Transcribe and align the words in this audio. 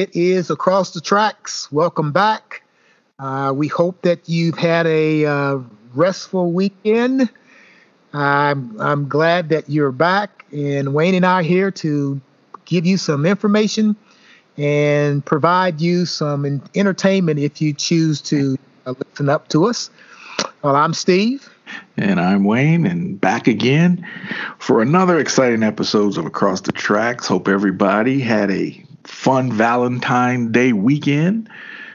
It 0.00 0.16
is 0.16 0.48
Across 0.48 0.92
the 0.92 1.02
Tracks. 1.02 1.70
Welcome 1.70 2.10
back. 2.10 2.62
Uh, 3.18 3.52
we 3.54 3.68
hope 3.68 4.00
that 4.00 4.26
you've 4.26 4.56
had 4.56 4.86
a 4.86 5.26
uh, 5.26 5.58
restful 5.94 6.52
weekend. 6.52 7.28
I'm, 8.14 8.80
I'm 8.80 9.10
glad 9.10 9.50
that 9.50 9.68
you're 9.68 9.92
back, 9.92 10.46
and 10.52 10.94
Wayne 10.94 11.14
and 11.14 11.26
I 11.26 11.40
are 11.40 11.42
here 11.42 11.70
to 11.72 12.18
give 12.64 12.86
you 12.86 12.96
some 12.96 13.26
information 13.26 13.94
and 14.56 15.22
provide 15.22 15.82
you 15.82 16.06
some 16.06 16.62
entertainment 16.74 17.38
if 17.38 17.60
you 17.60 17.74
choose 17.74 18.22
to 18.22 18.56
uh, 18.86 18.94
listen 19.06 19.28
up 19.28 19.48
to 19.48 19.66
us. 19.66 19.90
Well, 20.62 20.76
I'm 20.76 20.94
Steve. 20.94 21.46
And 21.98 22.18
I'm 22.18 22.44
Wayne, 22.44 22.86
and 22.86 23.20
back 23.20 23.46
again 23.46 24.06
for 24.58 24.80
another 24.80 25.18
exciting 25.18 25.62
episodes 25.62 26.16
of 26.16 26.24
Across 26.24 26.62
the 26.62 26.72
Tracks. 26.72 27.26
Hope 27.26 27.48
everybody 27.48 28.18
had 28.18 28.50
a 28.50 28.82
fun 29.10 29.52
Valentine 29.52 30.52
Day 30.52 30.72
weekend. 30.72 31.48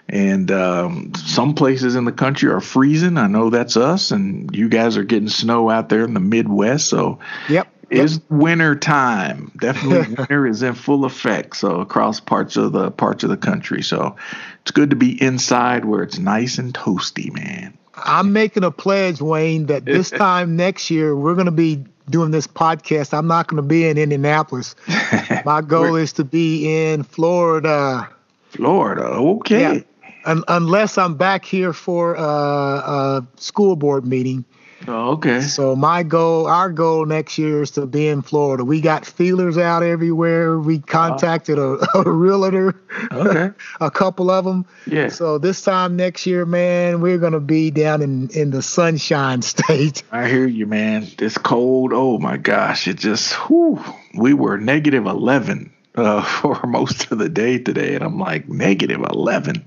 And 0.07 0.51
um, 0.51 1.13
some 1.15 1.55
places 1.55 1.95
in 1.95 2.05
the 2.05 2.11
country 2.11 2.51
are 2.51 2.61
freezing. 2.61 3.17
I 3.17 3.25
know 3.25 3.49
that's 3.49 3.75
us, 3.75 4.11
and 4.11 4.55
you 4.55 4.69
guys 4.69 4.97
are 4.97 5.03
getting 5.03 5.29
snow 5.29 5.71
out 5.71 5.89
there 5.89 6.03
in 6.03 6.13
the 6.13 6.19
Midwest. 6.19 6.87
So, 6.87 7.17
yep, 7.49 7.67
it's 7.89 8.19
winter 8.29 8.75
time. 8.75 9.51
Definitely, 9.59 10.15
winter 10.17 10.47
is 10.47 10.61
in 10.61 10.75
full 10.75 11.05
effect. 11.05 11.55
So 11.55 11.81
across 11.81 12.19
parts 12.19 12.57
of 12.57 12.71
the 12.71 12.91
parts 12.91 13.23
of 13.23 13.29
the 13.29 13.37
country. 13.37 13.81
So 13.81 14.15
it's 14.61 14.71
good 14.71 14.91
to 14.91 14.95
be 14.95 15.21
inside 15.21 15.85
where 15.85 16.03
it's 16.03 16.19
nice 16.19 16.57
and 16.57 16.73
toasty, 16.73 17.33
man. 17.33 17.77
I'm 17.95 18.33
making 18.33 18.63
a 18.63 18.71
pledge, 18.71 19.21
Wayne, 19.21 19.67
that 19.67 19.85
this 19.85 20.09
time 20.11 20.55
next 20.55 20.89
year 20.91 21.15
we're 21.15 21.35
going 21.35 21.45
to 21.45 21.51
be 21.51 21.85
doing 22.09 22.31
this 22.31 22.47
podcast. 22.47 23.13
I'm 23.17 23.27
not 23.27 23.47
going 23.47 23.61
to 23.61 23.67
be 23.67 23.87
in 23.87 23.97
Indianapolis. 23.97 24.75
My 25.45 25.61
goal 25.61 25.95
is 25.95 26.13
to 26.13 26.23
be 26.23 26.91
in 26.91 27.03
Florida. 27.03 28.09
Florida, 28.49 29.03
okay. 29.03 29.75
Yeah. 29.75 29.79
Un- 30.25 30.43
unless 30.47 30.97
I'm 30.97 31.15
back 31.15 31.45
here 31.45 31.73
for 31.73 32.17
uh, 32.17 32.23
a 32.23 33.27
school 33.37 33.75
board 33.75 34.05
meeting. 34.05 34.45
Oh, 34.87 35.11
okay. 35.13 35.41
So 35.41 35.75
my 35.75 36.03
goal, 36.03 36.47
our 36.47 36.69
goal 36.69 37.05
next 37.05 37.37
year 37.37 37.61
is 37.61 37.71
to 37.71 37.85
be 37.85 38.07
in 38.07 38.21
Florida. 38.21 38.63
We 38.63 38.81
got 38.81 39.05
feelers 39.05 39.57
out 39.57 39.83
everywhere. 39.83 40.59
We 40.59 40.79
contacted 40.79 41.57
a, 41.57 41.77
a 41.97 42.09
realtor, 42.09 42.75
okay, 43.11 43.55
a 43.81 43.89
couple 43.89 44.29
of 44.29 44.45
them. 44.45 44.65
Yeah. 44.85 45.09
So 45.09 45.37
this 45.37 45.61
time 45.61 45.95
next 45.95 46.25
year, 46.25 46.45
man, 46.45 47.01
we're 47.01 47.17
gonna 47.17 47.39
be 47.39 47.71
down 47.71 48.01
in 48.01 48.29
in 48.29 48.51
the 48.51 48.61
sunshine 48.61 49.41
state. 49.43 50.03
I 50.11 50.27
hear 50.27 50.45
you, 50.45 50.67
man. 50.67 51.07
It's 51.19 51.37
cold. 51.37 51.91
Oh 51.93 52.19
my 52.19 52.37
gosh, 52.37 52.87
it 52.87 52.97
just. 52.97 53.33
Whew, 53.33 53.83
we 54.13 54.33
were 54.33 54.57
negative 54.57 55.05
eleven 55.05 55.73
uh, 55.95 56.21
for 56.21 56.67
most 56.67 57.11
of 57.11 57.17
the 57.17 57.29
day 57.29 57.57
today, 57.57 57.95
and 57.95 58.03
I'm 58.03 58.19
like 58.19 58.49
negative 58.49 59.01
eleven 59.01 59.65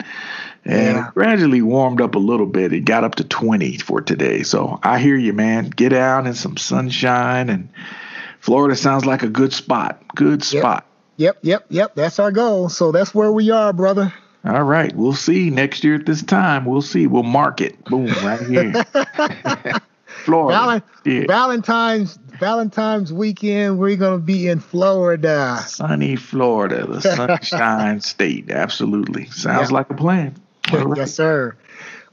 and 0.69 0.97
yeah. 0.97 1.11
gradually 1.14 1.62
warmed 1.62 2.00
up 2.00 2.14
a 2.14 2.19
little 2.19 2.47
bit. 2.47 2.72
It 2.72 2.80
got 2.80 3.02
up 3.02 3.14
to 3.16 3.24
20 3.24 3.78
for 3.78 4.02
today. 4.02 4.42
So 4.42 4.78
I 4.83 4.98
hear 4.98 5.16
you, 5.16 5.33
man. 5.33 5.70
Get 5.70 5.94
out 5.94 6.27
in 6.27 6.34
some 6.34 6.58
sunshine, 6.58 7.48
and 7.48 7.70
Florida 8.41 8.77
sounds 8.77 9.06
like 9.06 9.22
a 9.22 9.28
good 9.28 9.52
spot. 9.52 10.02
Good 10.14 10.44
spot. 10.44 10.86
Yep, 11.16 11.38
yep, 11.42 11.66
yep. 11.70 11.94
That's 11.94 12.19
our 12.19 12.30
goal. 12.30 12.69
So 12.69 12.92
that's 12.92 13.14
where 13.14 13.33
we 13.33 13.50
are, 13.50 13.72
brother. 13.72 14.12
All 14.44 14.62
right. 14.62 14.94
We'll 14.94 15.14
see 15.14 15.50
next 15.50 15.83
year 15.83 15.97
at 15.97 16.06
this 16.06 16.22
time. 16.22 16.64
We'll 16.64 16.82
see. 16.82 17.06
We'll 17.06 17.25
mark 17.25 17.60
it. 17.60 17.82
Boom, 17.87 18.06
right 18.22 18.41
here. 18.41 18.72
Florida. 20.25 20.59
Val- 20.59 20.82
yeah. 21.04 21.25
Valentine's 21.26 22.19
Valentine's 22.38 23.12
weekend, 23.12 23.78
we're 23.78 23.97
gonna 23.97 24.19
be 24.19 24.47
in 24.47 24.60
Florida. 24.60 25.59
Sunny 25.66 26.15
Florida, 26.15 26.87
the 26.87 27.00
sunshine 27.00 28.00
state. 28.03 28.48
Absolutely. 28.50 29.26
Sounds 29.26 29.62
yep. 29.62 29.71
like 29.72 29.91
a 29.91 29.94
plan. 29.94 30.37
Right. 30.72 30.96
yes, 30.96 31.14
sir. 31.14 31.56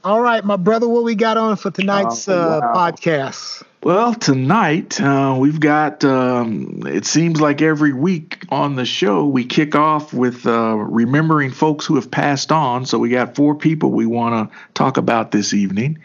All 0.04 0.22
right, 0.22 0.46
my 0.46 0.56
brother, 0.56 0.88
what 0.88 1.04
we 1.04 1.16
got 1.16 1.38
on 1.38 1.58
for 1.58 1.72
tonight's 1.72 2.28
oh, 2.30 2.34
uh, 2.34 2.60
wow. 2.62 2.92
podcast? 2.92 3.64
Well, 3.82 4.14
tonight 4.14 5.00
uh, 5.00 5.36
we've 5.38 5.60
got, 5.60 6.04
um, 6.04 6.84
it 6.86 7.06
seems 7.06 7.40
like 7.40 7.62
every 7.62 7.94
week 7.94 8.44
on 8.50 8.76
the 8.76 8.86
show, 8.86 9.26
we 9.26 9.46
kick 9.46 9.76
off 9.76 10.14
with 10.14 10.46
uh, 10.48 10.76
remembering 10.76 11.52
folks 11.52 11.86
who 11.86 11.96
have 11.96 12.10
passed 12.10 12.52
on. 12.52 12.86
So 12.86 13.00
we 13.00 13.10
got 13.10 13.36
four 13.36 13.56
people 13.56 13.92
we 13.92 14.06
want 14.06 14.52
to 14.52 14.58
talk 14.74 14.98
about 14.98 15.32
this 15.32 15.54
evening. 15.54 16.00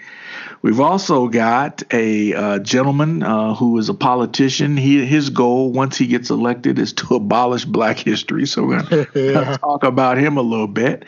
We've 0.63 0.81
also 0.81 1.29
got 1.29 1.83
a 1.91 2.35
uh, 2.35 2.59
gentleman 2.59 3.23
uh, 3.23 3.55
who 3.55 3.79
is 3.79 3.89
a 3.89 3.95
politician. 3.95 4.77
He, 4.77 5.05
his 5.07 5.31
goal, 5.31 5.73
once 5.73 5.97
he 5.97 6.07
gets 6.07 6.29
elected, 6.31 6.79
is 6.79 6.93
to 6.95 7.15
abolish 7.15 7.65
black 7.65 7.99
history. 7.99 8.47
So 8.47 8.65
we're 8.65 8.83
going 8.83 9.07
to 9.13 9.33
yeah. 9.33 9.57
talk 9.57 9.85
about 9.85 10.19
him 10.19 10.37
a 10.37 10.43
little 10.43 10.69
bit. 10.69 11.07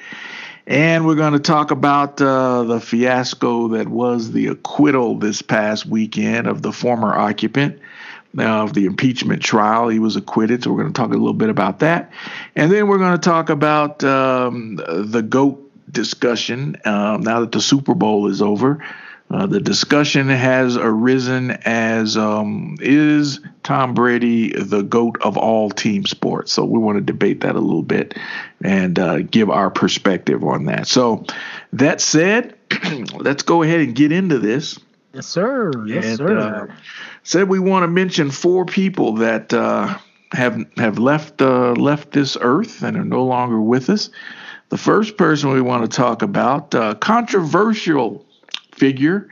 And 0.67 1.07
we're 1.07 1.17
going 1.17 1.33
to 1.33 1.41
talk 1.41 1.71
about 1.71 2.21
uh, 2.21 2.63
the 2.63 2.81
fiasco 2.81 3.69
that 3.69 3.89
was 3.89 4.31
the 4.31 4.47
acquittal 4.47 5.17
this 5.17 5.43
past 5.43 5.87
weekend 5.87 6.47
of 6.47 6.63
the 6.63 6.73
former 6.73 7.13
occupant 7.13 7.81
of 8.39 8.73
the 8.73 8.87
impeachment 8.87 9.43
trial. 9.43 9.89
He 9.89 9.99
was 9.99 10.17
acquitted, 10.17 10.63
so 10.63 10.71
we're 10.71 10.83
going 10.83 10.93
to 10.93 10.99
talk 10.99 11.11
a 11.11 11.19
little 11.19 11.35
bit 11.35 11.49
about 11.49 11.81
that. 11.81 12.13
And 12.55 12.71
then 12.71 12.87
we're 12.87 12.99
going 12.99 13.19
to 13.19 13.19
talk 13.19 13.51
about 13.51 14.05
um, 14.05 14.77
the 14.77 15.23
GOAT 15.23 15.59
discussion 15.91 16.77
um, 16.85 17.23
now 17.23 17.41
that 17.41 17.53
the 17.53 17.61
Super 17.61 17.95
Bowl 17.95 18.29
is 18.29 18.41
over. 18.41 18.85
Uh, 19.33 19.47
the 19.47 19.61
discussion 19.61 20.29
has 20.29 20.77
arisen 20.77 21.53
as 21.65 22.19
um, 22.19 22.77
is 22.81 23.41
Tom 23.63 23.95
Brady 23.95 24.53
the 24.53 24.83
GOAT 24.83 25.23
of 25.23 25.39
all 25.39 25.71
team 25.71 26.05
sports? 26.05 26.53
So 26.53 26.65
we 26.65 26.79
want 26.79 26.99
to 26.99 27.01
debate 27.01 27.41
that 27.41 27.55
a 27.55 27.61
little 27.61 27.83
bit 27.83 28.15
and 28.63 28.99
uh, 28.99 29.21
give 29.23 29.49
our 29.49 29.71
perspective 29.71 30.45
on 30.45 30.67
that. 30.67 30.87
So 30.87 31.25
that 31.73 32.03
said, 32.03 32.57
let's 33.15 33.43
go 33.43 33.63
ahead 33.63 33.81
and 33.81 33.95
get 33.95 34.13
into 34.13 34.39
this. 34.39 34.79
Yes, 35.15 35.27
sir. 35.27 35.73
Yes, 35.87 36.05
and, 36.05 36.19
sir. 36.19 36.39
Uh, 36.39 36.75
said 37.23 37.49
we 37.49 37.59
want 37.59 37.85
to 37.85 37.89
mention 37.89 38.31
four 38.31 38.67
people 38.67 39.15
that 39.15 39.55
uh, 39.55 39.97
have 40.33 40.63
have 40.77 40.99
left 40.99 41.41
uh, 41.41 41.73
left 41.73 42.13
this 42.13 42.37
earth 42.39 42.83
and 42.83 42.99
are 42.99 43.05
no 43.05 43.25
longer 43.25 43.61
with 43.61 43.89
us. 43.89 44.11
The 44.69 44.79
first 44.79 45.17
person 45.17 45.51
we 45.51 45.61
want 45.61 45.91
to 45.91 45.97
talk 45.97 46.23
about, 46.23 46.75
uh, 46.75 46.95
controversial 46.97 48.27
figure 48.73 49.29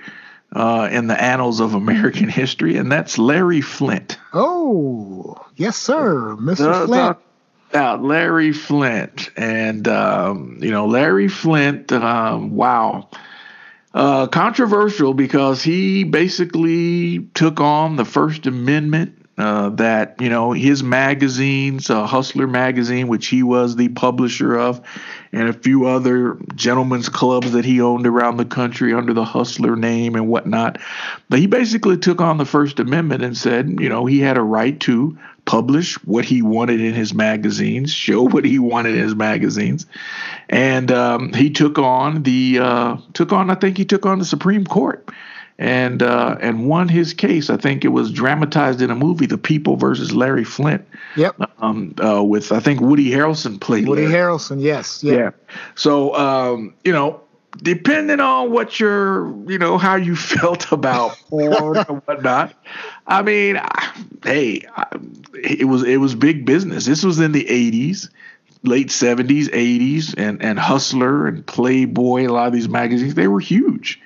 uh, 0.53 0.89
in 0.91 1.07
the 1.07 1.21
annals 1.21 1.61
of 1.61 1.75
American 1.75 2.29
history, 2.41 2.77
and 2.77 2.91
that's 2.91 3.19
Larry 3.19 3.61
Flynt. 3.61 4.19
Oh, 4.33 5.37
yes, 5.57 5.77
sir, 5.77 6.37
Mr. 6.37 6.87
Flynt. 6.87 7.19
About 7.71 8.03
Larry 8.03 8.53
Flynt, 8.53 9.31
and 9.37 9.87
um, 9.87 10.59
you 10.61 10.73
know 10.73 10.87
Larry 10.87 11.29
Flynt. 11.29 11.93
Um, 11.93 12.57
wow, 12.57 13.09
uh, 13.95 14.27
controversial 14.27 15.15
because 15.15 15.63
he 15.63 16.03
basically 16.03 17.21
took 17.35 17.61
on 17.61 17.95
the 17.95 18.05
First 18.05 18.49
Amendment 18.49 19.20
uh, 19.41 19.71
that 19.71 20.17
you 20.21 20.29
know 20.29 20.53
his 20.53 20.83
magazines, 20.83 21.89
uh, 21.89 22.07
Hustler 22.07 22.47
magazine, 22.47 23.09
which 23.09 23.29
he 23.29 23.43
was 23.43 23.75
the 23.75 23.89
publisher 23.89 24.57
of, 24.57 24.81
and 25.33 25.49
a 25.49 25.53
few 25.53 25.87
other 25.87 26.37
gentlemen's 26.55 27.09
clubs 27.09 27.53
that 27.53 27.65
he 27.65 27.81
owned 27.81 28.07
around 28.07 28.37
the 28.37 28.45
country 28.45 28.93
under 28.93 29.15
the 29.15 29.25
Hustler 29.25 29.77
name 29.77 30.15
and 30.15 30.29
whatnot. 30.29 30.79
But 31.29 31.39
he 31.39 31.47
basically 31.47 31.97
took 31.97 32.21
on 32.21 32.37
the 32.37 32.45
First 32.45 32.81
Amendment 32.81 33.23
and 33.23 33.37
said, 33.37 33.81
you 33.81 33.89
know, 33.89 34.05
he 34.05 34.21
had 34.21 34.37
a 34.37 34.43
right 34.43 34.79
to 34.81 35.19
publish 35.47 35.95
what 36.05 36.25
he 36.25 36.43
wanted 36.43 36.81
in 36.81 36.93
his 36.93 37.15
magazines, 37.15 37.93
show 37.93 38.23
what 38.29 38.45
he 38.45 38.59
wanted 38.59 38.95
in 38.95 39.03
his 39.03 39.15
magazines, 39.15 39.87
and 40.49 40.93
um, 40.93 41.33
he 41.33 41.51
took 41.51 41.79
on 41.79 42.23
the 42.25 42.59
uh, 42.61 42.97
took 43.15 43.33
on. 43.33 43.51
I 43.51 43.55
think 43.55 43.79
he 43.79 43.85
took 43.87 44.05
on 44.05 44.19
the 44.19 44.25
Supreme 44.25 44.67
Court 44.67 45.09
and 45.61 46.03
uh, 46.03 46.39
and 46.41 46.67
won 46.67 46.89
his 46.89 47.13
case. 47.13 47.51
I 47.51 47.59
think 47.59 47.85
it 47.85 47.89
was 47.89 48.11
dramatized 48.11 48.81
in 48.81 48.91
a 48.91 48.95
movie, 48.95 49.27
The 49.27 49.37
People 49.37 49.77
versus 49.77 50.13
Larry 50.13 50.43
Flynt. 50.43 50.85
Yep. 51.17 51.37
Um, 51.59 51.95
uh, 52.03 52.25
with 52.25 52.51
I 52.51 52.61
think 52.61 52.81
Woody 52.81 53.11
Harrelson 53.11 53.61
played. 53.61 53.87
Woody 53.87 54.09
Larry. 54.09 54.15
Harrelson, 54.15 54.63
yes. 54.63 55.05
Yeah. 55.05 55.15
yeah. 55.15 55.31
So 55.75 56.17
um, 56.17 56.75
you 56.83 56.93
know, 56.93 57.21
depending 57.63 58.21
on 58.21 58.51
what 58.51 58.81
your 58.81 59.29
you 59.51 59.59
know 59.59 59.77
how 59.77 59.97
you 59.97 60.17
felt 60.41 60.73
about 60.73 61.17
porn 61.29 61.77
and 61.77 62.03
whatnot. 62.05 62.55
I 63.07 63.21
mean, 63.21 63.61
hey, 64.25 64.63
it 65.35 65.69
was 65.69 65.83
it 65.83 65.99
was 65.99 66.15
big 66.15 66.47
business. 66.47 66.87
This 66.87 67.05
was 67.05 67.21
in 67.21 67.33
the 67.33 67.45
'80s 67.45 68.09
late 68.63 68.89
70s, 68.89 69.45
80s, 69.49 70.15
and, 70.19 70.43
and 70.43 70.59
Hustler 70.59 71.27
and 71.27 71.47
Playboy, 71.47 72.27
a 72.27 72.29
lot 72.29 72.47
of 72.47 72.53
these 72.53 72.69
magazines, 72.69 73.15
they 73.15 73.27
were 73.27 73.41
huge. 73.41 73.99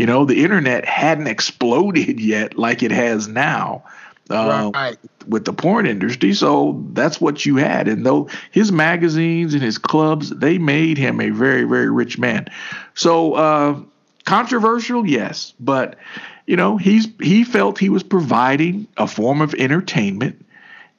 You 0.00 0.06
know, 0.06 0.24
the 0.24 0.42
internet 0.42 0.86
hadn't 0.86 1.26
exploded 1.26 2.20
yet 2.20 2.56
like 2.56 2.82
it 2.82 2.90
has 2.90 3.28
now. 3.28 3.84
Uh, 4.30 4.70
right. 4.72 4.96
with 5.26 5.44
the 5.44 5.52
porn 5.52 5.86
industry. 5.86 6.32
So 6.34 6.80
that's 6.92 7.20
what 7.20 7.44
you 7.44 7.56
had. 7.56 7.88
And 7.88 8.06
though 8.06 8.28
his 8.52 8.70
magazines 8.70 9.54
and 9.54 9.62
his 9.62 9.76
clubs, 9.76 10.30
they 10.30 10.56
made 10.56 10.98
him 10.98 11.20
a 11.20 11.30
very, 11.30 11.64
very 11.64 11.90
rich 11.90 12.16
man. 12.16 12.46
So 12.94 13.34
uh, 13.34 13.80
controversial, 14.24 15.04
yes, 15.04 15.52
but 15.58 15.96
you 16.46 16.54
know 16.54 16.76
he's 16.76 17.08
he 17.20 17.42
felt 17.42 17.76
he 17.80 17.88
was 17.88 18.04
providing 18.04 18.86
a 18.96 19.08
form 19.08 19.40
of 19.40 19.52
entertainment, 19.54 20.46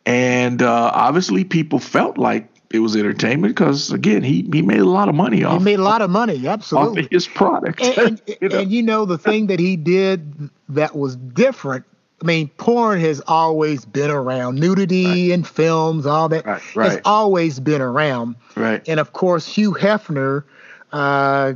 and 0.06 0.62
uh, 0.62 0.92
obviously 0.94 1.46
people 1.46 1.80
felt 1.80 2.18
like 2.18 2.51
it 2.74 2.80
was 2.80 2.96
entertainment 2.96 3.56
because 3.56 3.92
again, 3.92 4.24
he 4.24 4.48
he 4.52 4.62
made 4.62 4.80
a 4.80 4.86
lot 4.86 5.10
of 5.10 5.16
money 5.16 5.44
off. 5.44 5.60
He 5.60 5.64
made 5.64 5.80
a 5.80 5.84
lot 5.84 6.02
of 6.02 6.10
money, 6.10 6.48
absolutely. 6.48 7.04
Off 7.04 7.12
his 7.12 7.28
product. 7.28 7.82
And, 7.82 7.98
and, 7.98 8.22
you 8.42 8.50
know? 8.50 8.60
and 8.60 8.72
you 8.72 8.84
know 8.84 9.06
the 9.06 9.18
thing 9.18 9.48
that 9.48 9.60
he 9.60 9.76
did 9.76 10.50
that 10.70 10.96
was 10.96 11.16
different. 11.16 11.86
I 12.22 12.26
mean, 12.26 12.50
porn 12.58 13.00
has 13.00 13.20
always 13.28 13.84
been 13.84 14.12
around. 14.12 14.60
Nudity 14.60 15.06
right. 15.06 15.16
in 15.32 15.44
films, 15.44 16.06
all 16.06 16.30
that 16.30 16.46
right, 16.46 16.76
right. 16.76 16.92
has 16.92 17.02
always 17.04 17.60
been 17.60 17.82
around. 17.82 18.36
Right. 18.56 18.88
And 18.88 19.00
of 19.00 19.14
course, 19.14 19.48
Hugh 19.48 19.74
Hefner 19.74 20.44
uh, 20.92 21.54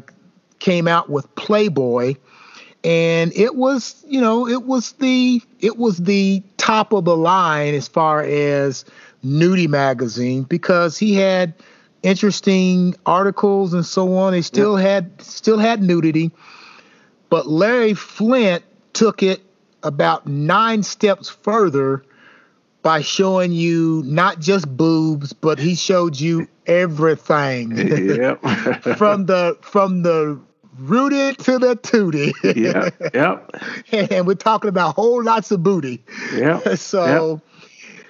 came 0.57 0.87
out 0.87 1.09
with 1.09 1.33
Playboy, 1.35 2.15
and 2.83 3.31
it 3.35 3.55
was, 3.55 4.03
you 4.07 4.19
know, 4.19 4.47
it 4.47 4.63
was 4.63 4.93
the 4.93 5.41
it 5.59 5.77
was 5.77 5.97
the 5.97 6.41
top 6.57 6.93
of 6.93 7.05
the 7.05 7.15
line 7.15 7.75
as 7.75 7.87
far 7.87 8.21
as 8.21 8.85
nudie 9.25 9.67
magazine 9.67 10.43
because 10.43 10.97
he 10.97 11.15
had 11.15 11.53
interesting 12.03 12.95
articles 13.05 13.73
and 13.73 13.85
so 13.85 14.15
on. 14.15 14.31
They 14.31 14.41
still 14.41 14.79
yep. 14.79 14.87
had 14.87 15.21
still 15.21 15.57
had 15.57 15.81
nudity, 15.81 16.31
but 17.29 17.47
Larry 17.47 17.93
Flynt 17.93 18.63
took 18.93 19.23
it 19.23 19.41
about 19.83 20.27
nine 20.27 20.83
steps 20.83 21.29
further 21.29 22.03
by 22.81 23.01
showing 23.01 23.51
you 23.51 24.03
not 24.05 24.39
just 24.39 24.67
boobs, 24.77 25.33
but 25.33 25.57
he 25.57 25.73
showed 25.73 26.19
you 26.19 26.47
everything. 26.67 27.75
Yep. 27.75 28.41
from 28.97 29.25
the 29.25 29.57
from 29.61 30.03
the 30.03 30.39
rooted 30.77 31.39
to 31.39 31.57
the 31.57 31.75
tootie. 31.77 32.33
yeah. 32.55 32.89
Yep. 33.13 34.11
and 34.11 34.27
we're 34.27 34.35
talking 34.35 34.69
about 34.69 34.95
whole 34.95 35.23
lots 35.23 35.51
of 35.51 35.63
booty. 35.63 36.03
Yeah. 36.33 36.59
so 36.75 37.33
yep. 37.33 37.41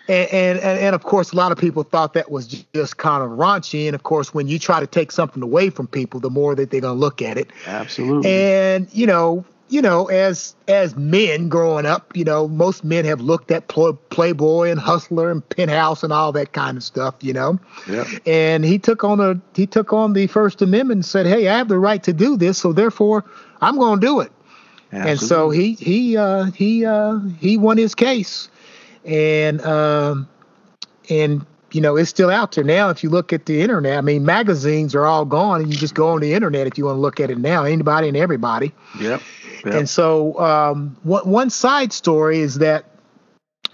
And, 0.07 0.30
and, 0.31 0.60
and 0.60 0.96
of 0.96 1.04
course, 1.04 1.31
a 1.31 1.36
lot 1.36 1.52
of 1.52 1.57
people 1.57 1.84
thought 1.84 2.13
that 2.13 2.30
was 2.30 2.48
just 2.74 2.98
kind 2.98 3.24
of 3.24 3.31
raunchy. 3.31 3.88
And 3.88 3.96
of 3.96 4.04
course, 4.04 4.34
when 4.34 4.48
you 4.48 4.60
try 4.60 4.80
to 4.80 4.88
take 4.88 5.12
something 5.12 5.42
away 5.42 5.69
from 5.69 5.88
people, 5.88 6.19
the 6.19 6.30
more 6.30 6.54
that 6.56 6.69
they're 6.69 6.81
gonna 6.81 7.00
look 7.00 7.22
at 7.22 7.38
it. 7.38 7.52
Absolutely. 7.66 8.30
And 8.30 8.88
you 8.94 9.07
know, 9.07 9.46
you 9.69 9.81
know, 9.81 10.06
as 10.06 10.56
as 10.68 10.96
men 10.96 11.50
growing 11.50 11.86
up, 11.86 12.16
you 12.16 12.24
know, 12.24 12.48
most 12.48 12.84
men 12.84 13.04
have 13.06 13.19
looked 13.19 13.50
at 13.50 13.68
Playboy 13.68 14.69
and 14.69 14.80
Hustler 14.80 15.31
and 15.31 15.48
Penthouse 15.50 16.04
and 16.04 16.13
all 16.13 16.31
that 16.34 16.54
kind 16.54 16.78
of 16.78 16.84
stuff, 16.84 17.16
you 17.22 17.34
know. 17.34 17.60
Yeah. 17.90 18.06
And 18.28 18.63
he 18.63 18.78
took 18.78 19.04
on 19.04 19.19
a 19.19 19.40
he 19.56 19.66
took 19.66 19.92
on 19.92 20.13
the 20.13 20.28
First 20.28 20.62
Amendment 20.62 21.00
and 21.00 21.06
said, 21.06 21.25
"Hey, 21.25 21.48
I 21.48 21.58
have 21.58 21.68
the 21.68 21.80
right 21.80 22.04
to 22.04 22.13
do 22.13 22.38
this, 22.38 22.60
so 22.60 22.74
therefore, 22.74 23.24
I'm 23.62 23.78
going 23.78 24.00
to 24.00 24.06
do 24.06 24.19
it." 24.19 24.31
Absolutely. 24.92 25.12
And 25.12 25.19
so 25.19 25.50
he 25.50 25.74
he 25.74 26.16
uh, 26.16 26.46
he 26.51 26.86
uh, 26.86 27.19
he 27.40 27.58
won 27.58 27.78
his 27.78 27.96
case 27.96 28.50
and 29.06 29.62
um, 29.66 30.28
and 31.10 31.46
you 31.72 31.81
know 31.81 31.96
it's 31.96 32.10
still 32.10 32.30
out 32.30 32.54
there 32.54 32.63
now. 32.63 32.90
If 32.90 33.04
you 33.04 33.10
look 33.10 33.34
at 33.34 33.46
the 33.46 33.62
internet, 33.62 33.98
I 33.98 34.02
mean, 34.02 34.25
magazines 34.25 34.96
are 34.96 35.06
all 35.06 35.25
gone, 35.25 35.62
and 35.62 35.72
you 35.72 35.78
just 35.78 35.96
go 35.96 36.10
on 36.10 36.22
the 36.22 36.34
internet 36.34 36.68
if 36.68 36.78
you 36.78 36.86
want 36.86 36.98
to 36.98 37.02
look 37.02 37.19
at 37.19 37.30
it 37.30 37.38
now. 37.38 37.63
Anybody 37.63 38.07
and 38.07 38.18
everybody. 38.18 38.74
Yep. 39.00 39.22
yep. 39.66 39.74
And 39.74 39.90
so 39.90 40.40
um, 40.40 40.98
one 41.04 41.30
one 41.30 41.50
side 41.50 41.94
story 41.94 42.40
is 42.40 42.56
that 42.56 42.86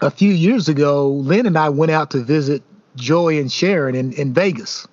a 0.00 0.10
few 0.10 0.32
years 0.32 0.68
ago, 0.68 1.08
Lynn 1.08 1.46
and 1.46 1.56
I 1.56 1.68
went 1.68 1.92
out 1.92 2.10
to 2.10 2.22
visit 2.22 2.62
Joy 2.96 3.38
and 3.38 3.50
Sharon 3.50 3.94
in, 3.94 4.12
in 4.14 4.34
Vegas, 4.34 4.86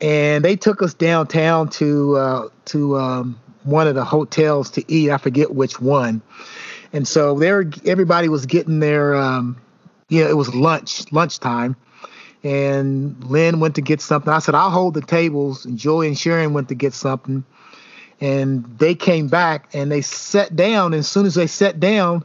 and 0.00 0.44
they 0.44 0.56
took 0.56 0.82
us 0.82 0.94
downtown 0.94 1.68
to 1.70 2.16
uh, 2.16 2.48
to 2.66 2.96
um, 2.98 3.40
one 3.64 3.86
of 3.86 3.94
the 3.94 4.04
hotels 4.04 4.70
to 4.70 4.84
eat. 4.92 5.10
I 5.10 5.18
forget 5.18 5.54
which 5.54 5.80
one 5.80 6.22
and 6.92 7.06
so 7.08 7.38
there, 7.38 7.64
everybody 7.84 8.28
was 8.28 8.46
getting 8.46 8.80
their, 8.80 9.14
um, 9.14 9.56
yeah, 10.08 10.28
it 10.28 10.36
was 10.36 10.54
lunch, 10.54 11.10
lunchtime. 11.12 11.76
And 12.44 13.22
Lynn 13.24 13.60
went 13.60 13.76
to 13.76 13.80
get 13.80 14.00
something. 14.00 14.32
I 14.32 14.40
said, 14.40 14.54
I'll 14.54 14.70
hold 14.70 14.94
the 14.94 15.00
tables. 15.00 15.64
And 15.64 15.78
Joey 15.78 16.08
and 16.08 16.18
Sharon 16.18 16.52
went 16.52 16.68
to 16.68 16.74
get 16.74 16.92
something. 16.92 17.44
And 18.20 18.64
they 18.78 18.94
came 18.94 19.28
back 19.28 19.68
and 19.74 19.90
they 19.90 20.00
sat 20.00 20.54
down. 20.54 20.92
And 20.92 21.00
as 21.00 21.08
soon 21.08 21.24
as 21.24 21.34
they 21.34 21.46
sat 21.46 21.80
down, 21.80 22.24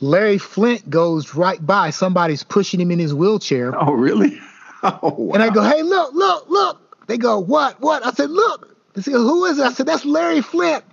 Larry 0.00 0.38
Flynt 0.38 0.88
goes 0.90 1.34
right 1.34 1.64
by. 1.64 1.90
Somebody's 1.90 2.42
pushing 2.42 2.80
him 2.80 2.90
in 2.90 2.98
his 2.98 3.14
wheelchair. 3.14 3.72
Oh, 3.78 3.92
really? 3.92 4.40
Oh, 4.82 5.14
wow. 5.18 5.34
And 5.34 5.42
I 5.42 5.48
go, 5.48 5.62
hey, 5.62 5.82
look, 5.82 6.12
look, 6.12 6.48
look. 6.48 7.06
They 7.08 7.16
go, 7.18 7.40
what, 7.40 7.80
what? 7.80 8.06
I 8.06 8.12
said, 8.12 8.30
look. 8.30 8.76
They 8.92 9.02
say, 9.02 9.12
who 9.12 9.44
is 9.46 9.58
it? 9.58 9.64
I 9.64 9.72
said, 9.72 9.86
that's 9.86 10.04
Larry 10.04 10.42
Flynt. 10.42 10.84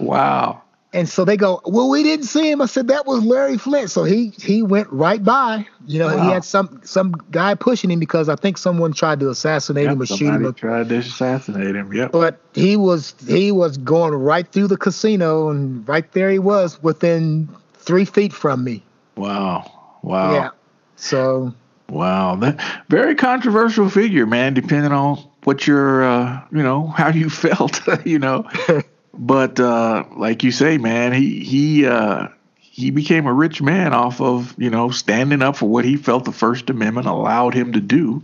Wow. 0.00 0.60
And 0.90 1.06
so 1.06 1.26
they 1.26 1.36
go, 1.36 1.60
well, 1.66 1.90
we 1.90 2.02
didn't 2.02 2.24
see 2.24 2.50
him. 2.50 2.62
I 2.62 2.66
said 2.66 2.88
that 2.88 3.04
was 3.04 3.22
Larry 3.22 3.58
Flynt. 3.58 3.90
So 3.90 4.04
he 4.04 4.32
he 4.40 4.62
went 4.62 4.90
right 4.90 5.22
by. 5.22 5.66
You 5.86 5.98
know, 5.98 6.06
wow. 6.06 6.24
he 6.24 6.30
had 6.30 6.44
some 6.44 6.80
some 6.82 7.12
guy 7.30 7.54
pushing 7.54 7.90
him 7.90 8.00
because 8.00 8.30
I 8.30 8.36
think 8.36 8.56
someone 8.56 8.94
tried 8.94 9.20
to 9.20 9.28
assassinate 9.28 9.84
yep, 9.84 9.92
him 9.92 10.02
or 10.02 10.06
shoot 10.06 10.34
him. 10.34 10.54
Tried 10.54 10.88
to 10.88 10.96
assassinate 10.96 11.76
him. 11.76 11.92
Yep. 11.92 12.12
But 12.12 12.40
he 12.54 12.76
was 12.78 13.14
he 13.26 13.52
was 13.52 13.76
going 13.76 14.14
right 14.14 14.50
through 14.50 14.68
the 14.68 14.78
casino, 14.78 15.50
and 15.50 15.86
right 15.86 16.10
there 16.12 16.30
he 16.30 16.38
was 16.38 16.82
within 16.82 17.50
three 17.74 18.06
feet 18.06 18.32
from 18.32 18.64
me. 18.64 18.82
Wow! 19.16 19.98
Wow! 20.02 20.32
Yeah. 20.32 20.50
So. 20.96 21.54
Wow, 21.90 22.36
that 22.36 22.60
very 22.90 23.14
controversial 23.14 23.88
figure, 23.88 24.26
man. 24.26 24.52
Depending 24.52 24.92
on 24.92 25.16
what 25.44 25.66
your, 25.66 26.04
uh, 26.04 26.42
you 26.52 26.62
know, 26.62 26.86
how 26.88 27.08
you 27.08 27.30
felt, 27.30 27.80
you 28.04 28.18
know. 28.18 28.46
But 29.18 29.58
uh, 29.58 30.04
like 30.16 30.44
you 30.44 30.52
say, 30.52 30.78
man, 30.78 31.12
he 31.12 31.40
he 31.44 31.86
uh, 31.86 32.28
he 32.56 32.90
became 32.92 33.26
a 33.26 33.32
rich 33.32 33.60
man 33.60 33.92
off 33.92 34.20
of 34.20 34.54
you 34.56 34.70
know 34.70 34.90
standing 34.90 35.42
up 35.42 35.56
for 35.56 35.68
what 35.68 35.84
he 35.84 35.96
felt 35.96 36.24
the 36.24 36.32
First 36.32 36.70
Amendment 36.70 37.08
allowed 37.08 37.54
him 37.54 37.72
to 37.72 37.80
do. 37.80 38.22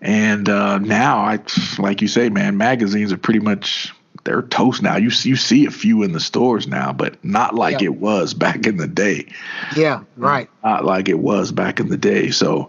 And 0.00 0.48
uh, 0.48 0.78
now, 0.78 1.18
I 1.18 1.38
like 1.78 2.00
you 2.00 2.08
say, 2.08 2.30
man, 2.30 2.56
magazines 2.56 3.12
are 3.12 3.18
pretty 3.18 3.40
much 3.40 3.92
they're 4.24 4.42
toast 4.42 4.82
now. 4.82 4.96
You 4.96 5.10
you 5.22 5.36
see 5.36 5.66
a 5.66 5.70
few 5.70 6.02
in 6.02 6.12
the 6.12 6.20
stores 6.20 6.68
now, 6.68 6.92
but 6.92 7.22
not 7.24 7.54
like 7.54 7.80
yeah. 7.80 7.86
it 7.86 7.96
was 7.96 8.34
back 8.34 8.66
in 8.66 8.76
the 8.76 8.86
day. 8.86 9.26
Yeah, 9.76 10.04
right. 10.16 10.48
Not 10.62 10.84
like 10.84 11.08
it 11.08 11.18
was 11.18 11.50
back 11.50 11.80
in 11.80 11.88
the 11.88 11.96
day. 11.96 12.30
So, 12.30 12.68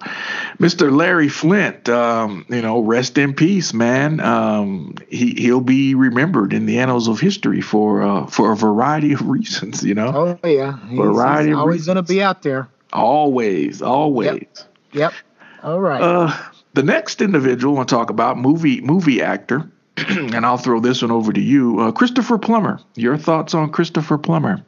Mr. 0.60 0.92
Larry 0.92 1.30
Flynt, 1.30 1.90
um, 1.90 2.46
you 2.50 2.62
know, 2.62 2.80
rest 2.82 3.18
in 3.20 3.36
peace, 3.36 3.74
man. 3.74 4.20
Um, 4.20 4.96
he 5.10 5.34
he'll 5.36 5.62
be 5.62 5.94
remembered 5.94 6.54
in 6.54 6.66
the 6.66 6.80
annals 6.80 7.08
of 7.08 7.20
history 7.20 7.62
for 7.62 8.02
uh, 8.02 8.26
for 8.26 8.52
a 8.52 8.56
variety 8.56 9.14
of 9.14 9.22
reasons. 9.28 9.84
You 9.84 9.94
know. 9.94 10.40
Oh 10.44 10.48
yeah, 10.48 10.80
he's, 10.88 10.98
variety 10.98 11.50
he's 11.50 11.58
always 11.58 11.86
going 11.86 11.98
to 11.98 12.04
be 12.04 12.24
out 12.24 12.42
there. 12.42 12.68
Always, 12.92 13.82
always. 13.82 14.28
Yep. 14.28 14.68
yep. 14.94 15.14
All 15.62 15.80
right. 15.80 16.02
Uh, 16.02 16.36
the 16.74 16.84
next 16.84 17.22
individual 17.22 17.76
I 17.76 17.78
want 17.78 17.90
to 17.90 17.96
talk 17.96 18.10
about 18.10 18.38
movie 18.38 18.82
movie 18.82 19.22
actor 19.22 19.70
and 19.98 20.46
I'll 20.46 20.58
throw 20.58 20.80
this 20.80 21.02
one 21.02 21.12
over 21.12 21.32
to 21.32 21.42
you, 21.42 21.80
uh, 21.80 21.92
Christopher 21.92 22.38
Plummer. 22.38 22.80
Your 22.96 23.18
thoughts 23.18 23.54
on 23.54 23.72
Christopher 23.72 24.18
Plummer? 24.18 24.64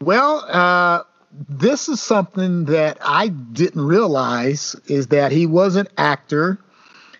Well, 0.00 0.44
uh, 0.48 1.02
this 1.48 1.88
is 1.88 2.00
something 2.00 2.64
that 2.66 2.98
I 3.04 3.28
didn't 3.28 3.84
realize 3.84 4.74
is 4.86 5.08
that 5.08 5.32
he 5.32 5.46
was 5.46 5.76
an 5.76 5.88
actor 5.98 6.58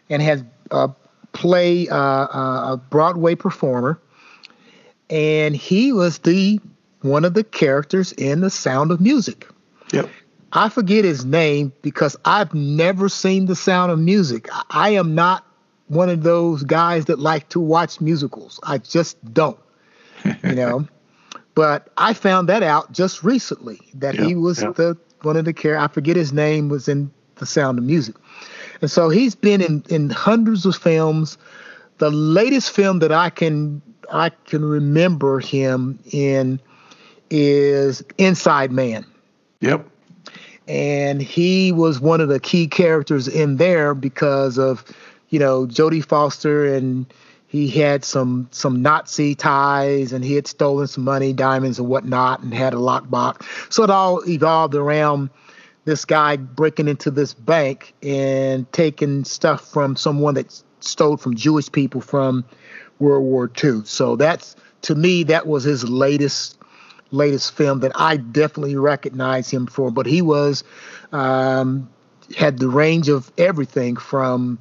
and 0.08 0.22
had 0.22 0.50
uh, 0.70 0.88
play 1.32 1.88
uh, 1.88 1.96
uh, 1.96 2.72
a 2.72 2.76
Broadway 2.76 3.34
performer, 3.34 4.00
and 5.08 5.54
he 5.54 5.92
was 5.92 6.18
the 6.18 6.60
one 7.02 7.24
of 7.24 7.34
the 7.34 7.44
characters 7.44 8.12
in 8.12 8.40
The 8.40 8.50
Sound 8.50 8.90
of 8.90 9.00
Music. 9.00 9.48
Yep. 9.92 10.08
I 10.52 10.68
forget 10.68 11.04
his 11.04 11.24
name 11.24 11.72
because 11.82 12.16
I've 12.24 12.52
never 12.54 13.08
seen 13.08 13.46
The 13.46 13.56
Sound 13.56 13.92
of 13.92 13.98
Music. 13.98 14.48
I 14.70 14.90
am 14.90 15.14
not 15.14 15.46
one 15.90 16.08
of 16.08 16.22
those 16.22 16.62
guys 16.62 17.06
that 17.06 17.18
like 17.18 17.48
to 17.48 17.58
watch 17.58 18.00
musicals. 18.00 18.60
I 18.62 18.78
just 18.78 19.18
don't, 19.34 19.58
you 20.44 20.54
know. 20.54 20.86
but 21.56 21.90
I 21.96 22.14
found 22.14 22.48
that 22.48 22.62
out 22.62 22.92
just 22.92 23.24
recently 23.24 23.80
that 23.94 24.14
yep, 24.14 24.24
he 24.24 24.36
was 24.36 24.62
yep. 24.62 24.76
the 24.76 24.96
one 25.22 25.36
of 25.36 25.44
the 25.44 25.52
care. 25.52 25.76
I 25.76 25.88
forget 25.88 26.14
his 26.14 26.32
name 26.32 26.68
was 26.68 26.88
in 26.88 27.10
The 27.36 27.46
Sound 27.46 27.76
of 27.76 27.84
Music, 27.84 28.14
and 28.80 28.88
so 28.90 29.08
he's 29.08 29.34
been 29.34 29.60
in 29.60 29.84
in 29.90 30.10
hundreds 30.10 30.64
of 30.64 30.76
films. 30.76 31.36
The 31.98 32.10
latest 32.10 32.70
film 32.70 33.00
that 33.00 33.10
I 33.10 33.28
can 33.28 33.82
I 34.12 34.30
can 34.46 34.64
remember 34.64 35.40
him 35.40 35.98
in 36.12 36.60
is 37.30 38.04
Inside 38.16 38.70
Man. 38.70 39.04
Yep. 39.60 39.88
And 40.68 41.20
he 41.20 41.72
was 41.72 41.98
one 41.98 42.20
of 42.20 42.28
the 42.28 42.38
key 42.38 42.68
characters 42.68 43.26
in 43.26 43.56
there 43.56 43.92
because 43.92 44.56
of 44.56 44.84
you 45.30 45.38
know, 45.38 45.66
Jodie 45.66 46.04
Foster 46.04 46.66
and 46.74 47.12
he 47.46 47.68
had 47.68 48.04
some 48.04 48.48
some 48.50 48.82
Nazi 48.82 49.34
ties 49.34 50.12
and 50.12 50.24
he 50.24 50.34
had 50.34 50.46
stolen 50.46 50.86
some 50.86 51.04
money, 51.04 51.32
diamonds 51.32 51.78
and 51.78 51.88
whatnot, 51.88 52.42
and 52.42 52.52
had 52.52 52.74
a 52.74 52.76
lockbox. 52.76 53.42
So 53.72 53.82
it 53.82 53.90
all 53.90 54.22
evolved 54.28 54.74
around 54.74 55.30
this 55.84 56.04
guy 56.04 56.36
breaking 56.36 56.88
into 56.88 57.10
this 57.10 57.34
bank 57.34 57.94
and 58.02 58.70
taking 58.72 59.24
stuff 59.24 59.66
from 59.68 59.96
someone 59.96 60.34
that 60.34 60.62
stole 60.80 61.16
from 61.16 61.34
Jewish 61.34 61.72
people 61.72 62.00
from 62.00 62.44
World 62.98 63.24
War 63.24 63.50
II. 63.62 63.82
So 63.84 64.16
that's 64.16 64.54
to 64.82 64.94
me 64.94 65.24
that 65.24 65.46
was 65.46 65.64
his 65.64 65.88
latest 65.88 66.58
latest 67.12 67.52
film 67.54 67.80
that 67.80 67.92
I 67.94 68.16
definitely 68.16 68.76
recognize 68.76 69.50
him 69.50 69.66
for. 69.66 69.90
But 69.90 70.06
he 70.06 70.22
was 70.22 70.62
um, 71.12 71.88
had 72.36 72.58
the 72.58 72.68
range 72.68 73.08
of 73.08 73.32
everything 73.38 73.96
from 73.96 74.58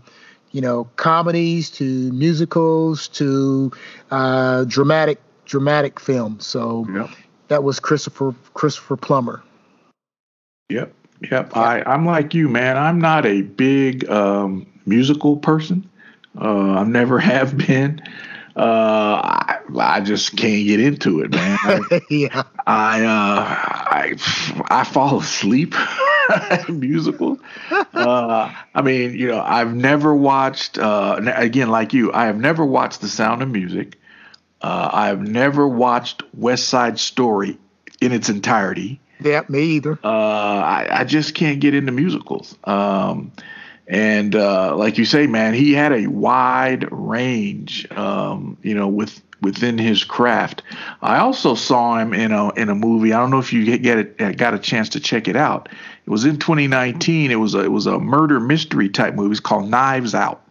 you 0.52 0.62
know 0.62 0.86
comedies 0.96 1.70
to 1.72 2.12
musicals 2.12 3.08
to 3.10 3.72
uh, 4.12 4.64
dramatic 4.66 5.20
dramatic 5.46 6.00
films. 6.00 6.46
So 6.46 6.86
yep. 6.94 7.10
that 7.48 7.64
was 7.64 7.80
Christopher 7.80 8.34
Christopher 8.54 8.98
Plummer. 8.98 9.44
Yep, 10.70 10.94
yep. 11.32 11.58
I 11.58 11.84
I'm 11.84 12.06
like 12.06 12.34
you, 12.34 12.48
man. 12.48 12.78
I'm 12.78 13.00
not 13.00 13.26
a 13.26 13.42
big 13.42 14.10
um, 14.10 14.68
musical 14.86 15.38
person. 15.38 15.90
Uh, 16.40 16.80
I 16.80 16.84
never 16.84 17.20
have 17.34 17.58
been. 17.58 18.02
Uh, 18.56 19.22
I, 19.24 19.60
I 19.78 20.02
just 20.02 20.36
can't 20.36 20.66
get 20.66 20.82
into 20.82 21.22
it, 21.22 21.32
man. 21.32 21.58
I, 21.62 22.02
yeah. 22.10 22.44
I 22.68 23.06
uh, 23.06 23.46
I 23.90 24.16
I 24.70 24.84
fall 24.84 25.20
asleep 25.20 25.74
musicals. 26.70 27.40
Uh, 27.72 28.54
I 28.74 28.82
mean, 28.82 29.14
you 29.14 29.28
know, 29.28 29.42
I've 29.42 29.74
never 29.74 30.14
watched. 30.16 30.78
Uh, 30.78 31.20
again, 31.36 31.70
like 31.70 31.94
you, 31.94 32.12
I 32.14 32.26
have 32.26 32.38
never 32.38 32.66
watched 32.66 33.02
The 33.02 33.08
Sound 33.08 33.42
of 33.42 33.50
Music. 33.50 33.98
Uh, 34.62 34.90
I've 34.92 35.22
never 35.22 35.68
watched 35.68 36.24
West 36.34 36.68
Side 36.68 37.00
Story 37.00 37.58
in 38.02 38.12
its 38.12 38.30
entirety. 38.30 39.00
Yeah, 39.22 39.44
me 39.50 39.64
either. 39.64 40.00
Uh, 40.04 40.08
I, 40.08 40.88
I 40.92 41.04
just 41.04 41.36
can't 41.36 41.60
get 41.60 41.74
into 41.74 41.92
musicals. 41.92 42.58
Um, 42.64 43.32
and 43.88 44.36
uh, 44.36 44.76
like 44.76 44.98
you 44.98 45.06
say, 45.06 45.28
man, 45.28 45.54
he 45.54 45.74
had 45.74 45.92
a 45.92 46.08
wide 46.08 46.88
range, 46.92 47.90
um, 47.92 48.58
you 48.62 48.76
know, 48.76 48.88
with 48.88 49.22
within 49.42 49.78
his 49.78 50.04
craft. 50.04 50.64
I 51.02 51.20
also 51.20 51.56
saw 51.56 51.98
him 51.98 52.14
in 52.14 52.32
a 52.32 52.54
in 52.54 52.70
a 52.70 52.76
movie. 52.76 53.14
I 53.14 53.20
don't 53.20 53.32
know 53.32 53.40
if 53.40 53.54
you 53.54 53.66
get, 53.66 53.82
get 53.82 53.98
it, 53.98 54.38
got 54.38 54.54
a 54.54 54.60
chance 54.60 54.90
to 54.90 55.00
check 55.00 55.28
it 55.28 55.36
out. 55.36 55.70
It 56.06 56.10
was 56.10 56.26
in 56.26 56.38
2019. 56.38 57.32
It 57.32 57.36
was 57.36 57.54
a, 57.54 57.60
it 57.60 57.72
was 57.72 57.86
a 57.86 58.00
murder 58.00 58.40
mystery 58.40 58.90
type 58.90 59.14
movie. 59.14 59.32
It's 59.32 59.40
called 59.40 59.70
Knives 59.70 60.16
Out. 60.16 60.44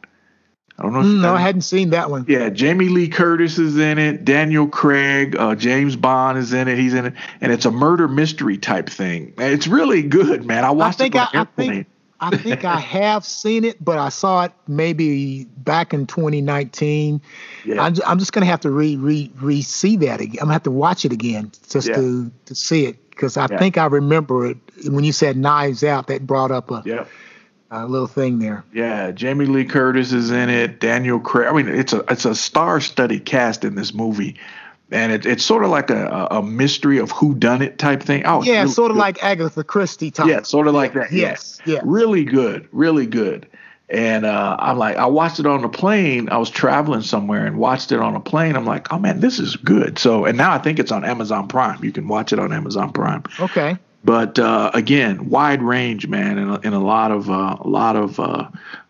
I 0.79 0.83
don't 0.85 0.93
know. 0.93 1.01
Mm, 1.01 1.23
no, 1.23 1.35
I 1.35 1.41
hadn't 1.41 1.63
seen 1.63 1.91
that 1.91 2.09
one. 2.09 2.25
Yeah, 2.29 2.51
Jamie 2.51 2.89
Lee 2.89 3.09
Curtis 3.09 3.59
is 3.59 3.77
in 3.77 3.99
it. 3.99 4.25
Daniel 4.25 4.69
Craig, 4.69 5.35
uh, 5.37 5.57
James 5.57 5.97
Bond 5.97 6.39
is 6.39 6.53
in 6.53 6.69
it. 6.69 6.79
He's 6.79 6.95
in 6.95 7.07
it, 7.07 7.15
and 7.41 7.51
it's 7.51 7.65
a 7.65 7.73
murder 7.73 8.07
mystery 8.07 8.59
type 8.59 8.89
thing. 8.89 9.35
It's 9.39 9.67
really 9.67 10.03
good, 10.03 10.45
man. 10.47 10.65
I 10.65 10.71
watched 10.71 11.01
I 11.01 11.05
think 11.05 11.15
it. 11.17 11.35
I, 11.35 11.41
I 11.41 11.45
think 11.45 11.87
I 12.21 12.37
think 12.37 12.65
I 12.65 12.79
have 12.81 13.25
seen 13.25 13.65
it, 13.65 13.83
but 13.83 13.99
I 13.99 14.09
saw 14.09 14.45
it 14.45 14.53
maybe 14.67 15.45
back 15.45 15.95
in 15.95 16.07
2019. 16.07 17.21
Yeah. 17.65 17.83
I'm, 17.83 17.95
I'm 18.07 18.19
just 18.19 18.33
gonna 18.33 18.47
have 18.47 18.61
to 18.61 18.71
re 18.71 18.97
re 18.97 19.31
re 19.41 19.63
see 19.63 19.97
that 19.97 20.21
again. 20.21 20.39
I'm 20.41 20.47
gonna 20.47 20.55
have 20.55 20.63
to 20.65 20.71
watch 20.71 21.05
it 21.05 21.13
again 21.13 21.53
just 21.71 21.89
yeah. 21.89 21.97
to 21.97 22.31
to 22.47 22.55
see 22.55 22.87
it 22.87 23.11
because 23.11 23.37
I 23.37 23.47
yeah. 23.51 23.59
think 23.59 23.79
I 23.79 23.87
remember 23.87 24.47
it 24.47 24.59
when 24.89 25.05
you 25.05 25.13
said 25.13 25.37
Knives 25.37 25.85
Out. 25.85 26.09
That 26.09 26.27
brought 26.27 26.51
up 26.51 26.71
a 26.71 26.83
yeah. 26.85 27.07
a 27.71 27.87
little 27.87 28.07
thing 28.07 28.39
there. 28.39 28.65
Yeah, 28.73 29.13
Jamie 29.13 29.47
Lee 29.47 29.65
Curtis 29.65 30.13
is 30.13 30.31
in 30.31 30.49
it. 30.49 30.81
Daniel 30.81 31.21
Craig. 31.21 31.49
I 31.49 31.53
mean, 31.53 31.69
it's 31.69 31.93
a 31.93 32.05
it's 32.09 32.25
a 32.25 32.35
star-studded 32.35 33.25
cast 33.25 33.65
in 33.65 33.75
this 33.75 33.95
movie 33.95 34.37
and 34.91 35.13
it, 35.13 35.27
it's 35.27 35.45
sort 35.45 35.65
of 35.65 35.71
like 35.71 35.91
a, 35.91 36.29
a 36.31 36.43
mystery 36.43 36.99
of 36.99 37.11
who 37.11 37.35
done 37.35 37.63
it 37.63 37.79
type 37.79 38.03
thing. 38.03 38.25
Oh, 38.25 38.43
yeah, 38.43 38.61
really 38.61 38.71
sort 38.71 38.91
of 38.91 38.97
good. 38.97 39.01
like 39.01 39.23
Agatha 39.23 39.65
Christie 39.65 40.11
type. 40.11 40.27
Yeah, 40.27 40.43
sort 40.43 40.67
of 40.67 40.75
like 40.75 40.95
that. 40.95 41.13
Yes, 41.13 41.59
yeah. 41.67 41.81
really 41.85 42.25
good, 42.25 42.69
really 42.73 43.07
good. 43.07 43.47
And 43.91 44.27
uh, 44.27 44.57
I'm 44.59 44.77
like, 44.77 44.97
I 44.97 45.07
watched 45.07 45.41
it 45.41 45.47
on 45.47 45.63
the 45.63 45.69
plane. 45.69 46.29
I 46.29 46.37
was 46.37 46.51
traveling 46.51 47.01
somewhere 47.01 47.47
and 47.47 47.57
watched 47.57 47.91
it 47.91 48.01
on 48.01 48.15
a 48.15 48.21
plane. 48.21 48.55
I'm 48.55 48.67
like, 48.67 48.93
oh 48.93 48.99
man, 48.99 49.21
this 49.21 49.39
is 49.39 49.57
good. 49.57 49.99
So, 49.99 50.27
and 50.27 50.37
now 50.37 50.53
I 50.53 50.59
think 50.59 50.79
it's 50.79 50.93
on 50.93 51.05
Amazon 51.05 51.49
Prime. 51.49 51.83
You 51.83 51.93
can 51.93 52.07
watch 52.07 52.33
it 52.33 52.39
on 52.39 52.53
Amazon 52.53 52.93
Prime. 52.93 53.23
Okay. 53.41 53.79
But 54.05 54.39
uh, 54.39 54.71
again, 54.75 55.29
wide 55.29 55.63
range, 55.63 56.07
man, 56.07 56.39
in 56.39 56.51
a, 56.51 56.61
in 56.61 56.73
a 56.73 56.81
lot 56.81 57.11
of 57.11 57.31
uh, 57.31 57.57
a 57.61 57.69
lot 57.69 57.97
of 57.97 58.21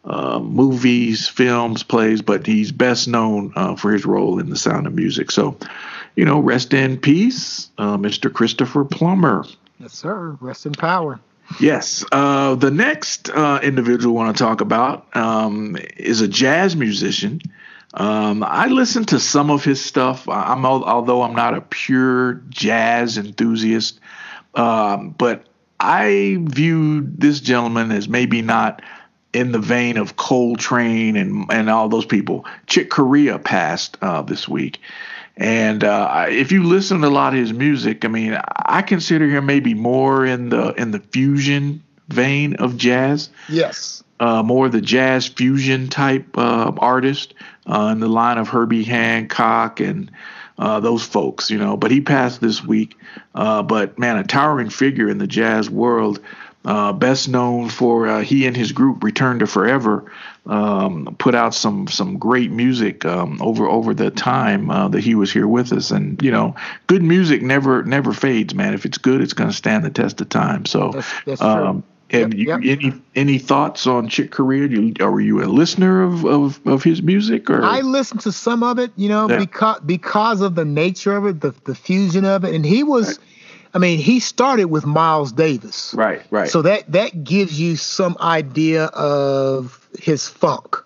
uh, 0.08 0.36
uh, 0.36 0.38
movies, 0.40 1.28
films, 1.28 1.82
plays. 1.82 2.22
But 2.22 2.46
he's 2.46 2.72
best 2.72 3.08
known 3.08 3.52
uh, 3.56 3.76
for 3.76 3.92
his 3.92 4.06
role 4.06 4.38
in 4.38 4.50
The 4.50 4.56
Sound 4.56 4.86
of 4.86 4.94
Music. 4.94 5.30
So, 5.30 5.56
you 6.16 6.24
know, 6.24 6.40
rest 6.40 6.74
in 6.74 6.98
peace, 6.98 7.70
Mr. 7.78 8.32
Christopher 8.32 8.84
Plummer. 8.84 9.44
Yes, 9.78 9.92
sir. 9.92 10.36
Rest 10.40 10.66
in 10.66 10.72
power. 10.72 11.20
Yes. 11.60 12.04
Uh, 12.12 12.54
the 12.54 12.70
next 12.70 13.30
uh, 13.30 13.60
individual 13.62 14.18
I 14.18 14.24
want 14.24 14.36
to 14.36 14.42
talk 14.42 14.60
about 14.60 15.16
um, 15.16 15.76
is 15.96 16.20
a 16.20 16.28
jazz 16.28 16.76
musician. 16.76 17.40
Um, 17.94 18.42
I 18.42 18.68
listen 18.68 19.04
to 19.06 19.18
some 19.20 19.50
of 19.50 19.64
his 19.64 19.82
stuff. 19.82 20.28
I'm 20.28 20.66
although 20.66 21.22
I'm 21.22 21.34
not 21.34 21.54
a 21.54 21.62
pure 21.62 22.34
jazz 22.50 23.16
enthusiast, 23.16 23.98
um, 24.54 25.10
but 25.10 25.46
I 25.80 26.38
viewed 26.40 27.18
this 27.18 27.40
gentleman 27.40 27.90
as 27.92 28.08
maybe 28.08 28.42
not 28.42 28.82
in 29.32 29.52
the 29.52 29.58
vein 29.58 29.96
of 29.96 30.16
Coltrane 30.16 31.16
and 31.16 31.46
and 31.50 31.70
all 31.70 31.88
those 31.88 32.06
people. 32.06 32.44
Chick 32.66 32.90
Corea 32.90 33.38
passed 33.38 33.96
uh, 34.02 34.22
this 34.22 34.48
week, 34.48 34.80
and 35.36 35.84
uh, 35.84 36.26
if 36.28 36.50
you 36.50 36.64
listen 36.64 37.00
to 37.00 37.08
a 37.08 37.10
lot 37.10 37.32
of 37.32 37.38
his 37.38 37.52
music, 37.52 38.04
I 38.04 38.08
mean, 38.08 38.38
I 38.56 38.82
consider 38.82 39.28
him 39.28 39.46
maybe 39.46 39.74
more 39.74 40.26
in 40.26 40.48
the 40.48 40.72
in 40.74 40.90
the 40.90 41.00
fusion 41.00 41.82
vein 42.08 42.54
of 42.54 42.76
jazz. 42.76 43.30
Yes. 43.48 44.02
Uh, 44.20 44.42
more 44.42 44.68
the 44.68 44.80
jazz 44.80 45.28
fusion 45.28 45.88
type 45.88 46.36
uh, 46.36 46.72
artist 46.78 47.34
uh, 47.66 47.90
in 47.92 48.00
the 48.00 48.08
line 48.08 48.36
of 48.36 48.48
Herbie 48.48 48.82
Hancock 48.82 49.78
and 49.78 50.10
uh, 50.58 50.80
those 50.80 51.04
folks, 51.04 51.50
you 51.50 51.58
know. 51.58 51.76
But 51.76 51.92
he 51.92 52.00
passed 52.00 52.40
this 52.40 52.64
week. 52.64 52.96
Uh, 53.34 53.62
but 53.62 53.96
man, 53.96 54.16
a 54.16 54.24
towering 54.24 54.70
figure 54.70 55.08
in 55.08 55.18
the 55.18 55.28
jazz 55.28 55.70
world. 55.70 56.20
Uh, 56.64 56.92
best 56.92 57.28
known 57.28 57.68
for 57.68 58.08
uh, 58.08 58.22
he 58.22 58.46
and 58.46 58.56
his 58.56 58.72
group 58.72 59.02
Return 59.02 59.38
to 59.38 59.46
Forever 59.46 60.10
um, 60.48 61.14
put 61.18 61.34
out 61.34 61.54
some 61.54 61.86
some 61.86 62.18
great 62.18 62.50
music 62.50 63.04
um, 63.04 63.40
over 63.40 63.68
over 63.68 63.94
the 63.94 64.10
time 64.10 64.70
uh, 64.70 64.88
that 64.88 65.00
he 65.00 65.14
was 65.14 65.32
here 65.32 65.46
with 65.46 65.72
us, 65.72 65.90
and 65.90 66.20
you 66.22 66.30
know, 66.30 66.56
good 66.86 67.02
music 67.02 67.42
never 67.42 67.82
never 67.84 68.12
fades, 68.12 68.54
man. 68.54 68.74
If 68.74 68.86
it's 68.86 68.98
good, 68.98 69.20
it's 69.20 69.34
going 69.34 69.50
to 69.50 69.56
stand 69.56 69.84
the 69.84 69.90
test 69.90 70.20
of 70.20 70.28
time. 70.30 70.64
So, 70.66 70.92
that's, 70.92 71.24
that's 71.26 71.42
um, 71.42 71.84
and 72.10 72.32
yep, 72.32 72.62
you, 72.62 72.70
yep. 72.70 72.78
any 72.80 73.02
any 73.14 73.38
thoughts 73.38 73.86
on 73.86 74.08
Chick 74.08 74.30
Corea? 74.30 74.66
You, 74.66 74.94
are 75.00 75.20
you 75.20 75.42
a 75.42 75.46
listener 75.46 76.02
of, 76.02 76.24
of, 76.24 76.66
of 76.66 76.82
his 76.82 77.02
music? 77.02 77.50
Or 77.50 77.62
I 77.62 77.80
listened 77.80 78.22
to 78.22 78.32
some 78.32 78.62
of 78.62 78.78
it, 78.78 78.90
you 78.96 79.10
know, 79.10 79.28
yeah. 79.28 79.38
because 79.38 79.80
because 79.80 80.40
of 80.40 80.54
the 80.54 80.64
nature 80.64 81.14
of 81.14 81.26
it, 81.26 81.40
the 81.42 81.54
the 81.64 81.74
fusion 81.74 82.24
of 82.24 82.44
it, 82.44 82.54
and 82.54 82.64
he 82.64 82.82
was. 82.82 83.18
Right 83.18 83.24
I 83.74 83.78
mean, 83.78 83.98
he 83.98 84.20
started 84.20 84.66
with 84.66 84.86
Miles 84.86 85.32
Davis. 85.32 85.94
Right, 85.94 86.22
right. 86.30 86.48
So 86.48 86.62
that 86.62 86.90
that 86.92 87.24
gives 87.24 87.60
you 87.60 87.76
some 87.76 88.16
idea 88.20 88.86
of 88.86 89.86
his 89.98 90.28
funk. 90.28 90.76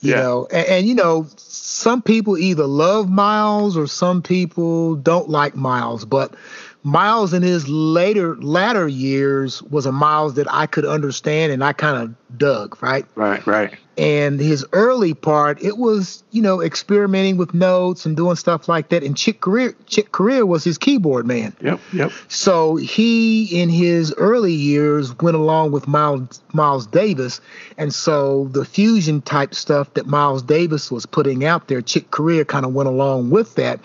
You 0.00 0.12
yeah. 0.12 0.22
know, 0.22 0.46
and, 0.52 0.66
and, 0.68 0.86
you 0.86 0.94
know, 0.94 1.26
some 1.36 2.02
people 2.02 2.38
either 2.38 2.66
love 2.66 3.08
Miles 3.08 3.76
or 3.76 3.88
some 3.88 4.22
people 4.22 4.94
don't 4.94 5.28
like 5.28 5.56
Miles, 5.56 6.04
but 6.04 6.36
Miles 6.84 7.34
in 7.34 7.42
his 7.42 7.68
later 7.68 8.36
latter 8.36 8.86
years 8.86 9.60
was 9.64 9.86
a 9.86 9.92
Miles 9.92 10.34
that 10.34 10.46
I 10.52 10.66
could 10.66 10.84
understand 10.84 11.52
and 11.52 11.64
I 11.64 11.72
kind 11.72 11.96
of 12.00 12.38
dug, 12.38 12.80
right? 12.80 13.06
Right, 13.16 13.44
right. 13.44 13.74
And 13.98 14.38
his 14.38 14.64
early 14.72 15.12
part, 15.12 15.60
it 15.60 15.76
was, 15.76 16.22
you 16.30 16.40
know, 16.40 16.62
experimenting 16.62 17.36
with 17.36 17.52
notes 17.52 18.06
and 18.06 18.16
doing 18.16 18.36
stuff 18.36 18.68
like 18.68 18.90
that. 18.90 19.02
And 19.02 19.16
Chick 19.16 19.40
Corea, 19.40 19.72
Chick 19.86 20.12
Corea 20.12 20.46
was 20.46 20.62
his 20.62 20.78
keyboard 20.78 21.26
man. 21.26 21.56
Yep, 21.60 21.80
yep. 21.92 22.12
So 22.28 22.76
he, 22.76 23.60
in 23.60 23.68
his 23.68 24.14
early 24.14 24.52
years, 24.52 25.18
went 25.18 25.34
along 25.34 25.72
with 25.72 25.88
Miles, 25.88 26.40
Miles 26.52 26.86
Davis. 26.86 27.40
And 27.76 27.92
so 27.92 28.44
the 28.52 28.64
fusion 28.64 29.20
type 29.20 29.52
stuff 29.52 29.92
that 29.94 30.06
Miles 30.06 30.44
Davis 30.44 30.92
was 30.92 31.04
putting 31.04 31.44
out 31.44 31.66
there, 31.66 31.82
Chick 31.82 32.12
Corea 32.12 32.44
kind 32.44 32.64
of 32.64 32.72
went 32.72 32.88
along 32.88 33.30
with 33.30 33.56
that. 33.56 33.80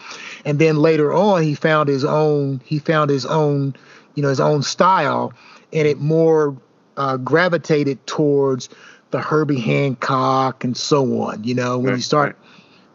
And 0.45 0.59
then 0.59 0.77
later 0.77 1.11
on, 1.11 1.41
he 1.41 1.55
found 1.55 1.89
his 1.89 2.05
own, 2.05 2.61
he 2.63 2.77
found 2.77 3.09
his 3.09 3.25
own, 3.25 3.75
you 4.13 4.21
know, 4.21 4.29
his 4.29 4.39
own 4.39 4.61
style. 4.61 5.33
And 5.71 5.87
it 5.87 5.99
more 5.99 6.55
uh, 6.97 7.17
gravitated 7.17 8.05
towards 8.05 8.69
the 9.13 9.21
Herbie 9.21 9.61
Hancock 9.61 10.65
and 10.65 10.75
so 10.75 11.21
on. 11.21 11.45
You 11.45 11.55
know, 11.55 11.77
when 11.77 11.95
you 11.95 12.01
start 12.01 12.37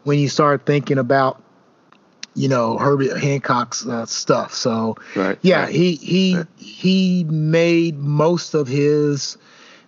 when 0.03 0.19
you 0.19 0.29
start 0.29 0.65
thinking 0.65 0.99
about 0.99 1.41
you 2.35 2.47
know 2.47 2.77
Herbie 2.77 3.09
Hancock's 3.09 3.87
uh, 3.87 4.05
stuff. 4.05 4.53
So 4.53 4.97
right, 5.15 5.39
yeah, 5.41 5.67
he 5.67 5.95
he 5.95 6.37
he 6.57 7.23
made 7.23 7.97
most 7.97 8.53
of 8.53 8.67
his 8.67 9.37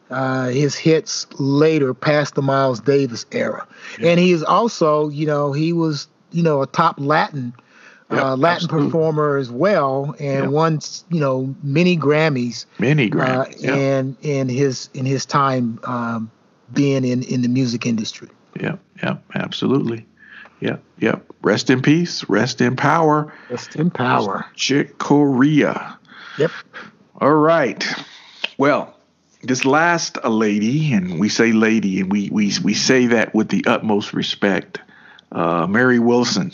uh, 0.10 0.48
his 0.48 0.76
hits 0.76 1.28
later 1.40 1.94
past 1.94 2.36
the 2.36 2.42
Miles 2.42 2.80
Davis 2.80 3.26
era, 3.32 3.68
yeah. 4.00 4.10
and 4.10 4.20
he 4.20 4.32
is 4.32 4.44
also 4.44 5.10
you 5.10 5.28
know 5.28 5.52
he 5.52 5.74
was 5.74 6.08
you 6.32 6.42
know 6.42 6.62
a 6.62 6.68
top 6.68 6.96
Latin 6.98 7.54
yep, 8.12 8.24
uh, 8.24 8.36
Latin 8.36 8.66
absolutely. 8.66 8.88
performer 8.90 9.38
as 9.38 9.50
well, 9.52 10.16
and 10.20 10.44
yep. 10.46 10.50
won 10.50 10.80
you 11.10 11.20
know 11.20 11.56
many 11.64 11.98
Grammys, 11.98 12.66
many 12.80 13.12
uh, 13.12 13.16
Grammys, 13.16 13.56
uh, 13.56 13.58
yep. 13.60 13.76
and 13.76 14.18
in 14.22 14.50
his 14.50 14.90
in 14.94 15.06
his 15.06 15.26
time 15.26 15.80
um, 15.84 16.32
being 16.74 17.04
in 17.06 17.24
in 17.24 17.42
the 17.42 17.50
music 17.50 17.86
industry. 17.86 18.30
Yeah, 18.60 18.78
yeah, 19.02 19.18
absolutely. 19.36 20.06
Yeah, 20.60 20.78
yeah. 21.00 21.16
Rest 21.42 21.70
in 21.70 21.82
peace. 21.82 22.28
Rest 22.30 22.62
in 22.62 22.76
power. 22.76 23.34
Rest 23.50 23.76
in 23.76 23.90
power. 23.90 24.46
Chick 24.56 25.00
Corea. 25.00 25.98
Yep. 26.38 26.52
All 27.20 27.34
right. 27.34 27.84
Well, 28.58 28.96
this 29.44 29.66
last 29.66 30.18
a 30.24 30.30
lady, 30.30 30.94
and 30.94 31.20
we 31.20 31.30
say 31.30 31.52
lady, 31.52 32.00
and 32.00 32.12
we 32.12 32.30
we 32.30 32.54
we 32.64 32.74
say 32.74 33.08
that 33.08 33.34
with 33.34 33.50
the 33.50 33.66
utmost 33.66 34.14
respect. 34.14 34.80
Uh, 35.32 35.66
Mary 35.68 35.98
Wilson, 35.98 36.52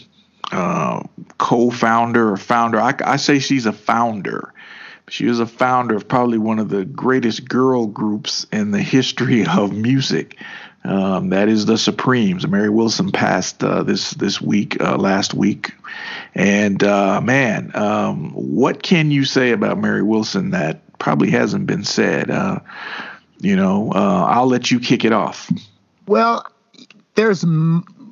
uh, 0.52 1.04
co-founder 1.38 2.32
or 2.32 2.38
founder. 2.38 2.80
I, 2.80 2.96
I 3.04 3.18
say 3.18 3.40
she's 3.40 3.66
a 3.66 3.74
founder. 3.74 4.54
She 5.10 5.26
was 5.26 5.40
a 5.40 5.46
founder 5.46 5.96
of 5.96 6.08
probably 6.08 6.38
one 6.38 6.60
of 6.60 6.70
the 6.70 6.84
greatest 6.84 7.48
girl 7.48 7.88
groups 7.88 8.46
in 8.52 8.72
the 8.72 8.82
history 8.82 9.46
of 9.58 9.72
music. 9.72 10.38
Um, 10.84 11.30
that 11.30 11.50
is 11.50 11.66
the 11.66 11.78
Supremes. 11.78 12.48
Mary 12.48 12.70
Wilson 12.70 13.12
passed 13.12 13.62
uh, 13.64 13.84
this 13.84 14.12
this 14.12 14.40
week, 14.40 14.82
uh, 14.82 14.96
last 14.96 15.34
week, 15.34 15.74
and 16.34 16.82
uh, 16.82 17.20
man, 17.20 17.72
um, 17.76 18.32
what 18.32 18.84
can 18.84 19.12
you 19.12 19.26
say 19.26 19.52
about 19.52 19.78
Mary 19.78 20.04
Wilson 20.04 20.52
that 20.52 20.98
probably 20.98 21.30
hasn't 21.30 21.66
been 21.66 21.84
said? 21.84 22.32
Uh, 22.32 22.60
you 23.40 23.56
know, 23.56 23.92
uh, 23.94 24.26
I'll 24.30 24.48
let 24.48 24.72
you 24.72 24.80
kick 24.80 25.04
it 25.04 25.12
off. 25.12 25.52
Well, 26.08 26.46
there's 27.16 27.44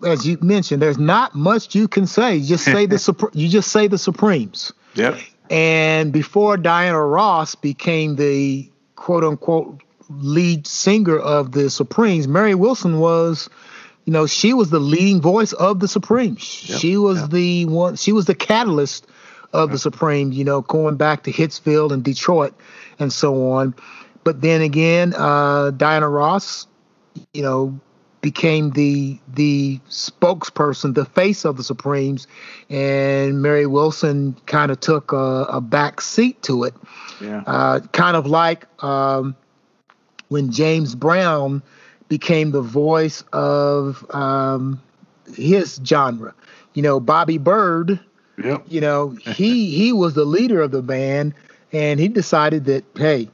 as 0.04 0.26
you 0.26 0.38
mentioned, 0.42 0.82
there's 0.82 0.98
not 0.98 1.36
much 1.36 1.76
you 1.76 1.88
can 1.88 2.08
say. 2.08 2.36
You 2.36 2.48
just 2.48 2.66
say 2.66 2.86
the 2.86 3.30
you 3.34 3.50
just 3.50 3.72
say 3.72 3.88
the 3.88 3.98
Supremes. 3.98 4.74
Yep. 4.96 5.20
And 5.50 6.12
before 6.12 6.58
Diana 6.58 7.04
Ross 7.04 7.56
became 7.56 8.16
the 8.16 8.70
quote 8.96 9.24
unquote 9.24 9.82
lead 10.10 10.68
singer 10.68 11.18
of 11.18 11.52
the 11.52 11.70
Supremes, 11.70 12.28
Mary 12.28 12.56
Wilson 12.56 13.00
was, 13.00 13.50
you 14.06 14.14
know, 14.14 14.28
she 14.28 14.54
was 14.54 14.70
the 14.70 14.80
leading 14.80 15.22
voice 15.22 15.54
of 15.54 15.80
the 15.80 15.88
Supremes. 15.88 16.70
Yep. 16.70 16.80
She 16.80 16.98
was 16.98 17.22
yep. 17.22 17.30
the 17.30 17.66
one. 17.66 17.96
She 17.96 18.12
was 18.12 18.26
the 18.26 18.36
catalyst 18.36 19.08
of 19.54 19.72
the 19.72 19.78
Supremes. 19.78 20.36
You 20.38 20.44
know, 20.44 20.62
going 20.62 20.98
back 20.98 21.24
to 21.24 21.32
Hitsville 21.32 21.92
and 21.92 22.04
Detroit 22.04 22.54
and 23.00 23.12
so 23.12 23.52
on. 23.52 23.76
But 24.24 24.42
then 24.42 24.62
again, 24.62 25.14
uh, 25.14 25.70
Diana 25.72 26.10
Ross, 26.10 26.66
you 27.34 27.44
know, 27.44 27.80
became 28.26 28.72
the 28.72 29.20
the 29.36 29.80
spokesperson, 29.88 30.96
the 30.96 31.06
face 31.06 31.46
of 31.46 31.58
the 31.58 31.64
Supremes, 31.64 32.26
and 32.72 33.40
Mary 33.40 33.68
Wilson 33.68 34.36
kind 34.48 34.72
of 34.72 34.80
took 34.80 35.12
a, 35.12 35.46
a, 35.48 35.62
back 35.62 36.02
seat 36.02 36.42
to 36.42 36.64
it. 36.64 36.74
Yeah. 37.22 37.44
Uh, 37.46 37.82
kind 37.92 38.18
of 38.18 38.26
like 38.26 38.66
um, 38.84 39.36
when 40.30 40.52
James 40.52 40.96
Brown 40.96 41.62
became 42.10 42.50
the 42.50 42.64
voice 42.64 43.24
of 43.32 44.04
um, 44.10 44.82
his 45.36 45.80
genre. 45.86 46.34
You 46.74 46.82
know, 46.82 47.00
Bobby 47.00 47.38
Byrd. 47.38 48.00
Yep. 48.44 48.64
You 48.68 48.82
know, 48.82 49.10
he 49.10 49.70
he 49.70 49.94
was 49.94 50.16
the 50.16 50.26
leader 50.26 50.62
of 50.62 50.72
the 50.72 50.82
band, 50.82 51.36
and 51.72 52.00
he 52.00 52.08
decided 52.08 52.66
that 52.66 52.86
hey, 52.98 53.30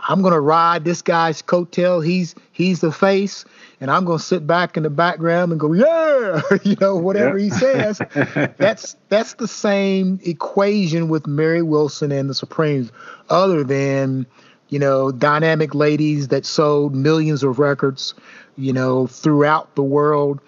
I'm 0.00 0.22
gonna 0.22 0.40
ride 0.40 0.84
this 0.84 1.02
guy's 1.02 1.42
coattail. 1.42 2.04
He's 2.04 2.34
he's 2.52 2.80
the 2.80 2.92
face, 2.92 3.44
and 3.80 3.90
I'm 3.90 4.04
gonna 4.04 4.18
sit 4.18 4.46
back 4.46 4.76
in 4.76 4.82
the 4.82 4.90
background 4.90 5.52
and 5.52 5.60
go, 5.60 5.72
yeah, 5.72 6.40
you 6.62 6.76
know, 6.80 6.96
whatever 6.96 7.38
he 7.38 7.50
says. 7.50 8.00
that's 8.58 8.96
that's 9.08 9.34
the 9.34 9.48
same 9.48 10.20
equation 10.24 11.08
with 11.08 11.26
Mary 11.26 11.62
Wilson 11.62 12.12
and 12.12 12.28
the 12.28 12.34
Supremes, 12.34 12.90
other 13.30 13.64
than 13.64 14.26
you 14.68 14.78
know 14.78 15.10
dynamic 15.12 15.74
ladies 15.74 16.28
that 16.28 16.44
sold 16.46 16.94
millions 16.94 17.42
of 17.42 17.58
records, 17.58 18.14
you 18.56 18.72
know, 18.72 19.06
throughout 19.06 19.74
the 19.76 19.82
world, 19.82 20.40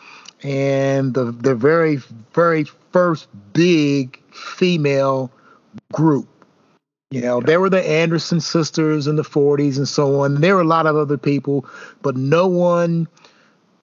and 0.43 1.15
the 1.15 1.33
the 1.33 1.55
very 1.55 1.97
very 2.35 2.65
first 2.93 3.29
big 3.53 4.21
female 4.33 5.31
group 5.93 6.29
you 7.11 7.23
know, 7.23 7.41
there 7.41 7.61
were 7.61 7.71
the 7.71 7.87
Anderson 7.89 8.41
sisters 8.41 9.07
in 9.07 9.17
the 9.17 9.23
40s 9.23 9.79
and 9.79 9.89
so 9.89 10.21
on. 10.21 10.41
There 10.41 10.57
were 10.57 10.61
a 10.61 10.67
lot 10.67 10.87
of 10.87 10.97
other 10.97 11.17
people, 11.17 11.67
but 12.03 12.17
no 12.17 12.47
one 12.47 13.09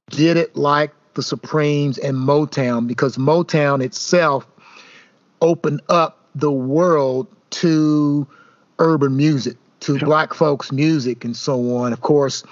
did 0.09 0.37
it 0.37 0.55
like 0.55 0.91
the 1.15 1.23
Supremes 1.23 1.97
and 1.97 2.15
Motown 2.15 2.87
because 2.87 3.17
Motown 3.17 3.83
itself 3.83 4.45
opened 5.41 5.81
up 5.89 6.19
the 6.35 6.51
world 6.51 7.27
to 7.49 8.27
urban 8.77 9.17
music, 9.17 9.57
to 9.79 9.97
black 9.99 10.33
folks' 10.33 10.71
music 10.71 11.25
and 11.25 11.35
so 11.35 11.77
on. 11.77 11.93
Of 11.93 12.01
course, 12.01 12.43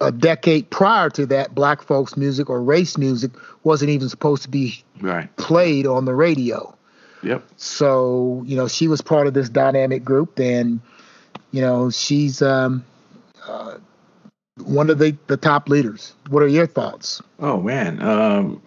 a 0.00 0.10
decade 0.10 0.70
prior 0.70 1.10
to 1.10 1.26
that, 1.26 1.54
black 1.54 1.82
folks' 1.82 2.16
music 2.16 2.50
or 2.50 2.60
race 2.60 2.98
music 2.98 3.30
wasn't 3.62 3.90
even 3.90 4.08
supposed 4.08 4.42
to 4.42 4.48
be 4.48 4.82
right. 5.00 5.34
played 5.36 5.86
on 5.86 6.04
the 6.04 6.14
radio. 6.14 6.76
Yep. 7.22 7.44
So 7.56 8.42
you 8.46 8.56
know 8.56 8.68
she 8.68 8.88
was 8.88 9.00
part 9.00 9.26
of 9.26 9.34
this 9.34 9.48
dynamic 9.48 10.04
group, 10.04 10.38
and 10.38 10.80
you 11.50 11.60
know 11.60 11.90
she's 11.90 12.42
um, 12.42 12.84
uh, 13.46 13.78
one 14.56 14.90
of 14.90 14.98
the 14.98 15.16
the 15.26 15.36
top 15.36 15.68
leaders. 15.68 16.14
What 16.28 16.42
are 16.42 16.48
your 16.48 16.66
thoughts? 16.66 17.22
Oh 17.38 17.60
man, 17.60 18.02
um, 18.02 18.62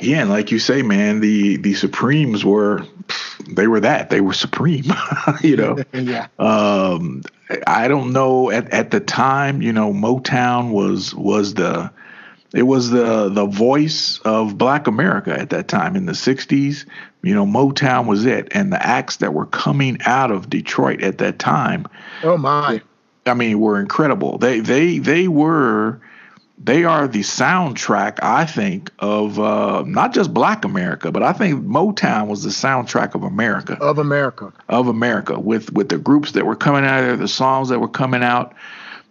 yeah, 0.00 0.24
like 0.24 0.50
you 0.50 0.58
say, 0.58 0.82
man, 0.82 1.20
the 1.20 1.56
the 1.58 1.74
Supremes 1.74 2.44
were 2.44 2.84
they 3.48 3.66
were 3.66 3.80
that 3.80 4.10
they 4.10 4.20
were 4.20 4.32
supreme, 4.32 4.84
you 5.42 5.56
know. 5.56 5.78
yeah. 5.92 6.28
Um, 6.38 7.22
I 7.66 7.88
don't 7.88 8.12
know 8.12 8.50
at 8.50 8.70
at 8.70 8.90
the 8.90 9.00
time, 9.00 9.62
you 9.62 9.72
know, 9.72 9.92
Motown 9.92 10.72
was 10.72 11.14
was 11.14 11.54
the 11.54 11.90
it 12.54 12.62
was 12.62 12.90
the 12.90 13.28
the 13.28 13.46
voice 13.46 14.18
of 14.20 14.56
Black 14.56 14.86
America 14.86 15.38
at 15.38 15.50
that 15.50 15.68
time 15.68 15.96
in 15.96 16.06
the 16.06 16.12
'60s. 16.12 16.86
You 17.22 17.34
know, 17.34 17.44
Motown 17.44 18.06
was 18.06 18.24
it, 18.24 18.48
and 18.52 18.72
the 18.72 18.84
acts 18.84 19.16
that 19.16 19.34
were 19.34 19.46
coming 19.46 19.98
out 20.06 20.30
of 20.30 20.48
Detroit 20.48 21.02
at 21.02 21.18
that 21.18 21.38
time. 21.38 21.86
Oh 22.22 22.36
my! 22.36 22.80
I 23.26 23.34
mean, 23.34 23.60
were 23.60 23.78
incredible. 23.80 24.38
They 24.38 24.60
they 24.60 24.98
they 24.98 25.28
were 25.28 26.00
they 26.62 26.84
are 26.84 27.06
the 27.06 27.20
soundtrack, 27.20 28.18
I 28.22 28.44
think, 28.44 28.90
of 28.98 29.38
uh, 29.38 29.84
not 29.86 30.12
just 30.12 30.34
Black 30.34 30.64
America, 30.64 31.12
but 31.12 31.22
I 31.22 31.32
think 31.32 31.64
Motown 31.64 32.26
was 32.26 32.42
the 32.42 32.50
soundtrack 32.50 33.14
of 33.14 33.22
America. 33.22 33.76
Of 33.80 33.98
America. 33.98 34.52
Of 34.68 34.88
America, 34.88 35.38
with 35.38 35.72
with 35.72 35.88
the 35.88 35.98
groups 35.98 36.32
that 36.32 36.46
were 36.46 36.56
coming 36.56 36.84
out 36.84 37.02
there, 37.02 37.16
the 37.16 37.28
songs 37.28 37.68
that 37.68 37.80
were 37.80 37.88
coming 37.88 38.22
out 38.22 38.54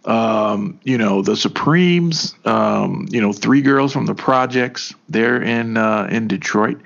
um, 0.04 0.80
you 0.84 0.98
know, 0.98 1.22
the 1.22 1.36
Supremes, 1.36 2.34
um, 2.44 3.06
you 3.10 3.20
know, 3.20 3.32
three 3.32 3.62
girls 3.62 3.92
from 3.92 4.06
the 4.06 4.14
projects 4.14 4.94
there 5.08 5.42
in 5.42 5.76
uh, 5.76 6.08
in 6.10 6.28
Detroit. 6.28 6.80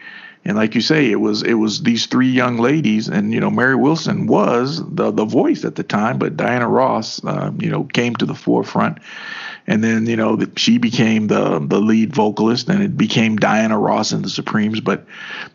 And 0.45 0.57
like 0.57 0.75
you 0.75 0.81
say, 0.81 1.11
it 1.11 1.21
was 1.21 1.43
it 1.43 1.55
was 1.55 1.83
these 1.83 2.07
three 2.07 2.31
young 2.31 2.59
ladies, 2.59 3.09
and 3.09 3.33
you 3.33 3.39
know 3.39 3.51
Mary 3.51 3.77
Wilson 3.77 4.27
was 4.27 4.83
the 4.93 5.13
the 5.13 5.25
voice 5.25 5.65
at 5.65 5.77
the 5.77 5.85
time, 5.85 6.19
but 6.19 6.37
Diana 6.37 6.69
Ross, 6.69 7.25
uh, 7.25 7.53
you 7.59 7.71
know, 7.71 7.85
came 7.85 8.17
to 8.17 8.27
the 8.27 8.35
forefront, 8.35 8.99
and 9.67 9.83
then 9.83 10.07
you 10.07 10.17
know 10.17 10.39
she 10.57 10.79
became 10.79 11.29
the 11.29 11.59
the 11.59 11.81
lead 11.81 12.15
vocalist, 12.15 12.69
and 12.69 12.83
it 12.83 12.97
became 12.97 13.37
Diana 13.37 13.79
Ross 13.79 14.13
and 14.13 14.25
the 14.25 14.31
Supremes. 14.31 14.81
But 14.81 15.05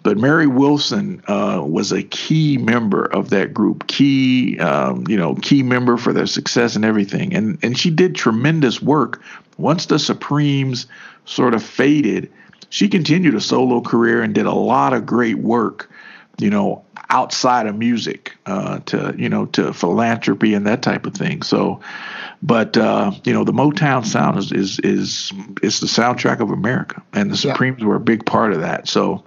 but 0.03 0.17
Mary 0.17 0.47
Wilson 0.47 1.21
uh, 1.27 1.61
was 1.65 1.91
a 1.91 2.03
key 2.03 2.57
member 2.57 3.05
of 3.05 3.29
that 3.29 3.53
group, 3.53 3.87
key 3.87 4.59
um, 4.59 5.05
you 5.07 5.17
know 5.17 5.35
key 5.35 5.63
member 5.63 5.97
for 5.97 6.13
their 6.13 6.27
success 6.27 6.75
and 6.75 6.85
everything, 6.85 7.33
and 7.33 7.57
and 7.63 7.77
she 7.77 7.89
did 7.89 8.15
tremendous 8.15 8.81
work. 8.81 9.21
Once 9.57 9.87
the 9.87 9.97
Supremes 9.97 10.85
sort 11.25 11.53
of 11.53 11.63
faded 11.63 12.31
she 12.69 12.87
continued 12.87 13.35
a 13.35 13.41
solo 13.41 13.81
career 13.81 14.21
and 14.21 14.33
did 14.33 14.45
a 14.45 14.53
lot 14.53 14.93
of 14.93 15.05
great 15.05 15.37
work, 15.37 15.89
you 16.37 16.49
know, 16.49 16.83
outside 17.09 17.67
of 17.67 17.75
music, 17.75 18.35
uh, 18.45 18.79
to 18.85 19.15
you 19.17 19.29
know, 19.29 19.45
to 19.47 19.73
philanthropy 19.73 20.53
and 20.53 20.67
that 20.67 20.81
type 20.81 21.05
of 21.05 21.13
thing. 21.13 21.41
So, 21.41 21.81
but 22.41 22.77
uh, 22.77 23.11
you 23.23 23.33
know, 23.33 23.43
the 23.43 23.53
Motown 23.53 24.05
sound 24.05 24.37
is 24.37 24.51
is 24.51 24.79
is 24.79 25.33
is 25.61 25.79
the 25.79 25.87
soundtrack 25.87 26.39
of 26.39 26.51
America, 26.51 27.01
and 27.13 27.31
the 27.31 27.37
Supremes 27.37 27.79
yeah. 27.79 27.87
were 27.87 27.95
a 27.95 27.99
big 27.99 28.25
part 28.25 28.53
of 28.53 28.61
that. 28.61 28.87
So. 28.87 29.23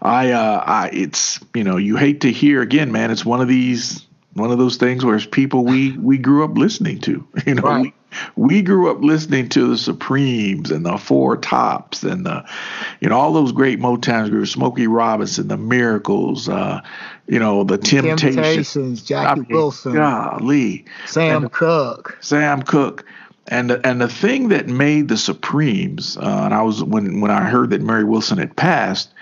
I, 0.00 0.32
uh, 0.32 0.64
I, 0.66 0.90
it's, 0.92 1.38
you 1.54 1.62
know, 1.62 1.76
you 1.76 1.96
hate 1.96 2.22
to 2.22 2.32
hear 2.32 2.60
again, 2.60 2.90
man. 2.90 3.12
It's 3.12 3.24
one 3.24 3.40
of 3.40 3.46
these, 3.46 4.04
one 4.34 4.50
of 4.50 4.58
those 4.58 4.76
things 4.76 5.04
where 5.04 5.16
it's 5.16 5.26
people 5.26 5.64
we 5.64 5.96
we 5.98 6.18
grew 6.18 6.44
up 6.44 6.56
listening 6.56 7.00
to. 7.00 7.26
You 7.46 7.56
know, 7.56 7.62
right. 7.62 7.92
we, 8.36 8.54
we 8.56 8.62
grew 8.62 8.90
up 8.90 9.02
listening 9.02 9.48
to 9.50 9.66
the 9.66 9.76
Supremes 9.76 10.70
and 10.70 10.86
the 10.86 10.96
Four 10.96 11.36
Tops 11.36 12.04
and 12.04 12.24
the, 12.24 12.48
you 13.00 13.08
know, 13.08 13.18
all 13.18 13.32
those 13.32 13.50
great 13.50 13.80
Motown 13.80 14.30
groups, 14.30 14.52
Smokey 14.52 14.86
Robinson, 14.86 15.48
the 15.48 15.56
Miracles, 15.56 16.48
uh, 16.48 16.80
you 17.26 17.40
know, 17.40 17.64
the 17.64 17.78
Temptations, 17.78 18.20
Temptations 18.20 19.02
Jackie 19.02 19.26
I 19.26 19.34
mean, 19.34 19.46
Wilson, 19.50 19.94
golly, 19.94 20.84
Sam 21.06 21.44
and, 21.44 21.52
Cooke, 21.52 22.16
Sam 22.20 22.62
Cooke. 22.62 23.04
And 23.48 23.70
the, 23.70 23.84
and 23.84 24.00
the 24.00 24.08
thing 24.08 24.50
that 24.50 24.68
made 24.68 25.08
the 25.08 25.16
Supremes, 25.16 26.16
uh, 26.16 26.42
and 26.44 26.54
I 26.54 26.62
was 26.62 26.84
when 26.84 27.20
when 27.20 27.32
I 27.32 27.42
heard 27.42 27.70
that 27.70 27.82
Mary 27.82 28.04
Wilson 28.04 28.38
had 28.38 28.54
passed, 28.54 29.12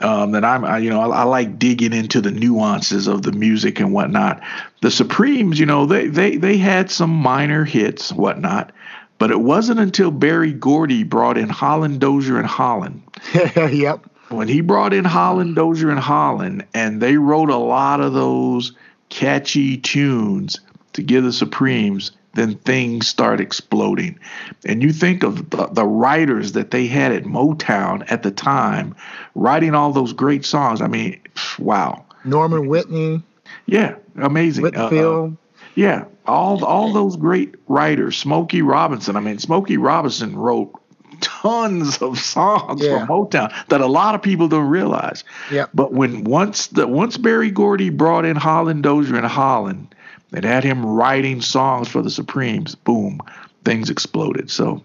um, 0.00 0.32
that 0.32 0.44
I'm, 0.44 0.64
I, 0.64 0.78
you 0.78 0.90
know, 0.90 1.00
I, 1.00 1.20
I, 1.20 1.22
like 1.24 1.58
digging 1.58 1.92
into 1.92 2.20
the 2.20 2.30
nuances 2.30 3.06
of 3.06 3.22
the 3.22 3.32
music 3.32 3.80
and 3.80 3.92
whatnot. 3.92 4.40
The 4.80 4.90
Supremes, 4.90 5.58
you 5.58 5.66
know, 5.66 5.86
they 5.86 6.06
they 6.06 6.36
they 6.36 6.56
had 6.56 6.90
some 6.90 7.10
minor 7.10 7.64
hits, 7.64 8.12
whatnot, 8.12 8.72
but 9.18 9.30
it 9.30 9.40
wasn't 9.40 9.80
until 9.80 10.10
Berry 10.10 10.52
Gordy 10.52 11.02
brought 11.02 11.36
in 11.36 11.48
Holland 11.48 12.00
Dozier 12.00 12.38
and 12.38 12.46
Holland. 12.46 13.02
yep. 13.56 14.08
When 14.28 14.46
he 14.46 14.60
brought 14.60 14.92
in 14.92 15.04
Holland 15.04 15.56
Dozier 15.56 15.90
and 15.90 15.98
Holland, 15.98 16.64
and 16.74 17.00
they 17.00 17.16
wrote 17.16 17.50
a 17.50 17.56
lot 17.56 18.00
of 18.00 18.12
those 18.12 18.72
catchy 19.08 19.78
tunes 19.78 20.60
to 20.92 21.02
give 21.02 21.24
the 21.24 21.32
Supremes, 21.32 22.12
then 22.34 22.56
things 22.56 23.08
start 23.08 23.40
exploding. 23.40 24.18
And 24.64 24.82
you 24.82 24.92
think 24.92 25.22
of 25.22 25.50
the, 25.50 25.66
the, 25.66 25.84
writers 25.84 26.52
that 26.52 26.70
they 26.70 26.86
had 26.86 27.12
at 27.12 27.24
Motown 27.24 28.04
at 28.10 28.22
the 28.22 28.30
time, 28.30 28.94
writing 29.34 29.74
all 29.74 29.92
those 29.92 30.12
great 30.12 30.44
songs. 30.44 30.80
I 30.80 30.86
mean, 30.86 31.20
wow. 31.58 32.04
Norman 32.24 32.68
Whitney. 32.68 33.22
Yeah, 33.66 33.96
amazing. 34.16 34.62
Whitfield. 34.62 34.92
Uh, 34.92 35.24
uh, 35.24 35.30
yeah, 35.74 36.04
all 36.26 36.64
all 36.64 36.92
those 36.92 37.16
great 37.16 37.54
writers. 37.68 38.16
Smokey 38.16 38.62
Robinson. 38.62 39.16
I 39.16 39.20
mean, 39.20 39.38
Smokey 39.38 39.76
Robinson 39.76 40.36
wrote 40.36 40.72
tons 41.20 41.98
of 41.98 42.18
songs 42.18 42.82
yeah. 42.82 43.06
from 43.06 43.08
Motown 43.08 43.68
that 43.68 43.80
a 43.80 43.86
lot 43.86 44.14
of 44.14 44.22
people 44.22 44.48
don't 44.48 44.68
realize. 44.68 45.24
Yeah. 45.50 45.66
But 45.74 45.92
when 45.92 46.24
once 46.24 46.68
the 46.68 46.86
once 46.86 47.16
Berry 47.16 47.50
Gordy 47.50 47.90
brought 47.90 48.24
in 48.24 48.36
Holland 48.36 48.82
Dozier 48.82 49.16
and 49.16 49.26
Holland, 49.26 49.94
and 50.32 50.44
had 50.44 50.64
him 50.64 50.84
writing 50.84 51.40
songs 51.40 51.88
for 51.88 52.02
the 52.02 52.10
Supremes, 52.10 52.74
boom, 52.74 53.20
things 53.64 53.90
exploded. 53.90 54.50
So 54.50 54.82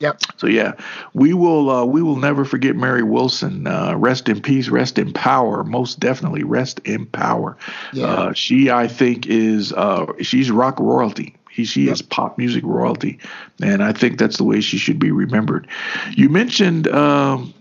Yep. 0.00 0.20
So 0.38 0.46
yeah, 0.46 0.72
we 1.12 1.34
will 1.34 1.70
uh, 1.70 1.84
we 1.84 2.02
will 2.02 2.16
never 2.16 2.46
forget 2.46 2.74
Mary 2.74 3.02
Wilson. 3.02 3.66
Uh, 3.66 3.94
rest 3.96 4.30
in 4.30 4.40
peace, 4.40 4.70
rest 4.70 4.98
in 4.98 5.12
power. 5.12 5.62
Most 5.62 6.00
definitely, 6.00 6.42
rest 6.42 6.80
in 6.80 7.04
power. 7.06 7.56
Yeah. 7.92 8.06
Uh, 8.06 8.32
she, 8.32 8.70
I 8.70 8.88
think, 8.88 9.26
is 9.26 9.74
uh, 9.74 10.06
she's 10.22 10.50
rock 10.50 10.80
royalty. 10.80 11.36
He, 11.50 11.64
she 11.64 11.84
yep. 11.84 11.94
is 11.94 12.02
pop 12.02 12.38
music 12.38 12.64
royalty, 12.64 13.18
and 13.62 13.82
I 13.82 13.92
think 13.92 14.18
that's 14.18 14.38
the 14.38 14.44
way 14.44 14.62
she 14.62 14.78
should 14.78 14.98
be 14.98 15.10
remembered. 15.10 15.68
You 16.12 16.30
mentioned 16.30 16.88
um, 16.88 17.52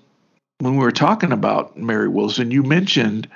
when 0.60 0.78
we 0.78 0.84
were 0.84 0.94
talking 0.94 1.34
about 1.34 1.76
Mary 1.76 2.08
Wilson, 2.08 2.52
you 2.52 2.64
mentioned 2.64 3.28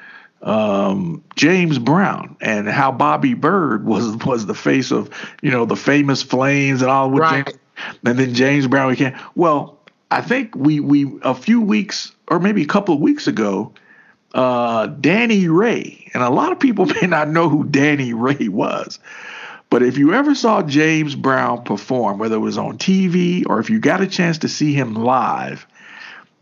um, 0.44 1.24
James 1.36 1.80
Brown 1.80 2.36
and 2.42 2.68
how 2.68 2.92
Bobby 2.92 3.34
Byrd 3.34 3.86
was 3.86 4.16
was 4.26 4.46
the 4.46 4.54
face 4.54 4.92
of 4.92 5.10
you 5.42 5.50
know 5.50 5.66
the 5.66 5.76
famous 5.76 6.22
flames 6.22 6.82
and 6.82 6.92
all 6.92 7.10
with 7.10 7.22
right. 7.22 7.46
James 7.46 7.60
and 8.06 8.20
then 8.20 8.34
James 8.34 8.68
Brown 8.68 8.92
became 8.92 9.16
well. 9.36 9.80
I 10.12 10.22
think 10.22 10.56
we 10.56 10.80
we 10.80 11.12
a 11.24 11.34
few 11.34 11.60
weeks 11.62 12.12
or 12.28 12.40
maybe 12.40 12.62
a 12.62 12.68
couple 12.68 12.94
of 12.94 13.02
weeks 13.02 13.26
ago, 13.26 13.72
uh, 14.34 14.88
Danny 14.88 15.48
Ray, 15.48 16.12
and 16.14 16.22
a 16.22 16.30
lot 16.30 16.52
of 16.52 16.60
people 16.60 16.86
may 17.02 17.08
not 17.08 17.30
know 17.30 17.50
who 17.50 17.64
Danny 17.64 18.14
Ray 18.14 18.48
was, 18.50 19.00
but 19.70 19.82
if 19.82 19.98
you 19.98 20.14
ever 20.14 20.36
saw 20.36 20.62
James 20.62 21.16
Brown 21.16 21.64
perform, 21.64 22.20
whether 22.20 22.36
it 22.36 22.40
was 22.40 22.58
on 22.58 22.78
TV 22.78 23.44
or 23.48 23.60
if 23.60 23.70
you 23.70 23.80
got 23.80 24.02
a 24.02 24.08
chance 24.08 24.38
to 24.40 24.50
see 24.50 24.74
him 24.74 24.94
live, 24.94 25.66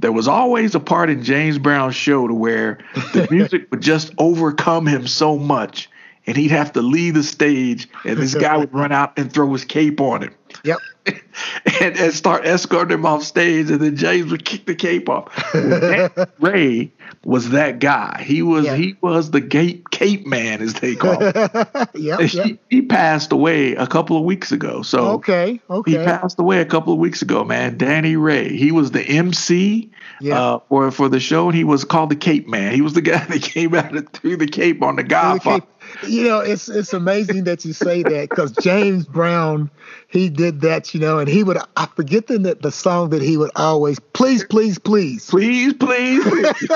there 0.01 0.11
was 0.11 0.27
always 0.27 0.75
a 0.75 0.79
part 0.79 1.09
in 1.09 1.23
James 1.23 1.57
Brown's 1.57 1.95
show 1.95 2.27
to 2.27 2.33
where 2.33 2.79
the 3.13 3.27
music 3.31 3.67
would 3.71 3.81
just 3.81 4.13
overcome 4.17 4.87
him 4.87 5.07
so 5.07 5.37
much 5.37 5.89
and 6.27 6.35
he'd 6.35 6.51
have 6.51 6.73
to 6.73 6.81
leave 6.81 7.13
the 7.13 7.23
stage 7.23 7.87
and 8.03 8.17
this 8.17 8.35
guy 8.35 8.57
would 8.57 8.73
run 8.73 8.91
out 8.91 9.17
and 9.17 9.31
throw 9.31 9.51
his 9.53 9.65
cape 9.65 10.01
on 10.01 10.23
him. 10.23 10.35
Yep. 10.63 10.77
and, 11.81 11.97
and 11.97 12.13
start 12.13 12.45
escorting 12.45 12.93
him 12.93 13.05
off 13.05 13.23
stage, 13.23 13.71
and 13.71 13.81
then 13.81 13.95
James 13.95 14.31
would 14.31 14.45
kick 14.45 14.65
the 14.65 14.75
cape 14.75 15.09
off. 15.09 15.27
Ray 16.39 16.91
was 17.23 17.49
that 17.49 17.79
guy. 17.79 18.23
He 18.23 18.41
was 18.41 18.65
yeah. 18.65 18.75
he 18.75 18.95
was 19.01 19.31
the 19.31 19.41
cape 19.41 19.89
cape 19.89 20.27
man, 20.27 20.61
as 20.61 20.75
they 20.75 20.95
call 20.95 21.21
yep, 21.95 22.19
he, 22.19 22.37
yep. 22.37 22.59
he 22.69 22.81
passed 22.83 23.31
away 23.31 23.73
a 23.73 23.87
couple 23.87 24.17
of 24.17 24.23
weeks 24.23 24.51
ago. 24.51 24.83
So 24.83 25.07
okay, 25.13 25.59
okay. 25.69 25.91
He 25.91 25.97
passed 25.97 26.39
away 26.39 26.61
a 26.61 26.65
couple 26.65 26.93
of 26.93 26.99
weeks 26.99 27.23
ago, 27.23 27.43
man. 27.43 27.77
Danny 27.77 28.15
Ray. 28.15 28.55
He 28.55 28.71
was 28.71 28.91
the 28.91 29.01
MC 29.01 29.89
yeah. 30.19 30.39
uh, 30.39 30.59
for 30.69 30.91
for 30.91 31.09
the 31.09 31.19
show, 31.19 31.47
and 31.47 31.55
he 31.55 31.63
was 31.63 31.83
called 31.83 32.11
the 32.11 32.15
Cape 32.15 32.47
Man. 32.47 32.73
He 32.73 32.81
was 32.81 32.93
the 32.93 33.01
guy 33.01 33.23
that 33.25 33.41
came 33.41 33.73
out 33.73 33.95
and 33.95 34.11
threw 34.13 34.37
the 34.37 34.47
cape 34.47 34.83
on 34.83 34.97
the 34.97 35.03
Godfather. 35.03 35.65
You 36.07 36.23
know, 36.23 36.39
it's 36.39 36.69
it's 36.69 36.93
amazing 36.93 37.43
that 37.45 37.65
you 37.65 37.73
say 37.73 38.03
that 38.03 38.29
because 38.29 38.51
James 38.53 39.05
Brown 39.05 39.69
he 40.07 40.29
did 40.29 40.61
that, 40.61 40.93
you 40.93 40.99
know, 40.99 41.19
and 41.19 41.29
he 41.29 41.43
would 41.43 41.57
I 41.77 41.85
forget 41.87 42.27
the 42.27 42.37
the 42.37 42.71
song 42.71 43.09
that 43.11 43.21
he 43.21 43.37
would 43.37 43.51
always 43.55 43.99
please, 43.99 44.43
please, 44.43 44.77
please, 44.77 45.29
please, 45.29 45.73
please. 45.73 46.23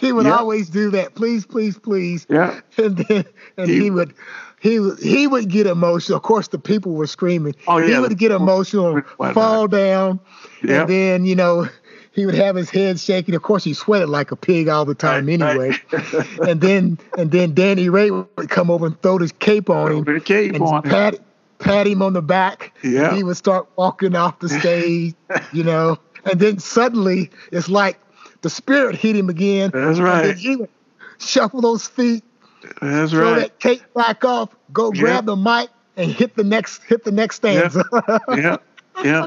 he 0.00 0.12
would 0.12 0.26
yep. 0.26 0.38
always 0.38 0.68
do 0.68 0.90
that, 0.90 1.14
please, 1.14 1.44
please, 1.44 1.78
please. 1.78 2.26
Yeah. 2.28 2.60
And 2.78 2.98
then 2.98 3.24
and 3.56 3.70
he, 3.70 3.84
he 3.84 3.90
would 3.90 4.14
he 4.60 4.90
he 5.02 5.26
would 5.26 5.48
get 5.48 5.66
emotional. 5.66 6.16
Of 6.16 6.22
course, 6.22 6.48
the 6.48 6.58
people 6.58 6.92
were 6.92 7.06
screaming. 7.06 7.54
Oh 7.66 7.78
yeah. 7.78 7.94
He 7.94 8.00
would 8.00 8.16
get 8.16 8.30
emotional, 8.30 9.02
fall 9.32 9.68
down, 9.68 10.20
yep. 10.62 10.82
and 10.82 10.88
then 10.88 11.24
you 11.24 11.34
know 11.34 11.68
he 12.14 12.26
would 12.26 12.36
have 12.36 12.54
his 12.54 12.70
head 12.70 13.00
shaking. 13.00 13.34
Of 13.34 13.42
course, 13.42 13.64
he 13.64 13.74
sweated 13.74 14.08
like 14.08 14.30
a 14.30 14.36
pig 14.36 14.68
all 14.68 14.84
the 14.84 14.94
time 14.94 15.26
right, 15.26 15.40
anyway. 15.40 15.76
Right. 15.92 16.38
and 16.48 16.60
then 16.60 16.98
and 17.18 17.30
then 17.30 17.54
Danny 17.54 17.88
Ray 17.88 18.10
would 18.10 18.48
come 18.48 18.70
over 18.70 18.86
and 18.86 19.00
throw 19.02 19.18
his 19.18 19.32
cape 19.32 19.68
on 19.68 19.92
him. 19.92 20.04
The 20.04 20.20
cape 20.20 20.54
and 20.54 20.62
on 20.62 20.82
pat, 20.82 21.14
him. 21.14 21.24
pat 21.58 21.86
him 21.88 22.02
on 22.02 22.12
the 22.12 22.22
back. 22.22 22.72
Yeah. 22.84 23.14
He 23.14 23.24
would 23.24 23.36
start 23.36 23.68
walking 23.76 24.14
off 24.14 24.38
the 24.38 24.48
stage, 24.48 25.14
you 25.52 25.64
know. 25.64 25.98
And 26.26 26.40
then 26.40 26.58
suddenly 26.58 27.30
it's 27.52 27.68
like 27.68 28.00
the 28.40 28.48
spirit 28.48 28.94
hit 28.96 29.14
him 29.14 29.28
again. 29.28 29.70
That's 29.74 29.98
right. 29.98 30.34
he 30.34 30.56
would 30.56 30.70
shuffle 31.18 31.60
those 31.60 31.86
feet. 31.86 32.24
That's 32.80 33.12
throw 33.12 33.32
right. 33.32 33.40
that 33.40 33.60
cape 33.60 33.82
back 33.92 34.24
off, 34.24 34.48
go 34.72 34.90
grab 34.90 35.26
the 35.26 35.36
mic 35.36 35.68
and 35.98 36.10
hit 36.10 36.34
the 36.34 36.42
next 36.42 36.82
hit 36.84 37.04
the 37.04 37.12
next 37.12 37.36
stanza. 37.36 37.84
Yeah. 38.30 38.36
yeah. 38.38 38.56
yeah 39.04 39.26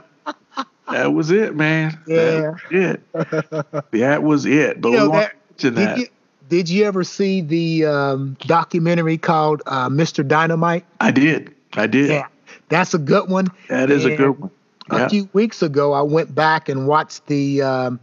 that 0.89 1.13
was 1.13 1.31
it, 1.31 1.55
man. 1.55 1.97
Yeah, 2.07 2.55
that 2.71 3.01
it. 3.13 3.91
that 3.91 4.23
was 4.23 4.45
it. 4.45 4.81
But 4.81 4.89
you 4.89 4.97
know, 4.97 5.09
we 5.09 5.17
that, 5.17 5.33
did 5.57 5.75
that. 5.75 5.97
You, 5.97 6.07
did 6.49 6.69
you 6.69 6.85
ever 6.85 7.03
see 7.03 7.41
the 7.41 7.85
um, 7.85 8.37
documentary 8.41 9.17
called 9.17 9.61
uh, 9.65 9.89
Mr. 9.89 10.25
Dynamite? 10.25 10.85
I 10.99 11.11
did. 11.11 11.53
I 11.73 11.87
did. 11.87 12.09
Yeah, 12.09 12.27
that's 12.69 12.93
a 12.93 12.99
good 12.99 13.29
one. 13.29 13.47
That 13.69 13.89
is 13.89 14.05
and 14.05 14.13
a 14.13 14.17
good 14.17 14.39
one. 14.39 14.51
Yeah. 14.91 15.05
A 15.05 15.09
few 15.09 15.29
weeks 15.33 15.61
ago, 15.61 15.91
I 15.93 16.01
went 16.01 16.33
back 16.33 16.69
and 16.69 16.87
watched 16.87 17.27
the 17.27 17.61
um, 17.61 17.99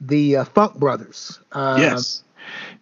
the 0.00 0.38
uh, 0.38 0.44
Funk 0.44 0.76
Brothers. 0.76 1.38
Uh, 1.52 1.76
yes. 1.78 2.24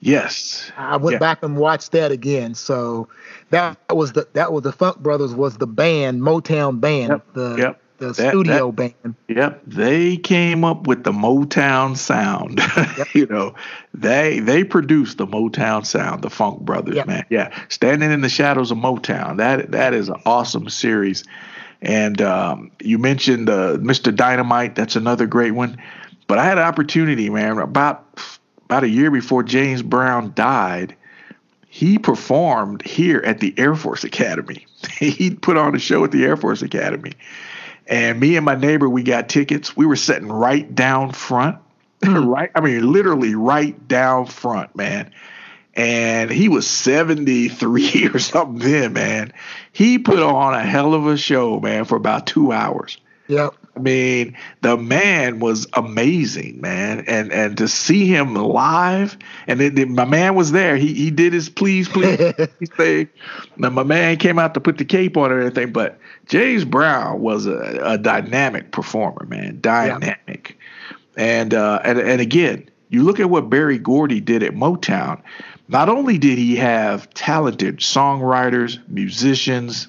Yes. 0.01 0.71
I 0.77 0.97
went 0.97 1.15
yeah. 1.15 1.19
back 1.19 1.43
and 1.43 1.57
watched 1.57 1.93
that 1.93 2.13
again. 2.13 2.55
So 2.55 3.09
that 3.51 3.79
was 3.91 4.13
the 4.13 4.27
that 4.33 4.53
was 4.53 4.63
the 4.63 4.73
Funk 4.73 4.99
Brothers 4.99 5.35
was 5.35 5.59
the 5.59 5.67
band 5.67 6.23
Motown 6.23 6.81
band. 6.81 7.11
Yep. 7.11 7.33
The 7.35 7.57
yep 7.57 7.81
the 8.09 8.13
that, 8.23 8.31
studio 8.31 8.71
that, 8.71 9.03
band. 9.03 9.15
Yep, 9.29 9.63
they 9.67 10.17
came 10.17 10.65
up 10.65 10.87
with 10.87 11.05
the 11.05 11.13
Motown 11.13 11.97
sound. 11.97 12.61
Yep. 12.97 13.15
you 13.15 13.27
know, 13.27 13.55
they 13.93 14.39
they 14.39 14.63
produced 14.63 15.19
the 15.19 15.27
Motown 15.27 15.85
sound, 15.85 16.23
the 16.23 16.31
Funk 16.31 16.61
Brothers, 16.61 16.95
yep. 16.97 17.07
man. 17.07 17.25
Yeah, 17.29 17.57
standing 17.69 18.13
in 18.13 18.21
the 18.21 18.29
shadows 18.29 18.71
of 18.71 18.79
Motown. 18.79 19.39
That 19.39 19.73
that 19.73 19.95
is 19.95 20.09
an 20.09 20.21
awesome 20.25 20.69
series. 20.69 21.25
And 21.83 22.21
um, 22.23 22.71
you 22.81 22.99
mentioned 22.99 23.51
uh, 23.51 23.77
Mr. 23.79 24.15
Dynamite. 24.15 24.75
That's 24.75 24.97
another 24.97 25.27
great 25.27 25.53
one. 25.53 25.77
But 26.27 26.39
I 26.39 26.45
had 26.45 26.59
an 26.59 26.65
opportunity, 26.65 27.29
man, 27.31 27.59
about 27.59 28.21
about 28.67 28.85
a 28.85 28.89
year 28.89 29.11
before 29.11 29.43
James 29.43 29.83
Brown 29.83 30.33
died. 30.35 30.97
He 31.69 31.99
performed 31.99 32.83
here 32.83 33.21
at 33.25 33.41
the 33.41 33.53
Air 33.59 33.75
Force 33.75 34.05
Academy. 34.05 34.67
he 34.99 35.35
put 35.35 35.57
on 35.57 35.75
a 35.75 35.79
show 35.79 36.05
at 36.05 36.13
the 36.13 36.25
Air 36.25 36.37
Force 36.37 36.63
Academy 36.63 37.13
and 37.87 38.19
me 38.19 38.37
and 38.37 38.45
my 38.45 38.55
neighbor, 38.55 38.89
we 38.89 39.03
got 39.03 39.29
tickets. 39.29 39.77
We 39.77 39.87
were 39.87 39.97
sitting 39.97 40.31
right 40.31 40.73
down 40.75 41.13
front, 41.13 41.59
hmm. 42.05 42.27
right? 42.27 42.51
I 42.55 42.61
mean, 42.61 42.93
literally 42.93 43.35
right 43.35 43.89
down 43.89 44.27
front, 44.27 44.75
man. 44.77 45.11
And 45.75 46.31
he 46.31 46.49
was 46.49 46.69
73 46.69 48.09
or 48.15 48.19
something 48.19 48.59
then, 48.59 48.93
man. 48.93 49.33
He 49.73 49.99
put 49.99 50.21
on 50.21 50.55
a 50.55 50.63
hell 50.63 50.95
of 50.95 51.07
a 51.07 51.17
show, 51.17 51.59
man, 51.59 51.85
for 51.85 51.97
about 51.97 52.27
two 52.27 52.53
hours. 52.53 52.99
Yep. 53.27 53.55
I 53.77 53.81
mean, 53.81 54.37
the 54.61 54.77
man 54.77 55.41
was 55.41 55.67
amazing, 55.73 56.61
man, 56.61 57.05
and 57.09 57.33
and 57.33 57.59
to 57.59 57.67
see 57.67 58.07
him 58.07 58.35
live, 58.35 59.19
and 59.49 59.91
my 59.91 60.05
man 60.05 60.37
was 60.37 60.53
there. 60.53 60.77
He 60.77 60.95
he 60.95 61.11
did 61.11 61.33
his 61.33 61.49
please 61.49 61.89
please 61.91 62.21
thing. 62.77 63.09
Now 63.57 63.71
my 63.71 63.83
man 63.83 64.17
came 64.19 64.39
out 64.39 64.55
to 64.55 64.61
put 64.61 64.79
the 64.79 64.85
cape 64.85 65.17
on 65.17 65.33
and 65.33 65.41
everything, 65.41 65.73
but 65.73 65.99
James 66.27 66.65
Brown 66.65 67.21
was 67.21 67.47
a, 67.47 67.81
a 67.83 67.99
dynamic 67.99 68.71
performer, 68.71 69.27
man, 69.27 69.59
dynamic, 69.61 70.57
yeah. 71.17 71.25
and 71.25 71.55
uh, 71.55 71.81
and 71.83 71.99
and 71.99 72.21
again, 72.21 72.69
you 72.91 73.03
look 73.03 73.19
at 73.19 73.29
what 73.29 73.51
Berry 73.51 73.79
Gordy 73.79 74.21
did 74.21 74.45
at 74.45 74.55
Motown. 74.55 75.21
Not 75.67 75.89
only 75.89 76.19
did 76.19 76.39
he 76.39 76.55
have 76.57 77.13
talented 77.15 77.79
songwriters, 77.79 78.79
musicians, 78.89 79.89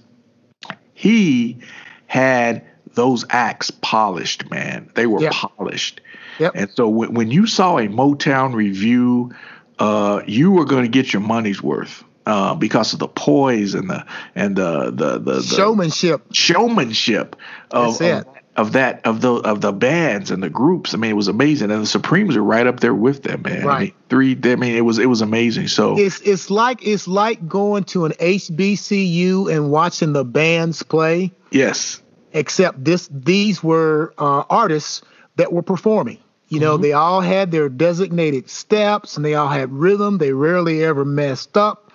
he 0.94 1.60
had 2.08 2.66
those 2.96 3.26
acts 3.30 3.72
polished, 3.72 4.50
man. 4.50 4.90
They 4.96 5.06
were 5.06 5.22
yep. 5.22 5.34
polished. 5.34 6.02
Yep. 6.40 6.54
And 6.56 6.72
so 6.72 6.88
when, 6.90 7.14
when 7.14 7.32
you 7.32 7.48
saw 7.48 7.78
a 7.78 7.88
Motown 7.88 8.54
Revue, 8.54 9.32
uh, 9.80 10.22
you 10.26 10.52
were 10.52 10.66
going 10.66 10.84
to 10.84 10.90
get 10.90 11.14
your 11.14 11.22
money's 11.22 11.62
worth. 11.62 12.04
Uh, 12.28 12.56
because 12.56 12.92
of 12.92 12.98
the 12.98 13.08
poise 13.08 13.76
and 13.76 13.88
the 13.88 14.04
and 14.34 14.56
the 14.56 14.86
the 14.86 15.20
the, 15.20 15.34
the 15.36 15.44
showmanship 15.44 16.24
showmanship 16.34 17.36
of, 17.70 18.02
of, 18.02 18.26
of 18.56 18.72
that 18.72 19.06
of 19.06 19.22
the 19.22 19.32
of 19.32 19.62
the 19.62 19.72
bands 19.72 20.32
and 20.32 20.42
the 20.42 20.50
groups. 20.50 20.96
I 20.96 20.98
mean, 20.98 21.12
it 21.12 21.16
was 21.16 21.28
amazing, 21.28 21.70
and 21.70 21.84
the 21.84 21.86
Supremes 21.86 22.36
are 22.36 22.44
right 22.44 22.66
up 22.66 22.80
there 22.80 22.96
with 22.96 23.24
them, 23.24 23.44
man. 23.44 23.66
Right. 23.66 23.76
I 23.76 23.80
mean, 23.82 23.94
three. 24.10 24.40
I 24.44 24.56
mean, 24.56 24.76
it 24.76 24.82
was 24.82 24.98
it 24.98 25.06
was 25.06 25.22
amazing. 25.22 25.68
So 25.68 26.00
it's 26.00 26.20
it's 26.22 26.50
like 26.50 26.86
it's 26.86 27.08
like 27.08 27.48
going 27.48 27.84
to 27.86 28.06
an 28.06 28.14
HBCU 28.14 29.54
and 29.54 29.70
watching 29.70 30.14
the 30.14 30.26
bands 30.26 30.82
play. 30.84 31.32
Yes. 31.52 32.02
Except 32.36 32.84
this 32.84 33.10
these 33.12 33.64
were 33.64 34.14
uh, 34.20 34.44
artists 34.50 35.02
that 35.38 35.52
were 35.52 35.64
performing. 35.64 36.20
You 36.50 36.60
know, 36.60 36.76
mm-hmm. 36.76 36.84
they 36.84 36.94
all 36.94 37.22
had 37.22 37.50
their 37.50 37.70
designated 37.70 38.52
steps 38.52 39.18
and 39.18 39.26
they 39.26 39.34
all 39.34 39.48
had 39.48 39.72
rhythm. 39.74 40.20
They 40.20 40.32
rarely 40.32 40.84
ever 40.84 41.04
messed 41.04 41.58
up 41.58 41.86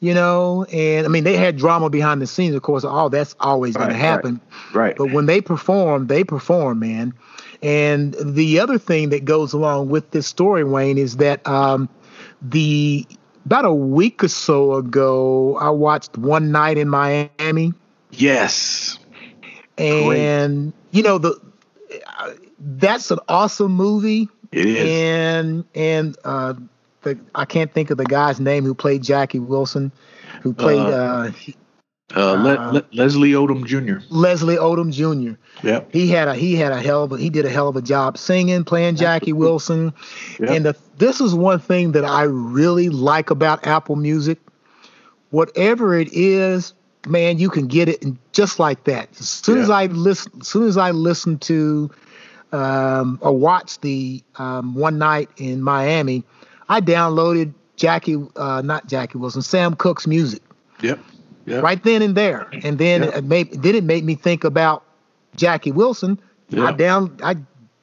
you 0.00 0.14
know, 0.14 0.64
and 0.72 1.06
I 1.06 1.08
mean 1.08 1.24
they 1.24 1.36
had 1.36 1.56
drama 1.56 1.90
behind 1.90 2.22
the 2.22 2.26
scenes, 2.26 2.54
of 2.54 2.62
course. 2.62 2.84
All 2.84 3.10
that's 3.10 3.34
always 3.40 3.74
right, 3.74 3.82
going 3.82 3.92
to 3.92 3.96
happen, 3.96 4.40
right, 4.72 4.80
right? 4.80 4.96
But 4.96 5.12
when 5.12 5.26
they 5.26 5.40
perform, 5.40 6.06
they 6.06 6.22
perform, 6.24 6.78
man. 6.78 7.14
And 7.62 8.14
the 8.20 8.60
other 8.60 8.78
thing 8.78 9.08
that 9.08 9.24
goes 9.24 9.52
along 9.52 9.88
with 9.88 10.12
this 10.12 10.26
story, 10.26 10.62
Wayne, 10.62 10.98
is 10.98 11.16
that 11.16 11.46
um, 11.48 11.88
the 12.40 13.06
about 13.44 13.64
a 13.64 13.74
week 13.74 14.22
or 14.22 14.28
so 14.28 14.74
ago, 14.74 15.58
I 15.58 15.70
watched 15.70 16.16
One 16.16 16.52
Night 16.52 16.78
in 16.78 16.88
Miami. 16.88 17.72
Yes, 18.12 18.98
and 19.78 20.72
Great. 20.72 20.74
you 20.92 21.02
know 21.02 21.18
the 21.18 21.40
uh, 22.18 22.32
that's 22.58 23.10
an 23.10 23.18
awesome 23.28 23.72
movie. 23.72 24.28
It 24.52 24.66
is, 24.66 24.88
and 24.88 25.64
and 25.74 26.16
uh, 26.24 26.54
the 27.02 27.18
I 27.34 27.44
can't 27.44 27.72
think 27.72 27.90
of 27.90 27.98
the 27.98 28.04
guy's 28.04 28.40
name 28.40 28.64
who 28.64 28.74
played 28.74 29.02
Jackie 29.02 29.38
Wilson, 29.38 29.92
who 30.42 30.52
played 30.52 30.78
uh, 30.78 31.30
uh, 32.16 32.32
Le- 32.32 32.54
uh, 32.54 32.72
Le- 32.72 32.84
Leslie 32.92 33.32
Odom 33.32 33.66
Jr. 33.66 34.04
Leslie 34.08 34.56
Odom 34.56 34.90
Jr. 34.92 35.38
Yeah, 35.66 35.80
he 35.90 36.08
had 36.08 36.28
a 36.28 36.34
he 36.34 36.56
had 36.56 36.72
a 36.72 36.80
hell 36.80 37.04
of 37.04 37.12
a 37.12 37.18
he 37.18 37.28
did 37.28 37.44
a 37.44 37.50
hell 37.50 37.68
of 37.68 37.76
a 37.76 37.82
job 37.82 38.16
singing, 38.16 38.64
playing 38.64 38.96
Jackie 38.96 39.34
Wilson, 39.34 39.92
yep. 40.40 40.50
and 40.50 40.66
the, 40.66 40.76
this 40.96 41.20
is 41.20 41.34
one 41.34 41.58
thing 41.58 41.92
that 41.92 42.04
I 42.04 42.22
really 42.22 42.88
like 42.88 43.30
about 43.30 43.66
Apple 43.66 43.96
Music. 43.96 44.38
Whatever 45.30 45.94
it 45.94 46.08
is, 46.12 46.72
man, 47.06 47.38
you 47.38 47.50
can 47.50 47.66
get 47.66 47.90
it 47.90 48.02
just 48.38 48.60
like 48.60 48.84
that. 48.84 49.08
As 49.18 49.28
soon 49.28 49.56
yeah. 49.56 49.62
as 49.64 49.70
I 49.70 49.86
listen, 49.86 50.32
as 50.40 50.46
soon 50.46 50.68
as 50.68 50.76
I 50.76 50.92
listen 50.92 51.38
to 51.40 51.90
um, 52.52 53.18
or 53.20 53.36
watch 53.36 53.80
the 53.80 54.22
um, 54.36 54.76
one 54.76 54.96
night 54.96 55.28
in 55.38 55.60
Miami, 55.60 56.22
I 56.68 56.80
downloaded 56.80 57.52
Jackie, 57.74 58.16
uh, 58.36 58.62
not 58.64 58.86
Jackie 58.86 59.18
Wilson, 59.18 59.42
Sam 59.42 59.74
Cooke's 59.74 60.06
music. 60.06 60.40
Yep. 60.82 61.00
Yep. 61.46 61.64
Right 61.64 61.82
then 61.82 62.00
and 62.00 62.14
there, 62.14 62.48
and 62.62 62.78
then 62.78 63.02
yep. 63.02 63.16
it 63.16 63.24
made 63.24 63.50
then 63.60 63.74
it 63.74 63.82
made 63.82 64.04
me 64.04 64.14
think 64.14 64.44
about 64.44 64.84
Jackie 65.34 65.72
Wilson. 65.72 66.20
Yep. 66.50 66.62
I 66.62 66.72
down 66.76 67.18
I 67.24 67.34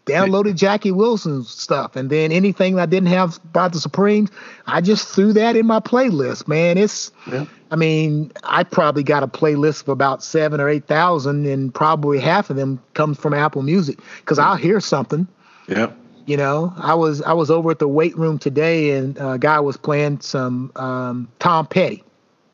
downloaded 0.06 0.56
Jackie 0.56 0.92
Wilson's 0.92 1.50
stuff, 1.50 1.96
and 1.96 2.10
then 2.10 2.32
anything 2.32 2.80
I 2.80 2.86
didn't 2.86 3.10
have 3.10 3.40
by 3.52 3.68
the 3.68 3.80
Supremes, 3.80 4.30
I 4.68 4.82
just 4.82 5.08
threw 5.08 5.34
that 5.34 5.56
in 5.56 5.66
my 5.66 5.80
playlist. 5.80 6.48
Man, 6.48 6.78
it's 6.78 7.12
yep. 7.32 7.48
I 7.72 7.76
mean, 7.76 8.32
I 8.44 8.64
probably 8.64 9.04
got 9.04 9.24
a 9.24 9.28
playlist 9.28 9.84
of 9.84 9.90
about 9.90 10.24
seven 10.24 10.62
or 10.62 10.70
eight 10.70 10.86
thousand, 10.86 11.46
and 11.46 11.74
probably 11.74 12.20
half 12.20 12.50
of 12.50 12.56
them 12.56 12.82
comes 12.94 13.18
from 13.18 13.34
Apple 13.34 13.64
Music 13.64 14.00
because 14.20 14.40
I'll 14.40 14.56
hear 14.56 14.80
something. 14.80 15.28
Yeah. 15.68 15.92
You 16.26 16.38
know, 16.38 16.74
I 16.78 16.96
was 16.96 17.22
I 17.22 17.34
was 17.34 17.52
over 17.52 17.72
at 17.72 17.80
the 17.80 17.88
weight 17.88 18.18
room 18.18 18.40
today, 18.40 18.92
and 18.92 19.18
a 19.20 19.38
guy 19.38 19.60
was 19.60 19.78
playing 19.78 20.22
some 20.22 20.72
um, 20.76 21.28
Tom 21.38 21.68
Petty, 21.68 22.04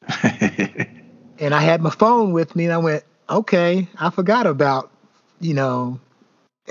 and 0.23 1.53
I 1.53 1.61
had 1.61 1.81
my 1.81 1.89
phone 1.89 2.33
with 2.33 2.53
me, 2.55 2.65
and 2.65 2.73
I 2.73 2.77
went, 2.77 3.05
okay, 3.29 3.87
I 3.97 4.09
forgot 4.09 4.45
about, 4.45 4.91
you 5.39 5.53
know, 5.53 5.99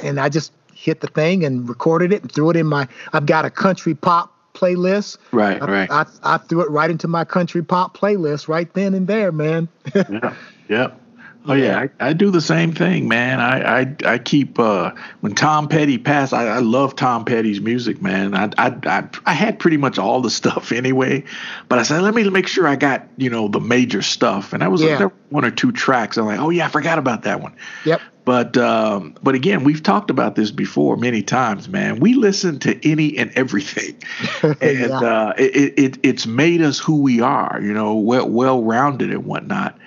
and 0.03 0.21
I 0.21 0.29
just 0.29 0.53
hit 0.81 1.03
the 1.03 1.07
thing 1.09 1.45
and 1.45 1.69
recorded 1.69 2.13
it 2.13 2.23
and 2.23 2.33
threw 2.33 2.51
it 2.51 2.57
in 2.57 2.67
my. 2.67 2.89
I've 3.13 3.27
got 3.27 3.45
a 3.45 3.51
country 3.51 3.95
pop 3.95 4.35
playlist. 4.55 5.19
Right, 5.31 5.61
I, 5.61 5.67
right. 5.67 5.91
I, 5.91 6.07
I 6.23 6.39
threw 6.39 6.63
it 6.63 6.71
right 6.71 6.91
into 6.91 7.07
my 7.07 7.25
country 7.25 7.63
pop 7.63 7.97
playlist 7.97 8.49
right 8.49 8.73
then 8.75 8.95
and 8.95 9.07
there, 9.07 9.31
man. 9.31 9.69
yeah, 9.95 10.35
yeah. 10.69 10.91
Oh 11.47 11.55
yeah, 11.55 11.87
I, 12.01 12.09
I, 12.09 12.13
do 12.13 12.31
the 12.31 12.43
same 12.43 12.73
thing, 12.73 13.09
man. 13.09 13.41
I 13.41 13.81
I, 13.81 13.97
I 14.05 14.19
keep 14.19 14.59
uh, 14.59 14.91
when 15.21 15.35
Tom 15.35 15.69
Petty 15.69 15.97
passed. 15.97 16.35
I, 16.35 16.47
I 16.47 16.59
love 16.59 16.97
Tom 16.97 17.25
Petty's 17.25 17.63
music, 17.63 18.03
man. 18.03 18.35
I, 18.35 18.51
I 18.59 18.77
I 18.85 19.09
I 19.25 19.33
had 19.33 19.59
pretty 19.59 19.79
much 19.79 19.99
all 19.99 20.21
the 20.21 20.31
stuff 20.41 20.71
anyway, 20.71 21.25
but 21.69 21.79
I 21.79 21.83
said 21.83 22.03
let 22.03 22.15
me 22.15 22.29
make 22.29 22.47
sure 22.47 22.69
I 22.69 22.77
got 22.77 23.09
you 23.17 23.31
know 23.31 23.49
the 23.49 23.61
major 23.61 24.03
stuff, 24.03 24.53
and 24.53 24.63
I 24.63 24.69
was 24.69 24.83
yeah. 24.83 24.99
like, 24.99 25.13
one 25.31 25.47
or 25.47 25.51
two 25.51 25.73
tracks. 25.73 26.19
I'm 26.19 26.27
like, 26.27 26.41
oh 26.41 26.51
yeah, 26.51 26.67
I 26.67 26.69
forgot 26.69 26.99
about 26.99 27.23
that 27.23 27.41
one. 27.41 27.57
Yep. 27.87 28.03
But 28.25 28.57
um, 28.57 29.17
but 29.23 29.35
again, 29.35 29.65
we've 29.65 29.83
talked 29.83 30.11
about 30.11 30.35
this 30.35 30.51
before 30.51 30.97
many 30.97 31.23
times, 31.23 31.69
man. 31.69 32.01
We 32.01 32.15
listen 32.15 32.59
to 32.61 32.89
any 32.89 33.17
and 33.17 33.33
everything, 33.35 33.97
and 34.61 34.91
yeah. 34.91 35.01
uh, 35.01 35.35
it, 35.39 35.79
it 35.79 35.99
it's 36.03 36.27
made 36.27 36.61
us 36.61 36.79
who 36.79 37.01
we 37.01 37.21
are, 37.21 37.61
you 37.63 37.73
know, 37.73 37.95
well 37.95 38.29
well 38.29 38.63
rounded 38.63 39.11
and 39.11 39.25
whatnot. 39.25 39.79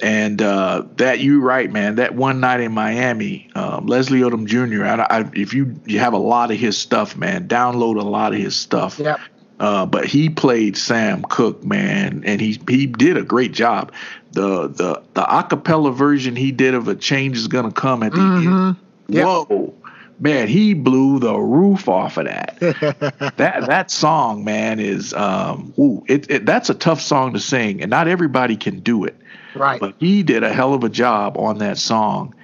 And 0.00 0.42
uh, 0.42 0.84
that 0.96 1.20
you 1.20 1.40
right, 1.40 1.70
man. 1.70 1.96
That 1.96 2.14
one 2.14 2.40
night 2.40 2.60
in 2.60 2.72
Miami, 2.72 3.48
um, 3.54 3.86
Leslie 3.86 4.20
Odom 4.20 4.46
Jr. 4.46 4.84
I, 4.84 5.20
I, 5.20 5.30
if 5.34 5.54
you 5.54 5.78
you 5.84 5.98
have 6.00 6.14
a 6.14 6.18
lot 6.18 6.50
of 6.50 6.58
his 6.58 6.76
stuff, 6.76 7.16
man, 7.16 7.48
download 7.48 8.00
a 8.00 8.04
lot 8.04 8.32
of 8.32 8.38
his 8.40 8.56
stuff. 8.56 8.98
Yep. 8.98 9.20
Uh, 9.60 9.86
but 9.86 10.04
he 10.04 10.28
played 10.28 10.76
Sam 10.76 11.22
Cooke, 11.22 11.62
man, 11.64 12.24
and 12.26 12.40
he 12.40 12.60
he 12.68 12.86
did 12.86 13.16
a 13.16 13.22
great 13.22 13.52
job. 13.52 13.92
The 14.32 14.68
the 14.68 15.02
the 15.14 15.22
acapella 15.22 15.94
version 15.94 16.34
he 16.34 16.50
did 16.50 16.74
of 16.74 16.88
"A 16.88 16.96
Change 16.96 17.36
Is 17.36 17.46
Gonna 17.46 17.70
Come" 17.70 18.02
at 18.02 18.12
the 18.12 18.18
mm-hmm. 18.18 18.48
end. 18.48 18.76
Yep. 19.08 19.24
Whoa, 19.24 19.74
man, 20.18 20.48
he 20.48 20.74
blew 20.74 21.20
the 21.20 21.38
roof 21.38 21.88
off 21.88 22.16
of 22.16 22.24
that. 22.24 22.56
that 23.36 23.66
that 23.66 23.90
song, 23.92 24.42
man, 24.42 24.80
is 24.80 25.14
um, 25.14 25.72
ooh, 25.78 26.04
it, 26.08 26.30
it 26.30 26.46
that's 26.46 26.70
a 26.70 26.74
tough 26.74 27.00
song 27.00 27.34
to 27.34 27.40
sing, 27.40 27.80
and 27.80 27.90
not 27.90 28.08
everybody 28.08 28.56
can 28.56 28.80
do 28.80 29.04
it. 29.04 29.16
Right. 29.54 29.78
But 29.78 29.94
he 29.98 30.24
did 30.24 30.42
a 30.42 30.52
hell 30.52 30.74
of 30.74 30.82
a 30.82 30.88
job 30.88 31.36
on 31.38 31.58
that 31.58 31.78
song. 31.78 32.34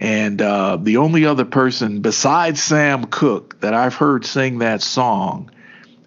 And 0.00 0.40
uh, 0.40 0.76
the 0.76 0.98
only 0.98 1.24
other 1.24 1.44
person 1.44 2.02
besides 2.02 2.62
Sam 2.62 3.04
Cooke 3.06 3.58
that 3.60 3.74
I've 3.74 3.94
heard 3.94 4.24
sing 4.24 4.58
that 4.58 4.80
song 4.80 5.50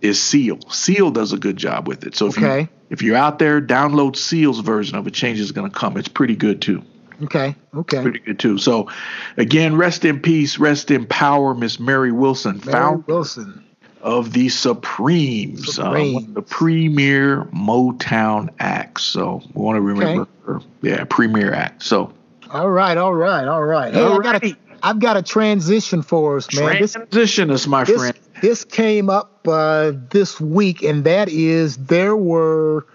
is 0.02 0.22
Seal. 0.22 0.60
Seal 0.70 1.12
does 1.12 1.34
a 1.34 1.38
good 1.38 1.58
job 1.58 1.88
with 1.88 2.06
it. 2.06 2.16
So 2.16 2.28
if 2.28 2.38
okay. 2.38 2.62
you 2.62 2.70
if 2.90 3.02
you're 3.02 3.16
out 3.16 3.40
there, 3.40 3.62
download 3.62 4.16
Seal's 4.16 4.60
version 4.60 4.98
of 4.98 5.08
"A 5.08 5.12
Change 5.12 5.40
Is 5.40 5.52
Gonna 5.52 5.70
Come." 5.70 5.98
It's 5.98 6.08
pretty 6.08 6.36
good 6.36 6.62
too. 6.62 6.84
Okay. 7.24 7.56
Okay. 7.74 8.02
Pretty 8.02 8.20
good 8.20 8.40
too. 8.40 8.58
So, 8.58 8.90
again, 9.38 9.76
rest 9.76 10.06
in 10.06 10.20
peace, 10.20 10.58
rest 10.58 10.90
in 10.92 11.06
power, 11.06 11.54
Miss 11.54 11.80
Mary 11.80 12.12
Wilson, 12.12 12.60
Mary 12.66 12.72
founder 12.72 13.04
Wilson 13.08 13.64
of 14.02 14.34
the 14.34 14.50
Supremes, 14.50 15.76
Supremes. 15.76 16.30
Uh, 16.30 16.34
the 16.34 16.42
premier 16.42 17.44
Motown 17.54 18.50
act. 18.60 19.02
So 19.02 19.42
we 19.54 19.62
want 19.62 19.78
to 19.78 19.82
remember, 19.82 20.28
okay. 20.48 20.66
yeah, 20.82 21.04
premier 21.06 21.54
act. 21.54 21.84
So. 21.84 22.14
All 22.50 22.70
right, 22.70 22.98
all 22.98 23.14
right, 23.14 23.48
all 23.48 23.64
right. 23.64 23.94
Hey, 23.94 24.02
all 24.02 24.20
I 24.20 24.24
got 24.24 24.44
a, 24.44 24.58
I've 24.84 25.00
got 25.00 25.16
a 25.16 25.22
transition 25.22 26.02
for 26.02 26.38
us, 26.38 26.54
man. 26.54 26.78
Transition 26.78 27.48
this, 27.48 27.62
us, 27.62 27.68
my 27.68 27.84
this, 27.84 27.98
friend. 27.98 28.20
This 28.42 28.66
came 28.66 29.10
up 29.10 29.48
uh, 29.48 29.94
this 30.10 30.42
week, 30.42 30.82
and 30.84 31.04
that 31.04 31.30
is 31.30 31.78
there 31.78 32.16
were, 32.16 32.86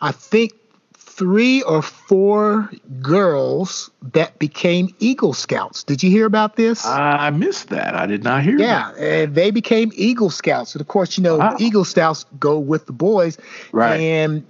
I 0.00 0.12
think, 0.12 0.52
three 0.94 1.62
or 1.62 1.80
four 1.80 2.70
girls 3.00 3.90
that 4.02 4.38
became 4.38 4.92
Eagle 4.98 5.32
Scouts. 5.32 5.84
Did 5.84 6.02
you 6.02 6.10
hear 6.10 6.26
about 6.26 6.56
this? 6.56 6.84
I 6.84 7.30
missed 7.30 7.68
that. 7.68 7.94
I 7.94 8.06
did 8.06 8.24
not 8.24 8.42
hear. 8.42 8.58
Yeah, 8.58 8.92
that. 8.92 9.00
and 9.00 9.34
they 9.34 9.50
became 9.50 9.92
Eagle 9.94 10.30
Scouts. 10.30 10.74
And 10.74 10.80
of 10.80 10.88
course, 10.88 11.16
you 11.16 11.22
know, 11.22 11.36
wow. 11.36 11.56
Eagle 11.60 11.84
Scouts 11.84 12.24
go 12.40 12.58
with 12.58 12.86
the 12.86 12.92
boys. 12.92 13.38
Right. 13.70 14.00
And 14.00 14.44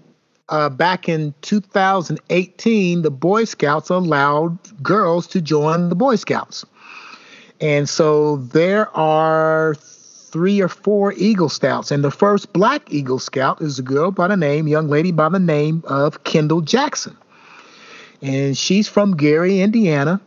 uh, 0.49 0.69
back 0.71 1.09
in 1.09 1.35
2018, 1.43 3.03
the 3.03 3.11
Boy 3.11 3.45
Scouts 3.45 3.91
allowed 3.91 4.59
girls 4.83 5.27
to 5.29 5.41
join 5.41 5.89
the 5.89 5.95
Boy 5.95 6.17
Scouts. 6.17 6.65
And 7.61 7.89
so 7.89 8.37
there 8.37 8.95
are 8.97 9.75
three 10.35 10.61
or 10.61 10.67
four 10.67 11.13
Eagle 11.13 11.49
Scouts. 11.49 11.93
And 11.93 12.03
the 12.03 12.11
first 12.11 12.53
black 12.53 12.93
Eagle 12.93 13.21
Scout 13.21 13.63
is 13.63 13.79
a 13.79 13.83
girl 13.83 14.11
by 14.11 14.27
the 14.27 14.37
name, 14.37 14.67
young 14.67 14.89
lady 14.89 15.13
by 15.13 15.29
the 15.29 15.39
name 15.39 15.85
of 15.87 16.25
Kendall 16.25 16.61
Jackson. 16.61 17.17
And 18.21 18.59
she's 18.59 18.89
from 18.89 19.17
Gary, 19.17 19.61
Indiana. 19.61 20.21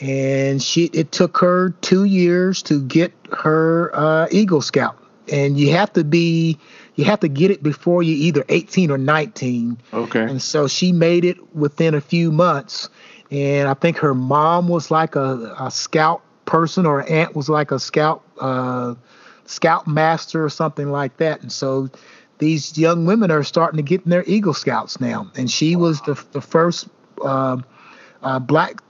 And 0.00 0.62
she 0.62 0.86
it 0.94 1.12
took 1.12 1.36
her 1.38 1.74
two 1.82 2.04
years 2.04 2.62
to 2.62 2.80
get 2.80 3.12
her 3.32 3.90
uh, 3.94 4.28
Eagle 4.30 4.62
Scout. 4.62 4.96
And 5.30 5.58
you 5.58 5.72
have 5.72 5.92
to 5.92 6.04
be 6.04 6.58
you 6.94 7.04
have 7.04 7.20
to 7.20 7.28
get 7.28 7.50
it 7.50 7.62
before 7.62 8.02
you're 8.02 8.16
either 8.16 8.46
18 8.48 8.90
or 8.90 8.96
19. 8.96 9.76
Okay. 9.92 10.22
And 10.22 10.40
so 10.40 10.68
she 10.68 10.90
made 10.90 11.26
it 11.26 11.54
within 11.54 11.92
a 11.92 12.00
few 12.00 12.32
months. 12.32 12.88
And 13.30 13.68
I 13.68 13.74
think 13.74 13.98
her 13.98 14.14
mom 14.14 14.68
was 14.68 14.90
like 14.90 15.16
a, 15.16 15.54
a 15.60 15.70
scout 15.70 16.22
person 16.46 16.86
or 16.86 17.02
her 17.02 17.08
aunt 17.10 17.36
was 17.36 17.50
like 17.50 17.72
a 17.72 17.78
scout 17.78 18.22
uh, 18.40 18.94
scout 19.46 19.86
master 19.86 20.44
or 20.44 20.50
something 20.50 20.90
like 20.90 21.16
that. 21.18 21.42
And 21.42 21.52
so 21.52 21.90
these 22.38 22.76
young 22.76 23.06
women 23.06 23.30
are 23.30 23.42
starting 23.42 23.76
to 23.76 23.82
get 23.82 24.04
in 24.04 24.10
their 24.10 24.24
Eagle 24.26 24.54
Scouts 24.54 25.00
now. 25.00 25.30
And 25.36 25.50
she 25.50 25.76
wow. 25.76 25.82
was 25.82 26.00
the, 26.02 26.24
the 26.32 26.40
first 26.40 26.88
uh, 27.22 27.58
uh, 28.22 28.38
black 28.38 28.80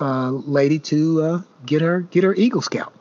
uh, 0.00 0.30
lady 0.30 0.78
to 0.78 1.22
uh, 1.22 1.42
get 1.66 1.82
her 1.82 2.00
get 2.00 2.24
her 2.24 2.34
Eagle 2.34 2.62
Scout. 2.62 2.92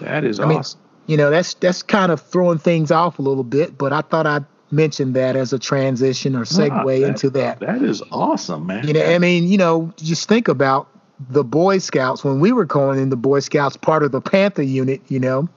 That 0.00 0.24
is 0.24 0.40
I 0.40 0.44
awesome. 0.44 0.80
Mean, 0.80 0.86
you 1.06 1.16
know, 1.16 1.30
that's 1.30 1.54
that's 1.54 1.82
kind 1.82 2.12
of 2.12 2.20
throwing 2.20 2.58
things 2.58 2.90
off 2.90 3.18
a 3.18 3.22
little 3.22 3.44
bit, 3.44 3.78
but 3.78 3.92
I 3.92 4.00
thought 4.02 4.26
I'd 4.26 4.44
mention 4.70 5.12
that 5.12 5.36
as 5.36 5.52
a 5.52 5.58
transition 5.58 6.34
or 6.34 6.40
segue 6.40 7.00
that, 7.00 7.06
into 7.06 7.30
that. 7.30 7.60
That 7.60 7.82
is 7.82 8.02
awesome, 8.10 8.66
man. 8.66 8.86
You 8.86 8.94
know, 8.94 9.04
I 9.04 9.18
mean, 9.18 9.46
you 9.46 9.56
know, 9.56 9.92
just 9.96 10.28
think 10.28 10.48
about 10.48 10.88
the 11.30 11.44
Boy 11.44 11.78
Scouts 11.78 12.24
when 12.24 12.40
we 12.40 12.52
were 12.52 12.64
going 12.64 12.98
in 12.98 13.10
the 13.10 13.16
Boy 13.16 13.40
Scouts, 13.40 13.76
part 13.76 14.02
of 14.02 14.12
the 14.12 14.20
Panther 14.20 14.62
unit. 14.62 15.00
You 15.08 15.20
know, 15.20 15.48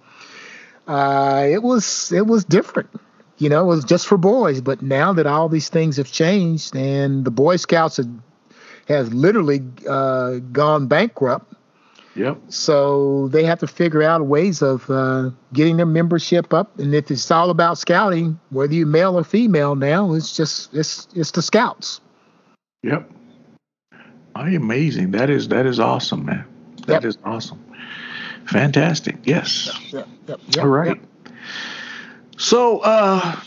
uh, 0.90 1.46
it 1.48 1.62
was 1.62 2.12
it 2.12 2.26
was 2.26 2.44
different. 2.44 2.90
You 3.38 3.48
know, 3.48 3.62
it 3.62 3.68
was 3.68 3.86
just 3.86 4.08
for 4.08 4.18
boys. 4.18 4.60
But 4.60 4.82
now 4.82 5.14
that 5.14 5.28
all 5.28 5.48
these 5.48 5.70
things 5.70 5.98
have 5.98 6.12
changed 6.12 6.76
and 6.76 7.24
the 7.24 7.32
Boy 7.32 7.56
Scouts 7.56 7.98
have, 7.98 8.10
has 8.88 9.14
literally 9.14 9.62
uh, 9.88 10.40
gone 10.52 10.88
bankrupt. 10.88 11.54
Yep. 12.16 12.38
So 12.50 13.30
they 13.30 13.46
have 13.46 13.60
to 13.60 13.68
figure 13.68 14.02
out 14.02 14.26
ways 14.26 14.62
of 14.62 14.90
uh, 14.90 15.30
getting 15.54 15.78
their 15.78 15.86
membership 15.86 16.54
up. 16.54 16.78
And 16.80 16.94
if 16.94 17.10
it's 17.12 17.30
all 17.30 17.52
about 17.52 17.78
scouting, 17.78 18.40
whether 18.50 18.74
you're 18.74 18.88
male 18.88 19.18
or 19.18 19.24
female 19.24 19.76
now, 19.76 20.14
it's 20.14 20.36
just 20.36 20.74
it's 20.74 21.08
it's 21.14 21.32
the 21.32 21.44
scouts. 21.44 22.02
Yep. 22.82 23.10
I 24.36 24.50
amazing. 24.50 25.12
That 25.12 25.30
is 25.30 25.48
that 25.50 25.68
is 25.68 25.80
awesome, 25.80 26.26
man. 26.26 26.46
That 26.88 27.04
yep. 27.04 27.06
is 27.06 27.18
awesome. 27.24 27.64
Fantastic. 28.50 29.18
Yes. 29.24 29.72
Yep, 29.92 30.08
yep, 30.28 30.40
yep, 30.48 30.64
All 30.64 30.70
right. 30.70 31.00
So 32.38 32.80
uh 32.80 33.40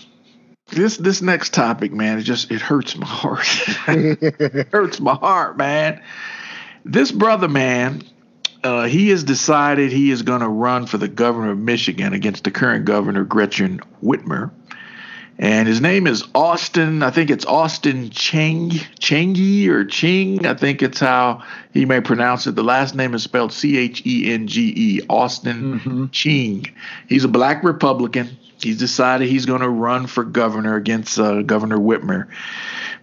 this 0.69 0.97
this 0.97 1.23
next 1.23 1.53
topic, 1.53 1.93
man, 1.93 2.19
it 2.19 2.23
just 2.23 2.51
it 2.51 2.61
hurts 2.61 2.97
my 2.97 3.07
heart. 3.07 3.47
it 3.89 4.69
hurts 4.73 5.01
my 5.01 5.15
heart, 5.15 5.57
man. 5.57 6.03
This 6.85 7.13
brother, 7.13 7.49
man, 7.49 8.03
uh, 8.65 8.85
he 8.85 9.11
has 9.11 9.25
decided 9.25 9.93
he 9.93 10.11
is 10.11 10.23
going 10.23 10.41
to 10.41 10.49
run 10.49 10.87
for 10.87 10.99
the 10.99 11.09
governor 11.09 11.53
of 11.53 11.59
Michigan 11.59 12.13
against 12.13 12.45
the 12.45 12.51
current 12.51 12.85
governor 12.85 13.25
Gretchen 13.25 13.81
Whitmer 14.03 14.51
and 15.43 15.67
his 15.67 15.81
name 15.81 16.07
is 16.07 16.23
Austin. 16.37 17.03
I 17.03 17.11
think 17.11 17.29
it's 17.29 17.45
Austin 17.45 18.11
Cheng, 18.11 18.71
Chengi 19.01 19.67
or 19.67 19.85
Ching. 19.85 20.47
I 20.47 20.55
think 20.55 20.83
it's 20.83 21.01
how 21.01 21.43
he 21.75 21.85
may 21.85 22.01
pronounce 22.01 22.47
it. 22.47 22.55
The 22.55 22.63
last 22.63 22.95
name 22.95 23.13
is 23.13 23.25
spelled 23.25 23.53
C 23.53 23.77
H 23.77 24.07
E 24.07 24.33
N 24.33 24.47
G 24.47 24.73
E, 24.77 25.01
Austin 25.11 25.81
mm-hmm. 25.81 26.07
Ching. 26.13 26.73
He's 27.09 27.25
a 27.25 27.29
black 27.29 27.65
Republican. 27.65 28.39
He's 28.63 28.79
decided 28.79 29.27
he's 29.27 29.45
going 29.45 29.63
to 29.63 29.69
run 29.69 30.07
for 30.07 30.23
governor 30.23 30.77
against 30.77 31.19
uh, 31.19 31.43
Governor 31.43 31.79
Whitmer. 31.79 32.29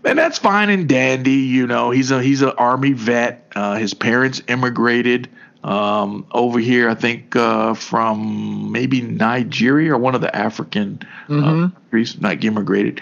And 0.05 0.17
that's 0.17 0.37
fine 0.37 0.69
and 0.69 0.87
dandy, 0.87 1.31
you 1.31 1.67
know. 1.67 1.91
He's 1.91 2.09
a 2.09 2.23
he's 2.23 2.41
an 2.41 2.51
army 2.51 2.93
vet. 2.93 3.51
Uh, 3.53 3.75
his 3.75 3.93
parents 3.93 4.41
immigrated 4.47 5.27
um, 5.63 6.25
over 6.31 6.59
here, 6.59 6.89
I 6.89 6.95
think 6.95 7.35
uh, 7.35 7.73
from 7.73 8.71
maybe 8.71 9.01
Nigeria 9.01 9.93
or 9.93 9.97
one 9.97 10.15
of 10.15 10.21
the 10.21 10.33
African 10.33 10.99
uh, 11.27 11.31
mm-hmm. 11.31 11.63
uh, 11.63 11.69
countries, 11.69 12.19
not 12.21 12.43
immigrated. 12.43 13.01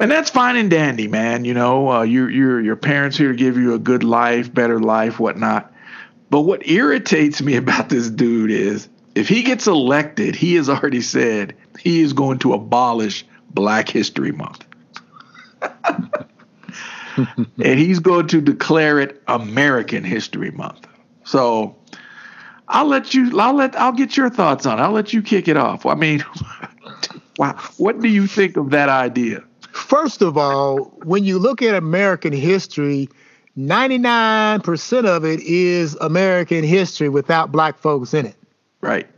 And 0.00 0.10
that's 0.10 0.30
fine 0.30 0.56
and 0.56 0.68
dandy, 0.70 1.06
man. 1.06 1.44
You 1.44 1.54
know, 1.54 1.90
uh, 1.90 2.02
your 2.02 2.28
your 2.28 2.60
your 2.60 2.76
parents 2.76 3.16
here 3.16 3.28
to 3.28 3.36
give 3.36 3.56
you 3.56 3.74
a 3.74 3.78
good 3.78 4.02
life, 4.02 4.52
better 4.52 4.80
life, 4.80 5.20
whatnot. 5.20 5.72
But 6.30 6.40
what 6.40 6.66
irritates 6.66 7.40
me 7.40 7.56
about 7.56 7.88
this 7.90 8.10
dude 8.10 8.50
is 8.50 8.88
if 9.14 9.28
he 9.28 9.44
gets 9.44 9.68
elected, 9.68 10.34
he 10.34 10.54
has 10.56 10.68
already 10.68 11.00
said 11.00 11.54
he 11.78 12.00
is 12.00 12.12
going 12.12 12.40
to 12.40 12.54
abolish 12.54 13.24
Black 13.50 13.88
History 13.88 14.32
Month. 14.32 14.64
and 17.16 17.78
he's 17.78 18.00
going 18.00 18.26
to 18.28 18.40
declare 18.40 18.98
it 18.98 19.22
American 19.28 20.02
History 20.02 20.50
Month. 20.50 20.88
So 21.24 21.76
I'll 22.68 22.86
let 22.86 23.14
you. 23.14 23.38
I'll 23.38 23.54
let. 23.54 23.76
I'll 23.76 23.92
get 23.92 24.16
your 24.16 24.30
thoughts 24.30 24.66
on. 24.66 24.78
it. 24.78 24.82
I'll 24.82 24.92
let 24.92 25.12
you 25.12 25.22
kick 25.22 25.48
it 25.48 25.56
off. 25.56 25.84
I 25.86 25.94
mean, 25.94 26.24
wow. 27.38 27.58
What 27.76 28.00
do 28.00 28.08
you 28.08 28.26
think 28.26 28.56
of 28.56 28.70
that 28.70 28.88
idea? 28.88 29.42
First 29.72 30.22
of 30.22 30.38
all, 30.38 30.76
when 31.04 31.24
you 31.24 31.38
look 31.38 31.60
at 31.60 31.74
American 31.74 32.32
history, 32.32 33.08
99% 33.58 35.04
of 35.04 35.24
it 35.24 35.40
is 35.40 35.94
American 35.96 36.64
history 36.64 37.08
without 37.08 37.52
black 37.52 37.78
folks 37.78 38.14
in 38.14 38.26
it. 38.26 38.36
Right. 38.80 39.08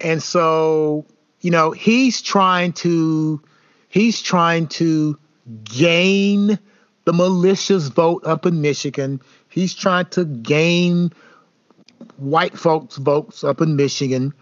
And 0.00 0.22
so, 0.22 1.04
you 1.40 1.50
know, 1.50 1.70
he's 1.72 2.22
trying 2.22 2.72
to 2.74 3.42
he's 3.88 4.20
trying 4.20 4.68
to 4.68 5.18
gain 5.64 6.58
the 7.04 7.12
malicious 7.12 7.88
vote 7.88 8.24
up 8.26 8.46
in 8.46 8.60
Michigan. 8.60 9.20
He's 9.48 9.74
trying 9.74 10.06
to 10.06 10.24
gain 10.24 11.12
white 12.16 12.58
folks 12.58 12.96
votes 12.96 13.44
up 13.44 13.60
in 13.60 13.76
Michigan, 13.76 14.32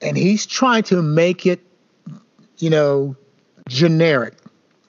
and 0.00 0.16
he's 0.16 0.46
trying 0.46 0.82
to 0.84 1.02
make 1.02 1.46
it, 1.46 1.60
you 2.58 2.70
know, 2.70 3.16
generic. 3.68 4.34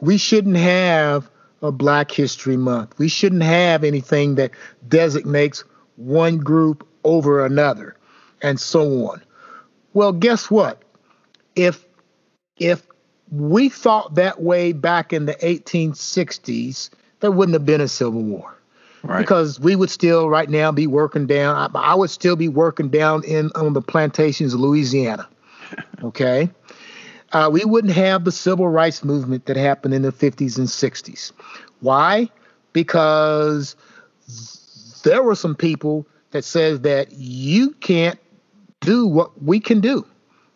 We 0.02 0.18
shouldn't 0.18 0.58
have 0.58 1.30
a 1.62 1.72
Black 1.72 2.12
History 2.12 2.58
Month. 2.58 2.98
We 2.98 3.08
shouldn't 3.08 3.44
have 3.44 3.84
anything 3.84 4.36
that 4.36 4.52
designates 4.88 5.64
one 5.96 6.38
group 6.38 6.88
over 7.04 7.46
another, 7.46 7.96
and 8.42 8.60
so 8.60 9.08
on. 9.08 9.22
Well, 9.94 10.12
guess 10.12 10.50
what? 10.50 10.82
If 11.56 11.86
if 12.58 12.86
we 13.32 13.70
thought 13.70 14.16
that 14.16 14.42
way 14.42 14.74
back 14.74 15.12
in 15.14 15.26
the 15.26 15.36
1860s, 15.36 16.90
there 17.20 17.32
wouldn't 17.32 17.54
have 17.54 17.66
been 17.66 17.82
a 17.82 17.88
civil 17.88 18.22
war. 18.22 18.56
Right. 19.04 19.20
Because 19.20 19.60
we 19.60 19.76
would 19.76 19.90
still 19.90 20.30
right 20.30 20.50
now 20.50 20.72
be 20.72 20.88
working 20.88 21.28
down. 21.28 21.56
I, 21.56 21.80
I 21.80 21.96
would 21.96 22.10
still 22.10 22.36
be 22.36 22.48
working 22.48 22.90
down 22.90 23.24
in 23.26 23.52
on 23.56 23.74
the 23.74 23.82
plantations 23.82 24.54
of 24.54 24.60
Louisiana. 24.60 25.28
Okay. 26.04 26.52
Uh, 27.32 27.50
we 27.52 27.66
wouldn't 27.66 27.94
have 27.94 28.26
the 28.26 28.32
civil 28.32 28.68
rights 28.68 29.04
movement 29.04 29.48
that 29.48 29.58
happened 29.58 29.94
in 29.96 30.04
the 30.04 30.12
50s 30.12 30.58
and 30.60 30.68
60s. 30.68 31.32
Why? 31.80 32.30
Because 32.74 33.76
there 35.04 35.24
were 35.24 35.34
some 35.34 35.56
people 35.56 36.06
that 36.30 36.44
said 36.44 36.84
that 36.84 37.14
you 37.14 37.72
can't 37.72 38.20
do 38.82 39.08
what 39.08 39.42
we 39.42 39.60
can 39.60 39.80
do 39.80 40.06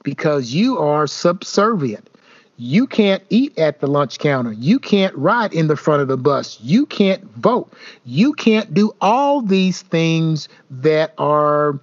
because 0.03 0.53
you 0.53 0.77
are 0.77 1.07
subservient. 1.07 2.09
You 2.57 2.87
can't 2.87 3.23
eat 3.29 3.57
at 3.59 3.79
the 3.79 3.87
lunch 3.87 4.17
counter. 4.17 4.51
You 4.51 4.79
can't 4.79 5.15
ride 5.15 5.53
in 5.53 5.67
the 5.67 5.75
front 5.75 6.01
of 6.01 6.07
the 6.07 6.17
bus. 6.17 6.59
You 6.61 6.87
can't 6.87 7.23
vote. 7.35 7.71
You 8.03 8.33
can't 8.33 8.73
do 8.73 8.95
all 8.99 9.41
these 9.41 9.83
things 9.83 10.49
that 10.71 11.13
are 11.19 11.79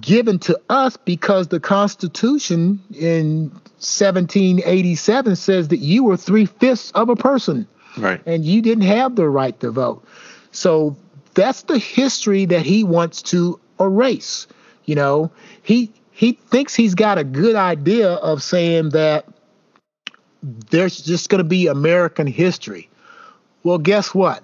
given 0.00 0.38
to 0.40 0.58
us 0.68 0.96
because 0.96 1.48
the 1.48 1.60
Constitution 1.60 2.80
in 2.92 3.50
1787 3.78 5.36
says 5.36 5.68
that 5.68 5.78
you 5.78 6.04
were 6.04 6.16
three 6.16 6.46
fifths 6.46 6.90
of 6.92 7.08
a 7.08 7.16
person. 7.16 7.68
Right. 7.96 8.20
And 8.26 8.44
you 8.44 8.62
didn't 8.62 8.84
have 8.84 9.16
the 9.16 9.28
right 9.28 9.58
to 9.60 9.70
vote. 9.70 10.04
So 10.50 10.96
that's 11.34 11.62
the 11.62 11.78
history 11.78 12.44
that 12.46 12.64
he 12.66 12.84
wants 12.84 13.22
to 13.22 13.60
erase. 13.78 14.46
You 14.84 14.94
know, 14.94 15.30
he 15.62 15.92
he 16.10 16.32
thinks 16.32 16.74
he's 16.74 16.94
got 16.94 17.18
a 17.18 17.24
good 17.24 17.56
idea 17.56 18.14
of 18.14 18.42
saying 18.42 18.90
that 18.90 19.26
there's 20.42 21.00
just 21.00 21.28
going 21.28 21.38
to 21.38 21.48
be 21.48 21.66
American 21.66 22.26
history. 22.26 22.88
Well, 23.62 23.78
guess 23.78 24.14
what? 24.14 24.42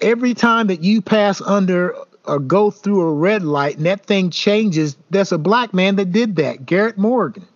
Every 0.00 0.34
time 0.34 0.68
that 0.68 0.82
you 0.82 1.02
pass 1.02 1.40
under 1.40 1.94
or 2.24 2.38
go 2.38 2.70
through 2.70 3.00
a 3.00 3.12
red 3.12 3.42
light 3.42 3.76
and 3.76 3.86
that 3.86 4.04
thing 4.04 4.30
changes, 4.30 4.96
there's 5.10 5.32
a 5.32 5.38
black 5.38 5.72
man 5.72 5.96
that 5.96 6.12
did 6.12 6.36
that, 6.36 6.66
Garrett 6.66 6.98
Morgan. 6.98 7.46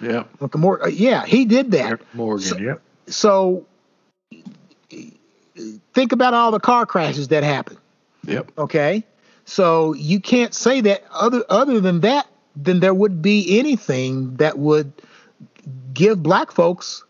Yeah. 0.00 0.24
Mor- 0.54 0.82
uh, 0.82 0.88
yeah, 0.88 1.26
he 1.26 1.44
did 1.44 1.72
that. 1.72 1.84
Garrett 1.84 2.14
Morgan, 2.14 2.46
so, 2.46 2.58
yeah. 2.58 2.74
So 3.06 3.66
think 5.92 6.12
about 6.12 6.34
all 6.34 6.50
the 6.50 6.60
car 6.60 6.86
crashes 6.86 7.28
that 7.28 7.42
happen. 7.42 7.76
Yep. 8.24 8.52
Okay. 8.58 9.04
So 9.44 9.94
you 9.94 10.20
can't 10.20 10.54
say 10.54 10.80
that 10.82 11.04
other 11.10 11.44
other 11.48 11.80
than 11.80 12.00
that, 12.00 12.26
then 12.54 12.80
there 12.80 12.94
would 12.94 13.20
be 13.20 13.58
anything 13.58 14.36
that 14.36 14.58
would 14.58 14.92
give 15.92 16.22
black 16.22 16.52
folks 16.52 17.04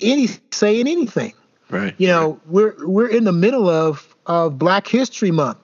any 0.00 0.28
say 0.50 0.80
in 0.80 0.88
anything. 0.88 1.32
Right. 1.70 1.94
You 1.98 2.08
know, 2.08 2.40
we're 2.46 2.74
we're 2.86 3.08
in 3.08 3.24
the 3.24 3.32
middle 3.32 3.68
of 3.68 4.14
of 4.26 4.58
Black 4.58 4.86
History 4.86 5.30
Month. 5.30 5.58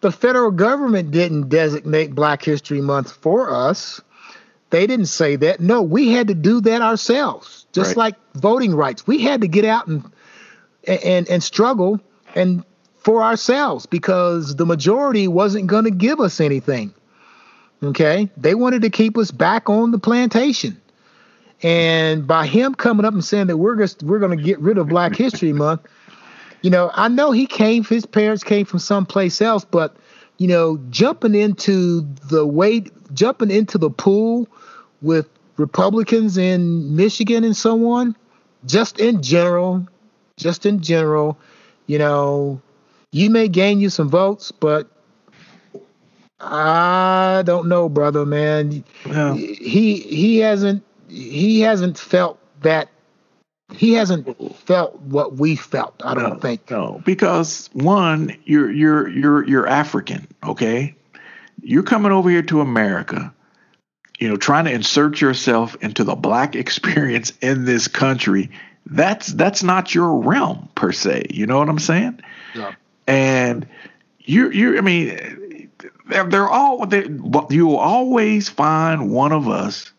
The 0.00 0.12
federal 0.12 0.50
government 0.50 1.10
didn't 1.10 1.48
designate 1.48 2.14
Black 2.14 2.42
History 2.42 2.80
Month 2.80 3.12
for 3.12 3.52
us. 3.52 4.00
They 4.70 4.86
didn't 4.86 5.06
say 5.06 5.36
that. 5.36 5.60
No, 5.60 5.82
we 5.82 6.12
had 6.12 6.28
to 6.28 6.34
do 6.34 6.60
that 6.62 6.80
ourselves. 6.80 7.66
Just 7.72 7.90
right. 7.90 7.96
like 7.96 8.14
voting 8.34 8.74
rights. 8.74 9.06
We 9.06 9.22
had 9.22 9.40
to 9.42 9.48
get 9.48 9.64
out 9.64 9.86
and 9.88 10.10
and 10.86 11.28
and 11.28 11.42
struggle 11.42 12.00
and 12.34 12.64
for 12.98 13.22
ourselves 13.22 13.86
because 13.86 14.56
the 14.56 14.66
majority 14.66 15.26
wasn't 15.26 15.66
going 15.66 15.84
to 15.84 15.90
give 15.90 16.20
us 16.20 16.40
anything. 16.40 16.94
Okay? 17.82 18.30
They 18.36 18.54
wanted 18.54 18.82
to 18.82 18.90
keep 18.90 19.16
us 19.16 19.30
back 19.30 19.68
on 19.68 19.90
the 19.90 19.98
plantation. 19.98 20.79
And 21.62 22.26
by 22.26 22.46
him 22.46 22.74
coming 22.74 23.04
up 23.04 23.12
and 23.12 23.24
saying 23.24 23.48
that 23.48 23.58
we're 23.58 23.76
just 23.76 24.02
we're 24.02 24.18
going 24.18 24.36
to 24.36 24.42
get 24.42 24.58
rid 24.60 24.78
of 24.78 24.88
Black 24.88 25.14
History 25.14 25.52
Month, 25.52 25.82
you 26.62 26.70
know, 26.70 26.90
I 26.94 27.08
know 27.08 27.32
he 27.32 27.46
came, 27.46 27.84
his 27.84 28.06
parents 28.06 28.44
came 28.44 28.64
from 28.66 28.78
someplace 28.78 29.40
else, 29.40 29.64
but, 29.64 29.96
you 30.38 30.48
know, 30.48 30.78
jumping 30.90 31.34
into 31.34 32.02
the 32.28 32.46
way, 32.46 32.84
jumping 33.14 33.50
into 33.50 33.78
the 33.78 33.90
pool 33.90 34.48
with 35.02 35.28
Republicans 35.56 36.36
in 36.38 36.96
Michigan 36.96 37.44
and 37.44 37.56
so 37.56 37.90
on, 37.90 38.16
just 38.66 39.00
in 39.00 39.22
general, 39.22 39.86
just 40.36 40.66
in 40.66 40.80
general, 40.80 41.38
you 41.86 41.98
know, 41.98 42.60
you 43.12 43.30
may 43.30 43.48
gain 43.48 43.80
you 43.80 43.90
some 43.90 44.08
votes, 44.08 44.52
but 44.52 44.88
I 46.40 47.42
don't 47.44 47.68
know, 47.68 47.88
brother, 47.88 48.24
man. 48.24 48.84
Yeah. 49.06 49.34
He 49.34 49.96
he 49.96 50.38
hasn't 50.38 50.82
he 51.10 51.60
hasn't 51.60 51.98
felt 51.98 52.38
that 52.62 52.88
he 53.72 53.92
hasn't 53.92 54.56
felt 54.56 54.98
what 55.00 55.36
we 55.36 55.56
felt. 55.56 56.00
I 56.04 56.14
don't 56.14 56.34
no, 56.34 56.38
think. 56.38 56.70
No, 56.70 57.02
because 57.04 57.70
one, 57.72 58.36
you're 58.44 58.70
you're 58.70 59.08
you're 59.08 59.46
you're 59.46 59.66
African, 59.66 60.26
okay? 60.44 60.94
You're 61.62 61.82
coming 61.82 62.12
over 62.12 62.30
here 62.30 62.42
to 62.42 62.60
America, 62.60 63.32
you 64.18 64.28
know, 64.28 64.36
trying 64.36 64.64
to 64.64 64.72
insert 64.72 65.20
yourself 65.20 65.76
into 65.80 66.04
the 66.04 66.14
black 66.14 66.54
experience 66.56 67.32
in 67.40 67.64
this 67.64 67.88
country. 67.88 68.50
That's 68.86 69.28
that's 69.28 69.62
not 69.62 69.94
your 69.94 70.16
realm 70.16 70.68
per 70.74 70.92
se. 70.92 71.26
You 71.30 71.46
know 71.46 71.58
what 71.58 71.68
I'm 71.68 71.78
saying? 71.78 72.20
Yeah. 72.54 72.74
And 73.06 73.68
you 74.20 74.50
you 74.50 74.78
I 74.78 74.80
mean, 74.80 75.70
they're, 76.06 76.24
they're 76.24 76.48
all 76.48 76.86
they, 76.86 77.08
you 77.50 77.66
will 77.66 77.78
always 77.78 78.48
find 78.48 79.10
one 79.10 79.32
of 79.32 79.48
us 79.48 79.92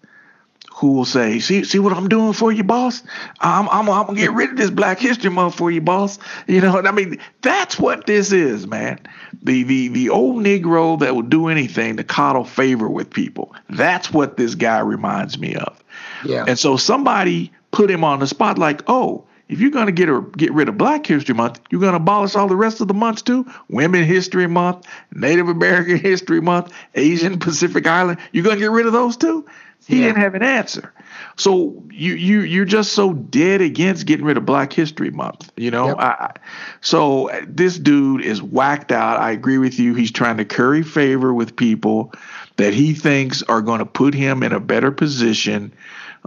who 0.82 0.94
will 0.94 1.06
say, 1.06 1.38
"See, 1.38 1.64
see 1.64 1.78
what 1.78 1.94
I'm 1.94 2.10
doing 2.10 2.34
for 2.34 2.52
you, 2.52 2.64
boss? 2.64 3.04
I'm, 3.40 3.70
I'm, 3.70 3.88
I'm 3.88 4.08
gonna 4.08 4.20
get 4.20 4.34
rid 4.34 4.50
of 4.50 4.58
this 4.58 4.72
Black 4.72 5.00
History 5.00 5.30
Month 5.30 5.54
for 5.54 5.70
you, 5.70 5.80
boss." 5.80 6.18
You 6.48 6.60
know, 6.60 6.82
I 6.82 6.92
mean, 6.92 7.20
that's 7.44 7.80
what 7.80 8.08
this 8.08 8.32
is, 8.32 8.66
man. 8.66 9.00
The 9.44 9.62
the 9.62 9.90
the 9.90 10.10
old 10.10 10.44
Negro 10.44 11.00
that 11.00 11.14
will 11.14 11.22
do 11.22 11.50
anything 11.50 11.98
to 11.98 12.04
coddle 12.04 12.46
favor 12.46 12.90
with 12.90 13.12
people. 13.12 13.54
That's 13.70 14.12
what 14.12 14.38
this 14.38 14.56
guy 14.56 14.80
reminds 14.80 15.38
me 15.38 15.54
of. 15.54 15.84
Yeah. 16.26 16.46
And 16.48 16.58
so 16.58 16.78
somebody 16.78 17.52
put 17.70 17.92
him 17.92 18.04
on 18.04 18.20
the 18.20 18.28
spot, 18.28 18.58
like, 18.58 18.82
"Oh." 18.88 19.26
If 19.48 19.60
you're 19.60 19.70
going 19.70 19.88
to 19.88 19.92
get 19.92 20.08
a, 20.08 20.22
get 20.38 20.54
rid 20.54 20.70
of 20.70 20.78
Black 20.78 21.06
History 21.06 21.36
Month, 21.36 21.60
you're 21.70 21.82
going 21.82 21.92
to 21.92 21.98
abolish 21.98 22.38
all 22.38 22.48
the 22.48 22.56
rest 22.56 22.80
of 22.80 22.88
the 22.88 22.94
months 22.94 23.22
too. 23.22 23.46
Women 23.68 24.06
History 24.06 24.48
Month, 24.48 24.88
Native 25.14 25.50
American 25.50 25.98
History 25.98 26.40
Month, 26.40 26.72
Asian 26.96 27.38
Pacific 27.38 27.86
Island. 27.86 28.20
You're 28.32 28.46
going 28.46 28.56
to 28.56 28.62
get 28.62 28.72
rid 28.72 28.86
of 28.86 28.94
those 28.94 29.18
too. 29.18 29.46
He 29.88 30.00
yeah. 30.00 30.08
didn't 30.08 30.22
have 30.22 30.36
an 30.36 30.44
answer. 30.44 30.94
So 31.38 31.84
you 31.92 32.14
you 32.14 32.42
you're 32.42 32.66
just 32.66 32.94
so 32.94 33.14
dead 33.14 33.62
against 33.62 34.06
getting 34.06 34.26
rid 34.26 34.38
of 34.38 34.46
Black 34.46 34.72
History 34.72 35.10
Month, 35.10 35.52
you 35.58 35.72
know. 35.72 35.88
Yep. 35.88 35.98
I, 36.00 36.34
so 36.82 37.30
this 37.48 37.80
dude 37.80 38.22
is 38.24 38.42
whacked 38.42 38.92
out. 38.92 39.20
I 39.20 39.32
agree 39.32 39.58
with 39.58 39.80
you. 39.80 39.96
He's 39.96 40.12
trying 40.12 40.38
to 40.38 40.46
curry 40.46 40.84
favor 40.84 41.34
with 41.34 41.56
people 41.56 42.14
that 42.58 42.74
he 42.74 42.94
thinks 42.94 43.42
are 43.44 43.62
going 43.62 43.80
to 43.80 43.86
put 43.86 44.14
him 44.14 44.44
in 44.44 44.52
a 44.52 44.60
better 44.60 44.92
position 44.92 45.74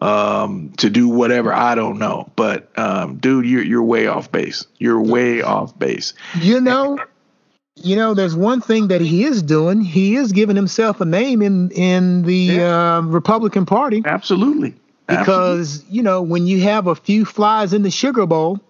um, 0.03 0.73
to 0.79 0.91
do 0.91 1.09
whatever. 1.09 1.53
I 1.53 1.75
don't 1.75 1.99
know, 1.99 2.31
but 2.35 2.77
um, 2.77 3.17
dude, 3.19 3.47
you're 3.47 3.63
you're 3.63 3.85
way 3.85 4.07
off 4.07 4.33
base. 4.33 4.67
You're 4.79 5.01
way 5.01 5.43
off 5.43 5.79
base. 5.79 6.15
You 6.41 6.61
know, 6.61 6.99
you 7.77 7.97
know, 7.97 8.15
there's 8.15 8.37
one 8.37 8.61
thing 8.61 8.89
that 8.89 9.01
he 9.01 9.25
is 9.25 9.43
doing. 9.43 9.81
He 9.81 10.15
is 10.15 10.33
giving 10.33 10.57
himself 10.57 11.01
a 11.01 11.05
name 11.05 11.43
in 11.43 11.71
in 11.71 12.23
the 12.23 12.35
yeah. 12.35 12.97
uh, 12.97 13.01
Republican 13.03 13.67
Party. 13.67 14.03
Absolutely. 14.05 14.75
Because 15.07 15.77
Absolutely. 15.77 15.97
you 15.97 16.03
know, 16.03 16.23
when 16.23 16.47
you 16.47 16.61
have 16.63 16.87
a 16.87 16.95
few 16.95 17.25
flies 17.25 17.73
in 17.73 17.83
the 17.83 17.91
sugar 17.91 18.27
bowl, 18.27 18.61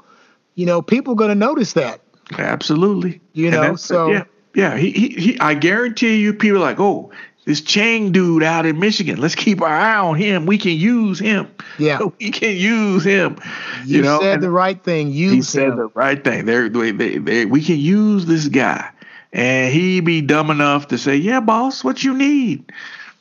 you 0.55 0.67
know, 0.67 0.83
people 0.83 1.13
are 1.13 1.17
going 1.17 1.29
to 1.29 1.35
notice 1.35 1.75
that. 1.75 2.01
Absolutely. 2.39 3.21
You 3.35 3.51
know, 3.51 3.77
so 3.77 4.09
yeah, 4.11 4.25
yeah. 4.55 4.77
He, 4.77 4.91
he, 4.91 5.09
he, 5.09 5.41
I 5.41 5.55
guarantee 5.55 6.17
you, 6.17 6.33
people 6.33 6.57
are 6.57 6.61
like, 6.61 6.81
oh, 6.81 7.13
this 7.45 7.61
Chang 7.61 8.11
dude 8.11 8.43
out 8.43 8.65
in 8.65 8.81
Michigan. 8.81 9.21
Let's 9.21 9.35
keep 9.35 9.61
our 9.61 9.69
eye 9.69 9.99
on 9.99 10.17
him. 10.17 10.47
We 10.47 10.57
can 10.57 10.73
use 10.73 11.19
him. 11.19 11.49
Yeah, 11.79 12.01
we 12.19 12.31
can 12.31 12.57
use 12.57 13.05
him. 13.05 13.37
You, 13.85 13.97
you 13.97 14.03
know, 14.03 14.21
said 14.21 14.35
and 14.35 14.43
the 14.43 14.51
right 14.51 14.83
thing. 14.83 15.13
Use 15.13 15.31
he 15.31 15.37
him. 15.37 15.43
said 15.43 15.77
the 15.77 15.89
right 15.89 16.25
thing. 16.25 16.47
There, 16.47 16.71
they, 16.71 16.91
they, 16.91 17.19
they, 17.19 17.45
we 17.45 17.63
can 17.63 17.79
use 17.79 18.25
this 18.25 18.49
guy 18.49 18.91
and 19.35 19.73
he 19.73 19.99
be 19.99 20.21
dumb 20.23 20.51
enough 20.51 20.89
to 20.89 20.97
say, 20.97 21.17
"Yeah, 21.17 21.41
boss, 21.41 21.83
what 21.83 22.03
you 22.05 22.15
need? 22.15 22.73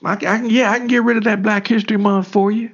I, 0.05 0.13
I 0.13 0.15
can, 0.15 0.49
yeah, 0.49 0.71
I 0.71 0.77
can 0.77 0.87
get 0.87 1.03
rid 1.03 1.17
of 1.17 1.23
that 1.23 1.41
Black 1.41 1.67
History 1.67 1.97
Month 1.97 2.27
for 2.27 2.51
you." 2.51 2.69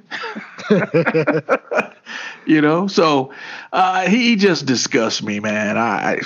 you 2.46 2.60
know, 2.60 2.86
so 2.86 3.32
uh, 3.72 4.06
he 4.06 4.36
just 4.36 4.66
disgusts 4.66 5.22
me, 5.22 5.40
man. 5.40 5.78
I, 5.78 6.20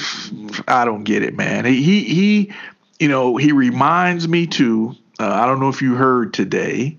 I 0.67 0.85
don't 0.85 1.05
get 1.05 1.23
it, 1.23 1.37
man. 1.37 1.65
He, 1.65 1.83
he, 1.83 2.05
he 2.05 2.53
you 2.99 3.09
know, 3.09 3.37
he 3.37 3.53
reminds 3.53 4.27
me 4.27 4.49
too. 4.49 4.97
Uh, 5.21 5.29
I 5.29 5.47
don't 5.47 5.61
know 5.61 5.69
if 5.69 5.83
you 5.83 5.95
heard 5.95 6.35
today. 6.35 6.99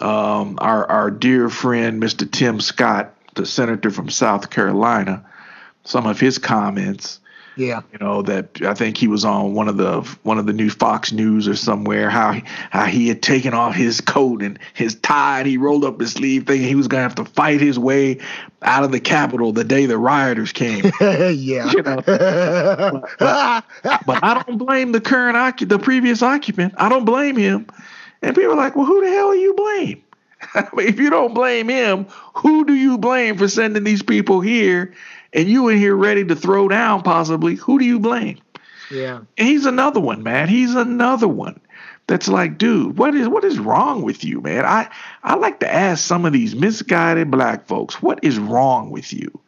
Um, 0.00 0.58
our 0.60 0.88
our 0.88 1.10
dear 1.10 1.48
friend, 1.48 2.00
Mr. 2.00 2.30
Tim 2.30 2.60
Scott, 2.60 3.14
the 3.34 3.46
senator 3.46 3.90
from 3.90 4.10
South 4.10 4.50
Carolina, 4.50 5.24
some 5.82 6.06
of 6.06 6.20
his 6.20 6.38
comments 6.38 7.18
yeah. 7.56 7.80
You 7.92 7.98
know 7.98 8.22
that 8.22 8.62
I 8.62 8.74
think 8.74 8.96
he 8.96 9.08
was 9.08 9.24
on 9.24 9.54
one 9.54 9.68
of 9.68 9.76
the 9.76 10.02
one 10.22 10.38
of 10.38 10.46
the 10.46 10.52
new 10.52 10.68
Fox 10.68 11.10
News 11.12 11.48
or 11.48 11.56
somewhere 11.56 12.10
how 12.10 12.32
he, 12.32 12.44
how 12.70 12.84
he 12.84 13.08
had 13.08 13.22
taken 13.22 13.54
off 13.54 13.74
his 13.74 14.00
coat 14.00 14.42
and 14.42 14.58
his 14.74 14.94
tie 14.96 15.40
and 15.40 15.48
he 15.48 15.56
rolled 15.56 15.84
up 15.84 15.98
his 15.98 16.12
sleeve 16.12 16.46
thinking 16.46 16.68
he 16.68 16.74
was 16.74 16.86
going 16.88 16.98
to 16.98 17.02
have 17.02 17.14
to 17.14 17.24
fight 17.24 17.60
his 17.60 17.78
way 17.78 18.18
out 18.62 18.84
of 18.84 18.92
the 18.92 19.00
Capitol 19.00 19.52
the 19.52 19.64
day 19.64 19.86
the 19.86 19.98
rioters 19.98 20.52
came. 20.52 20.84
yeah. 21.00 21.70
You 21.70 21.82
know? 21.82 22.02
but, 22.04 23.04
but, 23.18 23.64
but, 24.06 24.24
I 24.24 24.42
don't 24.44 24.58
blame 24.58 24.92
the 24.92 25.00
current 25.00 25.36
occup- 25.36 25.68
the 25.68 25.78
previous 25.78 26.22
occupant. 26.22 26.74
I 26.76 26.88
don't 26.88 27.04
blame 27.04 27.36
him. 27.36 27.66
And 28.22 28.34
people 28.34 28.52
are 28.52 28.56
like, 28.56 28.74
"Well, 28.74 28.86
who 28.86 29.02
the 29.02 29.10
hell 29.10 29.32
do 29.32 29.38
you 29.38 29.54
blame?" 29.54 30.02
I 30.54 30.68
mean, 30.74 30.88
if 30.88 30.98
you 30.98 31.10
don't 31.10 31.34
blame 31.34 31.68
him, 31.68 32.06
who 32.34 32.64
do 32.64 32.74
you 32.74 32.98
blame 32.98 33.36
for 33.36 33.48
sending 33.48 33.84
these 33.84 34.02
people 34.02 34.40
here 34.40 34.94
and 35.32 35.48
you 35.48 35.68
in 35.68 35.78
here 35.78 35.94
ready 35.96 36.24
to 36.24 36.36
throw 36.36 36.68
down 36.68 37.02
possibly, 37.02 37.54
who 37.54 37.78
do 37.78 37.84
you 37.84 37.98
blame? 37.98 38.38
Yeah. 38.90 39.20
And 39.36 39.48
he's 39.48 39.66
another 39.66 40.00
one, 40.00 40.22
man. 40.22 40.48
He's 40.48 40.74
another 40.74 41.28
one 41.28 41.60
that's 42.06 42.28
like, 42.28 42.58
dude, 42.58 42.98
what 42.98 43.14
is 43.14 43.28
what 43.28 43.44
is 43.44 43.58
wrong 43.58 44.02
with 44.02 44.24
you, 44.24 44.40
man? 44.40 44.64
I 44.64 44.88
I 45.22 45.34
like 45.34 45.60
to 45.60 45.72
ask 45.72 46.04
some 46.04 46.24
of 46.24 46.32
these 46.32 46.54
misguided 46.54 47.30
black 47.30 47.66
folks, 47.66 48.00
what 48.00 48.20
is 48.22 48.38
wrong 48.38 48.90
with 48.90 49.12
you? 49.12 49.40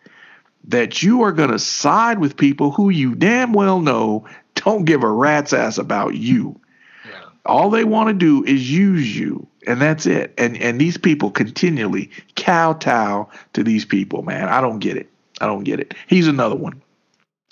That 0.65 1.03
you 1.03 1.23
are 1.23 1.33
gonna 1.33 1.59
side 1.59 2.19
with 2.19 2.37
people 2.37 2.71
who 2.71 2.91
you 2.91 3.15
damn 3.15 3.53
well 3.53 3.81
know 3.81 4.27
don't 4.55 4.85
give 4.85 5.03
a 5.05 5.11
rat's 5.11 5.53
ass 5.53 5.79
about 5.79 6.15
you. 6.15 6.61
Yeah. 7.07 7.21
All 7.47 7.71
they 7.71 7.85
want 7.85 8.09
to 8.09 8.15
do 8.15 8.45
is 8.45 8.71
use 8.71 9.17
you, 9.17 9.47
and 9.69 9.81
that's 9.81 10.07
it. 10.07 10.35
And 10.39 10.57
and 10.57 10.81
these 10.81 10.97
people 10.97 11.31
continually 11.31 12.11
kowtow 12.35 13.29
to 13.53 13.63
these 13.63 13.85
people, 13.85 14.23
man. 14.23 14.49
I 14.49 14.61
don't 14.61 14.79
get 14.79 14.97
it. 14.97 15.11
I 15.41 15.47
don't 15.47 15.65
get 15.65 15.79
it. 15.79 15.95
He's 16.07 16.27
another 16.27 16.57
one. 16.57 16.83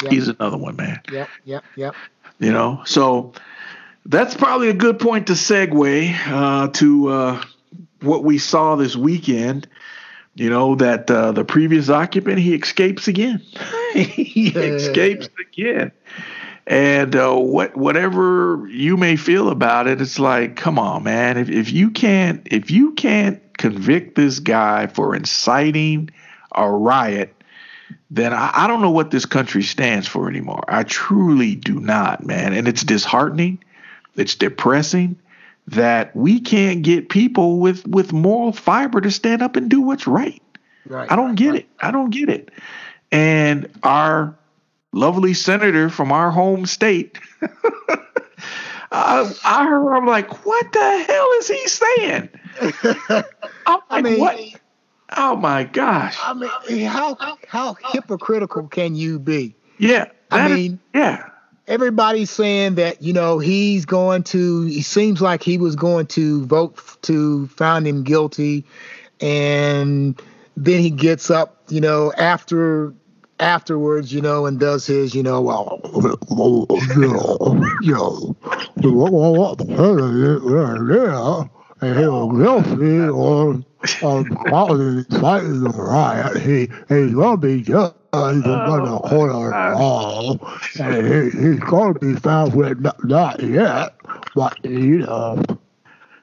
Yep. 0.02 0.12
He's 0.12 0.28
another 0.28 0.56
one, 0.56 0.76
man. 0.76 1.00
Yep, 1.10 1.28
yep, 1.44 1.64
yep. 1.76 1.94
You 2.38 2.52
know, 2.52 2.82
so 2.84 3.32
that's 4.04 4.34
probably 4.34 4.68
a 4.68 4.74
good 4.74 4.98
point 4.98 5.28
to 5.28 5.34
segue 5.34 6.14
uh, 6.26 6.68
to 6.68 7.08
uh, 7.08 7.44
what 8.00 8.24
we 8.24 8.38
saw 8.38 8.76
this 8.76 8.96
weekend. 8.96 9.68
You 10.34 10.50
know 10.50 10.74
that 10.74 11.10
uh, 11.10 11.32
the 11.32 11.44
previous 11.44 11.88
occupant 11.88 12.38
he 12.38 12.54
escapes 12.54 13.08
again. 13.08 13.42
he 13.94 14.48
escapes 14.54 15.28
again. 15.40 15.92
And 16.66 17.14
uh, 17.14 17.34
what 17.34 17.76
whatever 17.76 18.66
you 18.68 18.96
may 18.96 19.16
feel 19.16 19.48
about 19.50 19.86
it, 19.86 20.00
it's 20.00 20.18
like, 20.18 20.56
come 20.56 20.78
on, 20.78 21.04
man. 21.04 21.36
If 21.36 21.48
if 21.48 21.72
you 21.72 21.90
can't 21.90 22.42
if 22.50 22.70
you 22.70 22.92
can't 22.92 23.40
convict 23.56 24.16
this 24.16 24.40
guy 24.40 24.86
for 24.88 25.14
inciting 25.14 26.10
a 26.52 26.68
riot 26.68 27.32
then 28.10 28.32
I, 28.32 28.50
I, 28.54 28.66
don't 28.66 28.82
know 28.82 28.90
what 28.90 29.10
this 29.10 29.26
country 29.26 29.62
stands 29.62 30.06
for 30.06 30.28
anymore. 30.28 30.64
I 30.68 30.84
truly 30.84 31.56
do 31.56 31.80
not, 31.80 32.24
man. 32.24 32.52
And 32.52 32.68
it's 32.68 32.84
disheartening. 32.84 33.62
It's 34.14 34.34
depressing 34.34 35.18
that 35.68 36.14
we 36.14 36.40
can't 36.40 36.82
get 36.82 37.08
people 37.08 37.58
with 37.58 37.86
with 37.86 38.12
moral 38.12 38.52
fiber 38.52 39.00
to 39.00 39.10
stand 39.10 39.42
up 39.42 39.56
and 39.56 39.68
do 39.68 39.80
what's 39.80 40.06
right. 40.06 40.42
Right. 40.86 41.10
I 41.10 41.16
don't 41.16 41.34
get 41.34 41.50
right. 41.50 41.60
it. 41.60 41.68
I 41.80 41.90
don't 41.90 42.10
get 42.10 42.28
it. 42.28 42.50
And 43.10 43.68
our 43.82 44.36
lovely 44.96 45.34
senator 45.34 45.88
from 45.90 46.10
our 46.10 46.30
home 46.30 46.66
state, 46.66 47.18
I, 48.90 49.32
I 49.44 49.66
heard. 49.66 49.94
I'm 49.94 50.06
like, 50.06 50.46
what 50.46 50.72
the 50.72 51.04
hell 51.06 51.30
is 51.38 51.48
he 51.48 51.68
saying? 51.68 52.28
I'm 53.08 53.24
like, 53.66 53.82
I 53.90 54.02
mean, 54.02 54.20
what? 54.20 54.40
Oh 55.16 55.36
my 55.36 55.64
gosh! 55.64 56.18
I 56.22 56.34
mean, 56.34 56.86
how 56.86 57.16
how 57.46 57.76
hypocritical 57.92 58.68
can 58.68 58.94
you 58.94 59.18
be? 59.18 59.54
Yeah, 59.78 60.06
I 60.30 60.48
mean, 60.48 60.72
is, 60.72 60.78
yeah. 60.94 61.30
Everybody's 61.68 62.30
saying 62.30 62.76
that 62.76 63.02
you 63.02 63.12
know 63.12 63.38
he's 63.38 63.84
going 63.84 64.22
to. 64.24 64.64
He 64.64 64.82
seems 64.82 65.20
like 65.20 65.42
he 65.42 65.58
was 65.58 65.76
going 65.76 66.06
to 66.08 66.44
vote 66.46 66.80
to 67.02 67.46
find 67.48 67.86
him 67.86 68.02
guilty, 68.02 68.64
and 69.20 70.20
then 70.56 70.80
he 70.80 70.90
gets 70.90 71.30
up. 71.30 71.62
You 71.68 71.80
know, 71.80 72.12
after 72.16 72.94
afterwards, 73.40 74.12
you 74.12 74.20
know, 74.20 74.46
and 74.46 74.58
does 74.58 74.86
his, 74.86 75.14
you 75.14 75.22
know, 75.22 75.40
well, 75.40 75.80
you 76.94 77.08
know, 77.08 77.76
you 77.80 77.92
know, 77.92 78.34
what 78.76 79.58
the 79.58 79.64
president, 79.64 81.50
and 81.80 81.98
he 81.98 82.06
was 82.06 82.38
guilty 82.38 83.00
on 83.00 83.64
on 84.02 84.24
causing 84.48 85.04
fighting 85.20 85.60
the 85.60 85.70
riot. 85.70 86.38
He 86.38 86.68
he's 86.88 87.14
gonna 87.14 87.36
be 87.36 87.62
judged 87.62 87.94
in 88.14 88.40
the 88.40 89.00
court 89.08 89.30
of 89.30 89.78
law, 89.78 90.36
and 90.80 91.06
he, 91.06 91.38
he's 91.38 91.60
gonna 91.60 91.98
be 91.98 92.14
found 92.14 92.54
with 92.54 92.80
not, 92.80 93.04
not 93.04 93.42
yet, 93.42 93.94
but 94.34 94.64
you 94.64 94.98
know. 94.98 95.42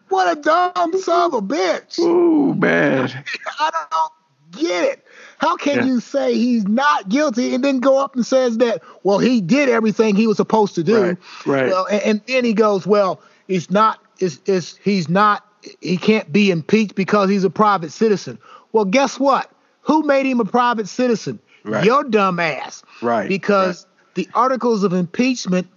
What 0.10 0.38
a 0.38 0.42
dumb 0.42 1.00
son 1.00 1.26
of 1.26 1.34
a 1.34 1.42
bitch! 1.42 2.00
Ooh, 2.00 2.54
man. 2.54 3.10
I 3.60 3.72
don't 3.72 4.14
get 4.58 4.84
it. 4.86 5.06
How 5.38 5.58
can 5.58 5.78
Yeah. 5.80 5.86
you 5.86 6.00
say 6.00 6.34
he's 6.36 6.68
not 6.68 7.10
guilty 7.10 7.54
and 7.54 7.64
then 7.64 7.80
go 7.80 7.98
up 8.00 8.16
and 8.16 8.26
says 8.26 8.58
that, 8.60 8.82
well, 9.04 9.20
he 9.20 9.42
did 9.42 9.70
everything 9.70 10.16
he 10.16 10.28
was 10.28 10.38
supposed 10.38 10.76
to 10.76 10.84
do? 10.84 11.02
Right, 11.02 11.18
right. 11.46 11.68
Well, 11.68 11.86
and, 11.88 12.02
and 12.04 12.22
then 12.28 12.46
he 12.46 12.54
goes, 12.54 12.88
well, 12.88 13.20
it's 13.48 13.70
not, 13.70 14.00
it's, 14.20 14.40
it's, 14.46 14.78
he's 14.78 15.10
not, 15.10 15.46
he 15.82 15.98
can't 15.98 16.32
be 16.32 16.52
impeached 16.52 16.96
because 16.96 17.30
he's 17.30 17.44
a 17.44 17.50
private 17.50 17.92
citizen. 17.92 18.38
Well, 18.72 18.86
guess 18.86 19.20
what? 19.20 19.50
Who 19.82 20.04
made 20.04 20.26
him 20.26 20.40
a 20.40 20.46
private 20.46 20.88
citizen? 20.88 21.40
Right. 21.66 21.84
Your 21.86 22.04
dumb 22.04 22.40
ass. 22.40 22.84
Right, 23.02 23.28
Because 23.28 23.86
the 24.16 24.28
articles 24.34 24.84
of 24.84 24.94
impeachment, 24.94 25.68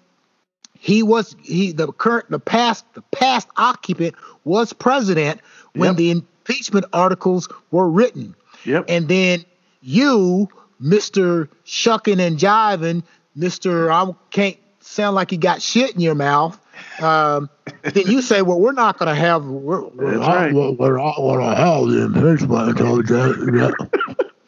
he 0.78 1.02
was 1.02 1.34
he 1.42 1.72
the 1.72 1.90
current 1.92 2.28
the 2.30 2.38
past 2.38 2.84
the 2.94 3.00
past 3.10 3.48
occupant 3.56 4.14
was 4.44 4.72
president 4.72 5.40
when 5.74 5.90
Yep. 5.90 5.96
the 5.96 6.10
impeachment 6.10 6.84
articles 6.92 7.48
were 7.70 7.88
written. 7.88 8.34
Yep. 8.66 8.86
And 8.88 9.08
then 9.08 9.44
you, 9.80 10.48
Mr. 10.82 11.48
Shucking 11.64 12.20
and 12.20 12.38
Jiving, 12.38 13.02
Mr. 13.36 13.90
I 13.90 14.12
can't 14.30 14.56
sound 14.80 15.14
like 15.14 15.32
you 15.32 15.38
got 15.38 15.62
shit 15.62 15.94
in 15.94 16.00
your 16.00 16.14
mouth. 16.14 16.58
Um, 17.00 17.48
then 17.82 18.06
you 18.06 18.20
say, 18.22 18.42
well, 18.42 18.60
we're 18.60 18.72
not 18.72 18.98
going 18.98 19.08
to 19.08 19.14
have, 19.14 19.44
we're, 19.44 19.82
we're, 19.88 20.16
not, 20.16 20.26
right. 20.26 20.52
we're 20.52 20.72
we're 20.72 20.98
not 20.98 21.16
going 21.16 21.40
to 21.40 21.56
have 21.56 21.86
the 21.86 22.04
impeachment 22.04 22.70
until 22.70 23.02
Jan- 23.02 23.74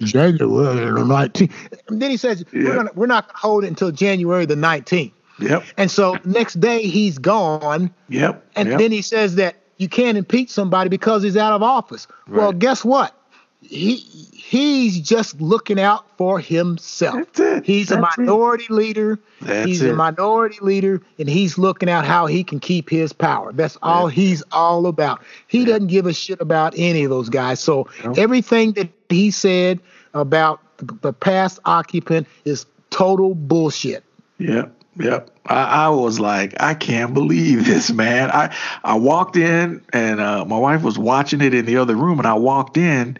January 0.00 0.90
the 0.92 1.04
19th. 1.04 1.52
And 1.88 2.02
then 2.02 2.10
he 2.10 2.16
says, 2.16 2.44
Yeah. 2.52 2.64
we're, 2.64 2.74
gonna, 2.74 2.90
we're 2.94 3.06
not 3.06 3.26
going 3.26 3.34
to 3.34 3.40
hold 3.40 3.64
it 3.64 3.68
until 3.68 3.90
January 3.90 4.46
the 4.46 4.54
19th. 4.54 5.12
Yep. 5.40 5.64
And 5.76 5.90
so 5.90 6.18
next 6.24 6.60
day 6.60 6.82
he's 6.82 7.18
gone. 7.18 7.90
Yep. 8.08 8.44
And 8.56 8.70
yep. 8.70 8.78
then 8.78 8.92
he 8.92 9.02
says 9.02 9.36
that 9.36 9.56
you 9.76 9.88
can't 9.88 10.18
impeach 10.18 10.50
somebody 10.50 10.90
because 10.90 11.22
he's 11.22 11.36
out 11.36 11.52
of 11.52 11.62
office. 11.62 12.08
Well, 12.26 12.52
guess 12.52 12.84
what? 12.84 13.14
He 13.60 13.96
he's 13.96 15.00
just 15.00 15.40
looking 15.40 15.80
out 15.80 16.04
for 16.16 16.38
himself. 16.38 17.16
That's 17.16 17.40
it. 17.40 17.66
He's 17.66 17.90
a 17.90 17.96
That's 17.96 18.16
it. 18.16 18.20
minority 18.22 18.66
leader. 18.70 19.18
That's 19.42 19.66
he's 19.66 19.82
it. 19.82 19.90
a 19.90 19.94
minority 19.94 20.58
leader, 20.60 21.02
and 21.18 21.28
he's 21.28 21.58
looking 21.58 21.90
out 21.90 22.04
how 22.04 22.26
he 22.26 22.44
can 22.44 22.60
keep 22.60 22.88
his 22.88 23.12
power. 23.12 23.52
That's 23.52 23.76
all 23.82 24.06
he's 24.06 24.42
all 24.52 24.86
about. 24.86 25.22
He 25.48 25.64
doesn't 25.64 25.88
give 25.88 26.06
a 26.06 26.12
shit 26.14 26.40
about 26.40 26.74
any 26.76 27.04
of 27.04 27.10
those 27.10 27.28
guys. 27.28 27.60
So 27.60 27.88
Nope. 28.04 28.16
everything 28.18 28.72
that 28.72 28.88
he 29.08 29.30
said 29.30 29.80
about 30.14 30.60
the, 30.78 30.96
the 31.02 31.12
past 31.12 31.58
occupant 31.64 32.26
is 32.44 32.64
total 32.90 33.34
bullshit. 33.34 34.04
Yep, 34.38 34.72
yep. 35.00 35.30
I, 35.46 35.86
I 35.86 35.88
was 35.88 36.20
like, 36.20 36.54
I 36.60 36.74
can't 36.74 37.12
believe 37.12 37.64
this, 37.66 37.90
man. 37.90 38.30
I 38.30 38.54
I 38.84 38.94
walked 38.94 39.36
in 39.36 39.82
and 39.92 40.20
uh, 40.20 40.44
my 40.44 40.58
wife 40.58 40.82
was 40.82 40.96
watching 40.96 41.40
it 41.40 41.54
in 41.54 41.66
the 41.66 41.76
other 41.76 41.96
room, 41.96 42.18
and 42.18 42.26
I 42.26 42.34
walked 42.34 42.76
in, 42.76 43.18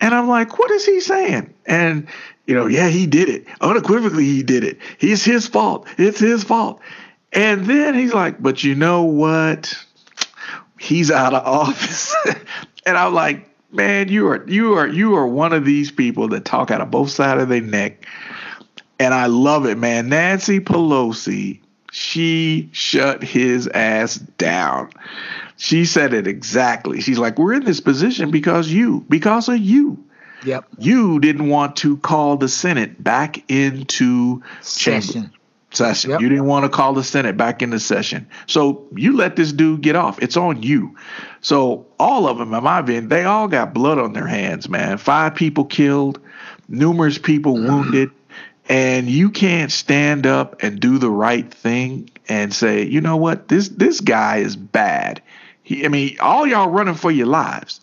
and 0.00 0.14
I'm 0.14 0.28
like, 0.28 0.58
what 0.58 0.70
is 0.70 0.84
he 0.84 1.00
saying? 1.00 1.52
And 1.66 2.08
you 2.46 2.54
know, 2.54 2.66
yeah, 2.66 2.88
he 2.88 3.06
did 3.06 3.28
it. 3.28 3.46
Unequivocally, 3.60 4.24
he 4.24 4.42
did 4.42 4.64
it. 4.64 4.78
It's 5.00 5.24
his 5.24 5.46
fault. 5.46 5.86
It's 5.98 6.18
his 6.18 6.44
fault. 6.44 6.80
And 7.32 7.66
then 7.66 7.94
he's 7.94 8.14
like, 8.14 8.42
but 8.42 8.64
you 8.64 8.74
know 8.74 9.02
what? 9.02 9.74
He's 10.78 11.10
out 11.10 11.34
of 11.34 11.46
office. 11.46 12.14
and 12.86 12.96
I'm 12.96 13.12
like, 13.12 13.48
man, 13.70 14.08
you 14.08 14.28
are 14.28 14.48
you 14.48 14.74
are 14.74 14.88
you 14.88 15.14
are 15.16 15.26
one 15.26 15.52
of 15.52 15.64
these 15.64 15.90
people 15.90 16.28
that 16.28 16.44
talk 16.44 16.70
out 16.70 16.80
of 16.80 16.90
both 16.90 17.10
sides 17.10 17.42
of 17.42 17.48
their 17.48 17.60
neck 17.60 18.06
and 18.98 19.14
I 19.14 19.26
love 19.26 19.66
it, 19.66 19.78
man. 19.78 20.08
Nancy 20.08 20.60
Pelosi, 20.60 21.60
she 21.92 22.68
shut 22.72 23.22
his 23.22 23.68
ass 23.68 24.16
down. 24.16 24.90
She 25.58 25.84
said 25.84 26.14
it 26.14 26.26
exactly. 26.26 27.00
She's 27.00 27.18
like, 27.18 27.38
"We're 27.38 27.52
in 27.52 27.64
this 27.64 27.80
position 27.80 28.30
because 28.30 28.68
you, 28.68 29.04
because 29.08 29.48
of 29.48 29.58
you. 29.58 30.02
Yep. 30.44 30.64
You 30.78 31.18
didn't 31.18 31.48
want 31.48 31.76
to 31.78 31.96
call 31.96 32.36
the 32.36 32.48
Senate 32.48 33.02
back 33.02 33.50
into 33.50 34.42
chamber 34.62 35.02
Session. 35.02 35.32
session. 35.72 36.10
Yep. 36.12 36.20
You 36.20 36.28
didn't 36.28 36.46
want 36.46 36.64
to 36.64 36.68
call 36.68 36.94
the 36.94 37.02
Senate 37.02 37.36
back 37.36 37.60
into 37.60 37.80
session. 37.80 38.28
So 38.46 38.86
you 38.94 39.16
let 39.16 39.34
this 39.34 39.52
dude 39.52 39.80
get 39.80 39.96
off. 39.96 40.22
It's 40.22 40.36
on 40.36 40.62
you. 40.62 40.96
So 41.40 41.86
all 41.98 42.28
of 42.28 42.38
them, 42.38 42.54
in 42.54 42.62
my 42.62 42.78
opinion, 42.78 43.08
they 43.08 43.24
all 43.24 43.48
got 43.48 43.74
blood 43.74 43.98
on 43.98 44.12
their 44.12 44.26
hands, 44.26 44.68
man. 44.68 44.98
Five 44.98 45.34
people 45.34 45.64
killed, 45.64 46.20
numerous 46.68 47.18
people 47.18 47.56
mm. 47.56 47.68
wounded, 47.68 48.10
and 48.68 49.08
you 49.08 49.30
can't 49.30 49.72
stand 49.72 50.26
up 50.26 50.62
and 50.62 50.78
do 50.78 50.98
the 50.98 51.10
right 51.10 51.52
thing 51.52 52.10
and 52.28 52.54
say, 52.54 52.84
you 52.84 53.00
know 53.00 53.16
what, 53.16 53.48
this 53.48 53.68
this 53.70 54.00
guy 54.00 54.36
is 54.36 54.54
bad. 54.54 55.22
He, 55.68 55.84
I 55.84 55.88
mean, 55.88 56.16
all 56.18 56.46
y'all 56.46 56.70
running 56.70 56.94
for 56.94 57.10
your 57.10 57.26
lives, 57.26 57.82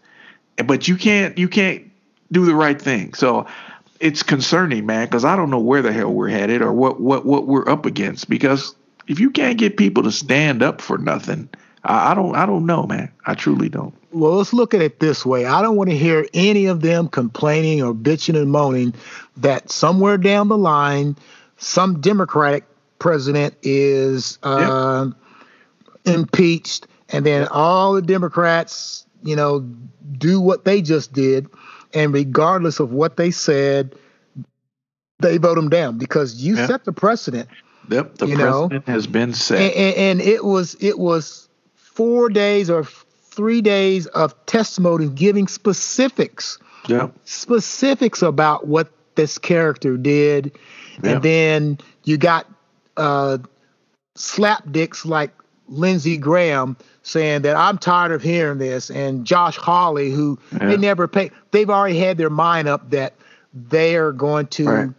but 0.66 0.88
you 0.88 0.98
can't 0.98 1.38
you 1.38 1.48
can't 1.48 1.92
do 2.32 2.44
the 2.44 2.56
right 2.56 2.82
thing. 2.82 3.14
So 3.14 3.46
it's 4.00 4.24
concerning, 4.24 4.88
man, 4.88 5.06
because 5.06 5.24
I 5.24 5.36
don't 5.36 5.52
know 5.52 5.60
where 5.60 5.84
the 5.84 5.94
hell 5.94 6.12
we're 6.12 6.30
headed 6.30 6.64
or 6.64 6.74
what 6.74 7.00
what 7.00 7.28
what 7.28 7.46
we're 7.46 7.70
up 7.70 7.86
against. 7.86 8.28
Because 8.28 8.76
if 9.08 9.20
you 9.20 9.30
can't 9.30 9.60
get 9.60 9.78
people 9.78 10.02
to 10.02 10.12
stand 10.12 10.64
up 10.64 10.82
for 10.82 10.98
nothing, 10.98 11.48
I, 11.84 12.12
I 12.12 12.14
don't 12.16 12.36
I 12.36 12.48
don't 12.48 12.66
know, 12.66 12.88
man. 12.88 13.12
I 13.28 13.36
truly 13.36 13.70
don't. 13.70 13.94
Well, 14.12 14.32
let's 14.38 14.52
look 14.52 14.74
at 14.74 14.82
it 14.82 15.00
this 15.00 15.24
way. 15.24 15.46
I 15.46 15.62
don't 15.62 15.76
want 15.76 15.92
to 15.92 15.98
hear 15.98 16.26
any 16.34 16.66
of 16.66 16.82
them 16.82 17.08
complaining 17.08 17.84
or 17.84 17.94
bitching 17.94 18.36
and 18.36 18.52
moaning 18.52 18.96
that 19.38 19.70
somewhere 19.70 20.18
down 20.18 20.48
the 20.48 20.58
line, 20.58 21.18
some 21.58 22.02
Democratic 22.02 22.64
president 22.98 23.56
is 23.62 24.40
uh, 24.42 25.12
impeached, 26.06 26.88
and 27.16 27.26
then 27.26 27.48
all 27.50 27.94
the 27.94 28.02
Democrats, 28.02 29.06
you 29.24 29.36
know, 29.36 29.60
do 30.18 30.40
what 30.42 30.66
they 30.66 30.82
just 30.82 31.14
did, 31.14 31.48
and 31.94 32.14
regardless 32.14 32.80
of 32.80 32.92
what 32.92 33.18
they 33.18 33.32
said, 33.32 33.96
they 35.20 35.38
vote 35.38 35.56
them 35.56 35.70
down 35.70 35.98
because 35.98 36.36
you 36.44 36.56
Yeah. 36.56 36.68
set 36.68 36.86
the 36.86 36.92
precedent. 36.92 37.48
Yep, 37.90 38.18
the 38.18 38.28
You 38.28 38.36
know, 38.38 38.70
has 38.88 39.08
been 39.08 39.34
set. 39.34 39.60
and, 39.62 39.74
and, 39.76 39.96
and 39.98 40.22
it 40.22 40.44
was 40.44 40.76
it 40.80 40.98
was 41.00 41.48
four 41.76 42.30
days 42.30 42.70
or 42.70 42.84
three 42.84 43.62
days 43.62 44.08
of 44.08 44.34
testimony 44.46 45.08
giving 45.08 45.48
specifics 45.48 46.58
yep, 46.88 47.14
specifics 47.26 48.22
about 48.22 48.68
what 48.68 48.92
this 49.16 49.38
character 49.38 49.98
did 49.98 50.52
Yeah. 51.04 51.12
and 51.12 51.24
then 51.24 51.78
you 52.06 52.18
got 52.18 52.48
uh 52.98 53.38
slapdicks 54.18 55.06
like 55.06 55.32
lindsey 55.68 56.18
graham 56.18 56.76
saying 57.04 57.42
that 57.42 57.56
i'm 57.56 57.78
tired 57.78 58.12
of 58.12 58.22
hearing 58.22 58.58
this 58.60 58.90
and 58.92 59.26
josh 59.26 59.58
hawley 59.58 60.12
who 60.12 60.38
Yeah. 60.54 60.68
they 60.68 60.78
never 60.78 61.08
pay 61.08 61.32
they've 61.52 61.70
already 61.70 61.98
had 61.98 62.18
their 62.18 62.30
mind 62.30 62.68
up 62.68 62.90
that 62.92 63.14
they 63.54 63.96
are 63.96 64.12
going 64.12 64.48
to 64.48 64.66
Right. 64.68 64.90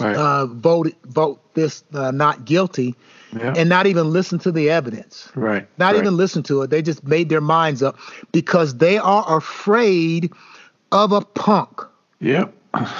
right. 0.00 0.16
uh, 0.16 0.46
vote 0.46 0.92
vote 1.06 1.40
this 1.54 1.84
uh, 1.92 2.10
not 2.10 2.44
guilty 2.44 2.94
yeah, 3.34 3.54
and 3.56 3.68
not 3.68 3.86
even 3.86 4.10
listen 4.10 4.38
to 4.40 4.52
the 4.52 4.68
evidence. 4.68 5.30
right. 5.34 5.66
Not 5.78 5.94
right. 5.94 6.02
even 6.02 6.18
listen 6.18 6.42
to 6.44 6.60
it. 6.62 6.68
They 6.68 6.82
just 6.82 7.02
made 7.04 7.30
their 7.30 7.40
minds 7.40 7.82
up 7.82 7.96
because 8.30 8.76
they 8.76 8.98
are 8.98 9.24
afraid 9.38 10.30
of 10.92 11.12
a 11.12 11.22
punk. 11.22 11.80
Yep. 12.20 12.52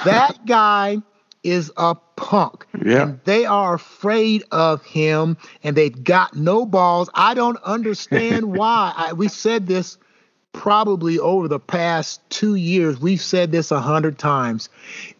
That 0.05 0.43
guy 0.47 0.97
is 1.43 1.71
a 1.77 1.93
punk. 2.15 2.65
Yeah. 2.85 3.03
And 3.03 3.19
they 3.23 3.45
are 3.45 3.75
afraid 3.75 4.43
of 4.51 4.83
him 4.83 5.37
and 5.63 5.75
they've 5.75 6.03
got 6.03 6.35
no 6.35 6.65
balls. 6.65 7.09
I 7.13 7.33
don't 7.33 7.61
understand 7.63 8.45
why. 8.57 8.93
I, 8.95 9.13
we 9.13 9.27
said 9.27 9.67
this 9.67 9.97
probably 10.53 11.19
over 11.19 11.47
the 11.47 11.59
past 11.59 12.21
two 12.29 12.55
years. 12.55 12.99
We've 12.99 13.21
said 13.21 13.51
this 13.51 13.71
a 13.71 13.81
hundred 13.81 14.17
times. 14.17 14.69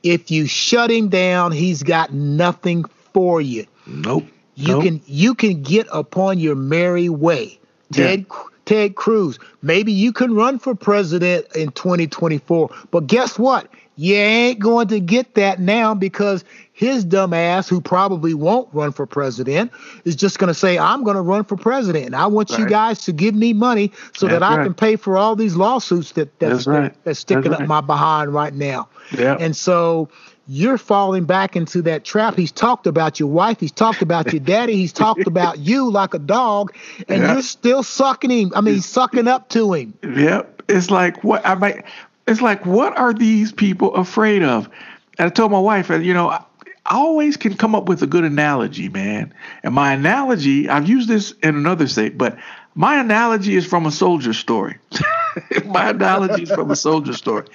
If 0.04 0.32
you 0.32 0.46
shut 0.48 0.92
him 0.92 1.10
down, 1.10 1.52
he's 1.52 1.84
got 1.84 2.14
nothing 2.14 2.86
for 3.14 3.42
you. 3.42 3.66
Nope. 3.86 4.26
You 4.56 4.68
nope. 4.68 4.84
can 4.84 5.02
you 5.08 5.34
can 5.34 5.64
get 5.64 5.88
upon 5.92 6.40
your 6.40 6.56
merry 6.56 7.10
way. 7.10 7.60
Ted 7.92 8.26
Ted 8.66 8.96
Cruz. 8.96 9.40
Maybe 9.62 9.92
you 9.92 10.14
can 10.14 10.34
run 10.36 10.60
for 10.60 10.76
president 10.76 11.48
in 11.56 11.72
2024. 11.72 12.70
But 12.92 13.08
guess 13.08 13.38
what? 13.38 13.68
You 13.96 14.16
ain't 14.16 14.60
going 14.60 14.88
to 14.88 15.00
get 15.00 15.36
that 15.36 15.60
now 15.60 15.94
because 15.94 16.44
his 16.72 17.06
dumb 17.06 17.34
ass, 17.34 17.70
who 17.70 17.80
probably 17.80 18.34
won't 18.34 18.68
run 18.74 18.92
for 18.92 19.06
president, 19.06 19.72
is 20.06 20.16
just 20.16 20.40
going 20.40 20.48
to 20.48 20.54
say, 20.54 20.78
I'm 20.78 21.04
going 21.04 21.16
to 21.16 21.22
run 21.22 21.44
for 21.44 21.56
president. 21.56 22.08
And 22.08 22.16
I 22.16 22.26
want 22.26 22.58
you 22.58 22.68
guys 22.68 23.06
to 23.06 23.12
give 23.14 23.36
me 23.36 23.54
money 23.54 23.92
so 24.16 24.28
that 24.28 24.42
I 24.42 24.58
right. 24.58 24.64
can 24.64 24.74
pay 24.74 24.96
for 24.96 25.16
all 25.16 25.36
these 25.36 25.56
lawsuits 25.56 26.14
that 26.14 26.40
that's, 26.40 26.66
That's 26.66 26.68
right. 26.68 27.04
that's 27.04 27.20
sticking 27.20 27.44
That's 27.44 27.56
up 27.56 27.60
right. 27.60 27.70
my 27.70 27.82
behind 27.82 28.34
right 28.34 28.54
now. 28.54 28.90
Yeah. 29.16 29.38
And 29.40 29.56
so 29.56 30.10
you're 30.48 30.78
falling 30.78 31.26
back 31.26 31.56
into 31.56 31.82
that 31.84 32.04
trap. 32.04 32.36
He's 32.36 32.52
talked 32.52 32.88
about 32.88 33.20
your 33.20 33.30
wife. 33.30 33.60
He's 33.60 33.72
talked 33.72 34.02
about 34.02 34.34
your 34.34 34.42
daddy. 34.42 34.76
He's 34.76 34.94
talked 34.94 35.28
about 35.28 35.60
you 35.60 35.90
like 35.90 36.14
a 36.14 36.20
dog, 36.20 36.76
and 37.08 37.22
yeah. 37.22 37.34
you're 37.34 37.42
still 37.44 37.84
sucking 37.84 38.30
him. 38.30 38.52
I 38.56 38.62
mean, 38.62 38.82
sucking 38.82 39.28
up 39.28 39.50
to 39.50 39.74
him. 39.74 39.94
Yep. 40.04 40.64
It's 40.70 40.90
like 40.90 41.24
what 41.24 41.46
I 41.46 41.56
mean. 41.56 41.84
It's 42.28 42.42
like 42.42 42.66
what 42.66 42.98
are 42.98 43.14
these 43.14 43.52
people 43.52 43.94
afraid 43.96 44.44
of? 44.44 44.70
And 45.18 45.28
I 45.28 45.30
told 45.30 45.52
my 45.52 45.60
wife, 45.60 45.92
uh, 45.92 45.96
you 45.96 46.14
know, 46.14 46.30
I 46.30 46.44
always 46.86 47.38
can 47.38 47.56
come 47.56 47.76
up 47.76 47.88
with 47.88 48.02
a 48.02 48.08
good 48.08 48.24
analogy, 48.24 48.90
man. 48.90 49.34
And 49.64 49.74
my 49.74 49.94
analogy, 49.94 50.70
I've 50.70 50.88
used 50.88 51.08
this 51.08 51.32
in 51.44 51.56
another 51.56 51.88
state, 51.88 52.18
but 52.18 52.38
my 52.76 53.00
analogy 53.00 53.56
is 53.56 53.66
from 53.66 53.86
a 53.86 53.92
soldier 53.92 54.34
story. 54.34 54.78
my 55.66 55.92
analogy 55.92 56.44
is 56.44 56.52
from 56.52 56.72
a 56.72 56.76
soldier 56.76 57.14
story. 57.14 57.46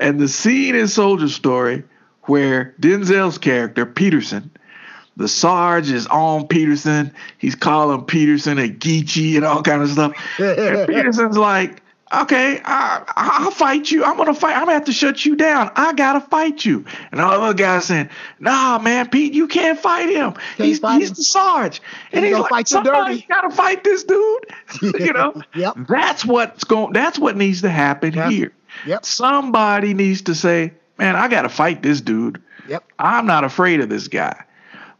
And 0.00 0.18
the 0.18 0.28
scene 0.28 0.74
in 0.74 0.88
Soldier 0.88 1.28
Story 1.28 1.84
where 2.22 2.74
Denzel's 2.80 3.38
character, 3.38 3.86
Peterson, 3.86 4.50
the 5.16 5.28
Sarge 5.28 5.90
is 5.90 6.06
on 6.08 6.46
Peterson. 6.48 7.12
He's 7.38 7.54
calling 7.54 8.04
Peterson 8.04 8.58
a 8.58 8.68
Geechee 8.68 9.36
and 9.36 9.44
all 9.44 9.62
kind 9.62 9.82
of 9.82 9.90
stuff. 9.90 10.12
and 10.38 10.88
Peterson's 10.88 11.38
like, 11.38 11.82
okay, 12.12 12.60
I, 12.64 13.42
will 13.44 13.50
fight 13.50 13.90
you. 13.90 14.04
I'm 14.04 14.16
gonna 14.16 14.34
fight. 14.34 14.56
I'm 14.56 14.62
gonna 14.62 14.74
have 14.74 14.84
to 14.86 14.92
shut 14.92 15.24
you 15.24 15.36
down. 15.36 15.70
I 15.76 15.92
gotta 15.92 16.20
fight 16.20 16.64
you. 16.64 16.84
And 17.12 17.20
all 17.20 17.32
the 17.32 17.44
other 17.44 17.54
guys 17.54 17.86
saying, 17.86 18.10
Nah, 18.38 18.78
man, 18.78 19.08
Pete, 19.08 19.34
you 19.34 19.48
can't 19.48 19.78
fight 19.78 20.08
him. 20.08 20.32
Can't 20.32 20.42
he's 20.56 20.78
fight 20.78 21.00
he's 21.00 21.10
him. 21.10 21.14
the 21.16 21.24
Sarge, 21.24 21.82
and 22.12 22.24
he's, 22.24 22.36
he's 22.36 22.50
like, 22.50 22.66
somebody 22.66 23.26
gotta 23.28 23.50
fight 23.50 23.84
this 23.84 24.04
dude. 24.04 24.46
you 24.82 25.12
know, 25.12 25.42
yep. 25.54 25.74
That's 25.88 26.24
what's 26.24 26.64
going. 26.64 26.92
That's 26.92 27.18
what 27.18 27.36
needs 27.36 27.62
to 27.62 27.70
happen 27.70 28.14
yep. 28.14 28.30
here. 28.30 28.52
Yep. 28.86 29.04
Somebody 29.04 29.94
needs 29.94 30.22
to 30.22 30.34
say, 30.34 30.72
man, 30.98 31.16
I 31.16 31.28
got 31.28 31.42
to 31.42 31.48
fight 31.48 31.82
this 31.82 32.00
dude. 32.00 32.42
Yep. 32.68 32.84
I'm 32.98 33.26
not 33.26 33.44
afraid 33.44 33.80
of 33.80 33.88
this 33.88 34.08
guy. 34.08 34.44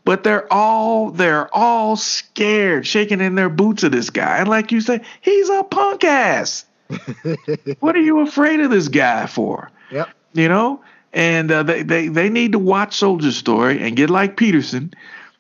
But 0.05 0.23
they're 0.23 0.51
all 0.53 1.11
they're 1.11 1.53
all 1.53 1.97
scared, 1.97 2.87
shaking 2.87 3.21
in 3.21 3.35
their 3.35 3.49
boots 3.49 3.83
of 3.83 3.91
this 3.91 4.11
guy. 4.11 4.39
And 4.39 4.49
like 4.49 4.71
you 4.71 4.81
say, 4.81 5.01
he's 5.21 5.49
a 5.49 5.65
punk 5.65 6.05
ass. 6.05 6.65
What 7.81 7.97
are 7.97 8.01
you 8.01 8.21
afraid 8.21 8.61
of 8.61 8.71
this 8.71 8.89
guy 8.89 9.27
for? 9.27 9.71
Yep. 9.91 10.09
You 10.35 10.49
know, 10.49 10.83
and 11.13 11.51
uh, 11.51 11.63
they, 11.63 11.83
they 11.83 12.09
they 12.09 12.29
need 12.29 12.53
to 12.53 12.59
watch 12.59 12.97
Soldier 12.97 13.33
Story 13.33 13.83
and 13.83 13.97
get 13.97 14.11
like 14.11 14.37
Peterson, 14.37 14.93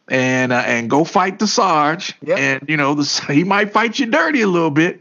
and 0.08 0.52
uh, 0.52 0.62
and 0.66 0.88
go 0.88 1.04
fight 1.04 1.38
the 1.38 1.46
Sarge. 1.46 2.14
Yep. 2.22 2.38
And 2.38 2.68
you 2.68 2.76
know, 2.76 2.94
the, 2.94 3.24
he 3.32 3.44
might 3.44 3.72
fight 3.72 3.98
you 3.98 4.06
dirty 4.06 4.40
a 4.40 4.48
little 4.48 4.70
bit, 4.70 5.00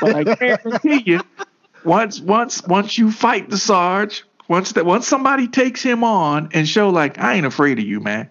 but 0.00 0.14
I 0.14 0.24
guarantee 0.34 1.02
you, 1.06 1.20
once 1.84 2.20
once 2.20 2.62
once 2.66 2.98
you 2.98 3.10
fight 3.12 3.50
the 3.50 3.58
Sarge, 3.58 4.24
once 4.48 4.72
that 4.72 4.84
once 4.84 5.06
somebody 5.06 5.48
takes 5.48 5.82
him 5.82 6.02
on 6.04 6.50
and 6.52 6.68
show 6.68 6.90
like 6.90 7.18
I 7.18 7.34
ain't 7.34 7.46
afraid 7.46 7.78
of 7.78 7.84
you, 7.84 8.00
man. 8.00 8.28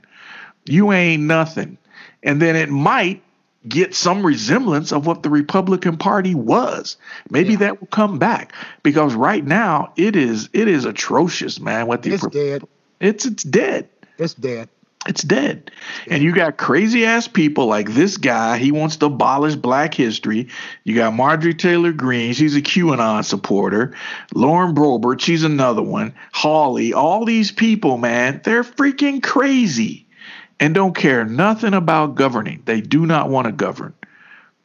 You 0.66 0.92
ain't 0.92 1.24
nothing. 1.24 1.78
And 2.24 2.42
then 2.42 2.56
it 2.56 2.70
might 2.70 3.22
get 3.68 3.96
some 3.96 4.26
resemblance 4.26 4.92
of 4.92 5.06
what 5.06 5.24
the 5.24 5.30
Republican 5.30 5.98
Party 5.98 6.36
was. 6.36 6.98
Maybe 7.30 7.52
yeah. 7.52 7.58
that 7.60 7.82
will 7.82 7.88
come 7.88 8.20
back 8.20 8.54
because 8.84 9.14
right 9.16 9.46
now 9.46 9.94
it 9.96 10.16
is 10.16 10.50
it 10.54 10.68
is 10.68 10.86
atrocious, 10.86 11.60
man. 11.60 11.88
What 11.88 12.04
the 12.04 12.14
it's 12.14 12.28
dead. 12.28 12.68
It's 13.00 13.26
it's 13.26 13.44
dead. 13.44 13.90
It's 14.18 14.34
dead. 14.34 14.70
It's 15.08 15.22
dead. 15.22 15.70
And 16.10 16.24
you 16.24 16.34
got 16.34 16.58
crazy 16.58 17.06
ass 17.06 17.28
people 17.28 17.68
like 17.68 17.92
this 17.92 18.18
guy. 18.18 18.58
He 18.58 18.72
wants 18.72 18.96
to 18.98 19.06
abolish 19.06 19.56
black 19.56 19.94
history. 19.94 20.48
You 20.84 20.96
got 20.96 21.14
Marjorie 21.14 21.54
Taylor 21.54 21.92
Greene. 21.92 22.34
She's 22.34 22.56
a 22.56 22.62
QAnon 22.62 23.24
supporter. 23.24 23.96
Lauren 24.34 24.74
Boebert. 24.74 25.22
She's 25.22 25.44
another 25.44 25.84
one. 25.84 26.16
Hawley. 26.34 26.94
All 26.94 27.24
these 27.24 27.52
people, 27.52 28.00
man, 28.00 28.42
they're 28.44 28.64
freaking 28.64 29.22
crazy 29.22 30.05
and 30.60 30.74
don't 30.74 30.96
care 30.96 31.26
nothing 31.26 31.74
about 31.74 32.16
governing. 32.16 32.62
They 32.66 32.82
do 32.82 33.06
not 33.06 33.30
want 33.30 33.46
to 33.48 33.52
govern. 33.52 33.94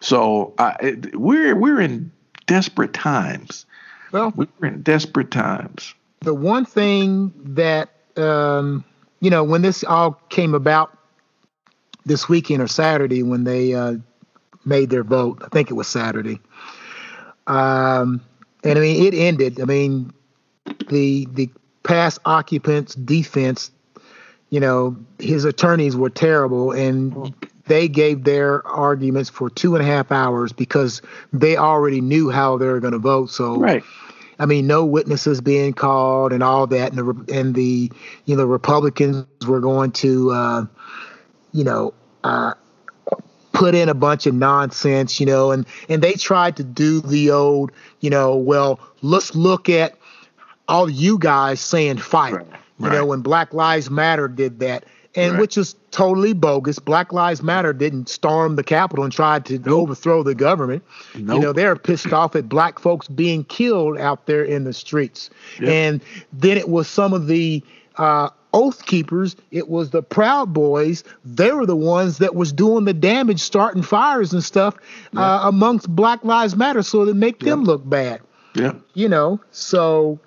So 0.01 0.55
it, 0.59 1.15
we're 1.17 1.55
we're 1.57 1.81
in 1.81 2.11
desperate 2.47 2.93
times. 2.93 3.67
Well, 4.13 4.33
we're 4.35 4.69
in 4.69 4.83
desperate 4.83 5.31
times. 5.31 5.95
The 6.21 6.35
one 6.35 6.65
thing 6.65 7.33
that 7.55 7.91
um, 8.17 8.85
you 9.21 9.31
know, 9.31 9.45
when 9.45 9.63
this 9.63 9.85
all 9.85 10.13
came 10.29 10.55
about 10.55 10.97
this 12.07 12.29
weekend 12.29 12.63
or 12.63 12.69
Saturday 12.69 13.23
when 13.23 13.45
they 13.45 13.75
uh, 13.75 13.95
made 14.65 14.91
their 14.91 15.05
vote, 15.05 15.43
I 15.45 15.49
think 15.49 15.71
it 15.71 15.75
was 15.75 15.87
Saturday. 15.87 16.41
Um, 17.47 18.23
and 18.65 18.79
I 18.79 18.83
mean, 18.83 19.07
it 19.07 19.15
ended. 19.15 19.61
I 19.61 19.65
mean, 19.65 20.13
the 20.89 21.27
the 21.33 21.51
past 21.83 22.19
occupant's 22.25 22.95
defense, 22.95 23.71
you 24.51 24.61
know, 24.61 24.97
his 25.19 25.45
attorneys 25.45 25.97
were 25.97 26.11
terrible, 26.11 26.73
and 26.73 27.35
they 27.67 27.89
gave 27.89 28.25
their 28.25 28.67
arguments 28.67 29.31
for 29.31 29.49
two 29.49 29.77
and 29.77 29.85
a 29.85 29.87
half 29.87 30.11
hours 30.11 30.53
because 30.53 31.01
they 31.33 31.57
already 31.57 32.01
knew 32.01 32.31
how 32.31 32.59
they 32.59 32.67
were 32.67 32.81
going 32.81 32.93
to 32.93 32.99
vote. 32.99 33.31
So, 33.31 33.57
right. 33.57 33.83
I 34.41 34.47
mean, 34.47 34.67
no 34.67 34.85
witnesses 34.85 35.41
being 35.41 35.73
called 35.73 36.33
and 36.33 36.43
all 36.43 36.67
that, 36.67 36.93
and 36.93 36.99
the 36.99 37.35
and 37.35 37.55
the 37.55 37.93
you 38.25 38.37
know 38.37 38.45
Republicans 38.45 39.27
were 39.47 39.61
going 39.61 39.93
to 39.93 40.31
uh, 40.31 40.67
you 41.53 41.63
know 41.63 41.95
uh, 42.25 42.55
put 43.53 43.75
in 43.75 43.89
a 43.89 43.95
bunch 43.95 44.27
of 44.27 44.35
nonsense, 44.35 45.21
you 45.21 45.27
know, 45.27 45.51
and 45.51 45.67
and 45.89 46.03
they 46.03 46.15
tried 46.15 46.57
to 46.57 46.65
do 46.65 47.01
the 47.03 47.31
old, 47.31 47.71
you 48.01 48.11
know, 48.11 48.35
well, 48.35 48.81
let's 49.03 49.35
look 49.35 49.69
at 49.69 49.95
all 50.67 50.89
you 50.89 51.19
guys 51.19 51.61
saying 51.61 51.99
fight, 51.99 52.33
right. 52.33 52.47
You 52.81 52.87
right. 52.87 52.97
know, 52.97 53.07
when 53.07 53.21
Black 53.21 53.53
Lives 53.55 53.91
Matter 53.91 54.27
did 54.27 54.61
that 54.61 54.85
and 55.15 55.33
right. 55.33 55.41
which 55.41 55.59
is 55.59 55.75
totally 55.91 56.33
bogus. 56.33 56.79
Black 56.79 57.13
Lives 57.13 57.43
Matter 57.43 57.73
didn't 57.73 58.09
storm 58.09 58.57
the 58.57 58.63
Capitol 58.63 59.05
and 59.05 59.13
try 59.13 59.41
to 59.41 59.59
nope. 59.59 59.83
overthrow 59.83 60.23
the 60.23 60.35
government. 60.35 60.85
Nope. 61.15 61.37
You 61.37 61.41
know, 61.41 61.53
they're 61.53 61.77
pissed 61.77 62.13
off 62.13 62.37
at 62.37 62.49
black 62.49 62.79
folks 62.79 63.09
being 63.09 63.45
killed 63.45 63.99
out 63.99 64.27
there 64.27 64.45
in 64.45 64.65
the 64.65 64.73
streets. 64.73 65.31
Yep. 65.61 65.69
And 65.69 66.01
then 66.33 66.57
it 66.57 66.69
was 66.69 66.87
some 66.89 67.13
of 67.13 67.27
the 67.27 67.63
uh, 67.97 68.31
oath 68.55 68.87
keepers. 68.87 69.37
It 69.51 69.69
was 69.69 69.91
the 69.91 70.03
Proud 70.03 70.53
Boys. 70.53 71.03
They 71.25 71.53
were 71.53 71.67
the 71.67 71.77
ones 71.77 72.19
that 72.19 72.35
was 72.37 72.53
doing 72.53 72.85
the 72.85 72.95
damage, 72.95 73.41
starting 73.41 73.83
fires 73.83 74.33
and 74.33 74.45
stuff 74.45 74.77
yep. 75.13 75.21
uh, 75.21 75.41
amongst 75.45 75.89
Black 75.95 76.25
Lives 76.25 76.55
Matter, 76.55 76.83
so 76.83 77.05
to 77.05 77.15
make 77.15 77.43
yep. 77.43 77.51
them 77.51 77.65
look 77.65 77.89
bad. 77.89 78.21
Yeah. 78.55 78.75
You 78.95 79.09
know, 79.09 79.41
so. 79.51 80.19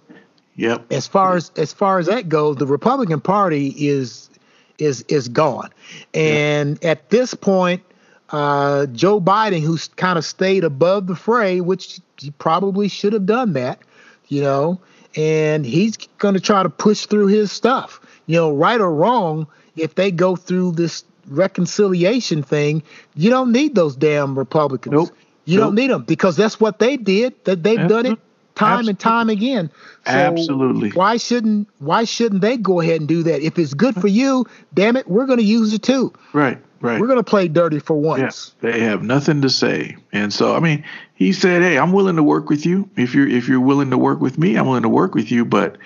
Yep. 0.55 0.91
As 0.91 1.07
far 1.07 1.35
as 1.35 1.51
as 1.55 1.73
far 1.73 1.99
as 1.99 2.07
that 2.07 2.29
goes, 2.29 2.57
the 2.57 2.67
Republican 2.67 3.21
Party 3.21 3.69
is 3.69 4.29
is 4.77 5.03
is 5.07 5.27
gone. 5.27 5.69
And 6.13 6.79
yeah. 6.81 6.91
at 6.91 7.09
this 7.09 7.33
point, 7.33 7.81
uh, 8.29 8.85
Joe 8.87 9.19
Biden, 9.19 9.61
who's 9.61 9.87
kind 9.89 10.17
of 10.17 10.25
stayed 10.25 10.63
above 10.63 11.07
the 11.07 11.15
fray, 11.15 11.61
which 11.61 11.99
he 12.17 12.31
probably 12.31 12.87
should 12.87 13.13
have 13.13 13.25
done 13.25 13.53
that, 13.53 13.79
you 14.27 14.41
know, 14.41 14.79
and 15.15 15.65
he's 15.65 15.97
going 16.17 16.33
to 16.33 16.39
try 16.39 16.63
to 16.63 16.69
push 16.69 17.05
through 17.05 17.27
his 17.27 17.51
stuff. 17.51 17.99
You 18.25 18.37
know, 18.37 18.53
right 18.53 18.79
or 18.79 18.93
wrong, 18.93 19.47
if 19.75 19.95
they 19.95 20.11
go 20.11 20.35
through 20.35 20.73
this 20.73 21.03
reconciliation 21.27 22.43
thing, 22.43 22.83
you 23.15 23.29
don't 23.29 23.51
need 23.51 23.75
those 23.75 23.95
damn 23.95 24.37
Republicans. 24.37 24.93
Nope. 24.93 25.09
You 25.45 25.57
nope. 25.57 25.67
don't 25.67 25.75
need 25.75 25.89
them 25.89 26.03
because 26.03 26.37
that's 26.37 26.59
what 26.59 26.79
they 26.79 26.95
did. 26.95 27.43
That 27.45 27.63
they've 27.63 27.87
done 27.87 28.05
it 28.05 28.19
time 28.55 28.79
Absolutely. 28.79 28.89
and 28.89 28.99
time 28.99 29.29
again. 29.29 29.71
So 30.05 30.11
Absolutely. 30.11 30.89
Why 30.91 31.17
shouldn't 31.17 31.67
why 31.79 32.03
shouldn't 32.03 32.41
they 32.41 32.57
go 32.57 32.81
ahead 32.81 32.99
and 32.99 33.07
do 33.07 33.23
that? 33.23 33.41
If 33.41 33.57
it's 33.57 33.73
good 33.73 33.95
for 33.95 34.07
you, 34.07 34.45
damn 34.73 34.95
it, 34.95 35.07
we're 35.07 35.25
going 35.25 35.39
to 35.39 35.45
use 35.45 35.73
it 35.73 35.83
too. 35.83 36.13
Right. 36.33 36.59
Right. 36.81 36.99
We're 36.99 37.07
going 37.07 37.17
to 37.17 37.23
play 37.23 37.47
dirty 37.47 37.79
for 37.79 37.95
once. 37.95 38.53
Yeah, 38.61 38.71
they 38.71 38.81
have 38.81 39.03
nothing 39.03 39.41
to 39.43 39.49
say. 39.49 39.95
And 40.11 40.33
so 40.33 40.53
I 40.53 40.59
mean, 40.59 40.83
he 41.15 41.31
said, 41.31 41.61
"Hey, 41.61 41.77
I'm 41.77 41.93
willing 41.93 42.17
to 42.17 42.23
work 42.23 42.49
with 42.49 42.65
you. 42.65 42.89
If 42.97 43.15
you're 43.15 43.27
if 43.27 43.47
you're 43.47 43.61
willing 43.61 43.89
to 43.91 43.97
work 43.97 44.19
with 44.19 44.37
me, 44.37 44.57
I'm 44.57 44.67
willing 44.67 44.83
to 44.83 44.89
work 44.89 45.15
with 45.15 45.31
you, 45.31 45.45
but 45.45 45.77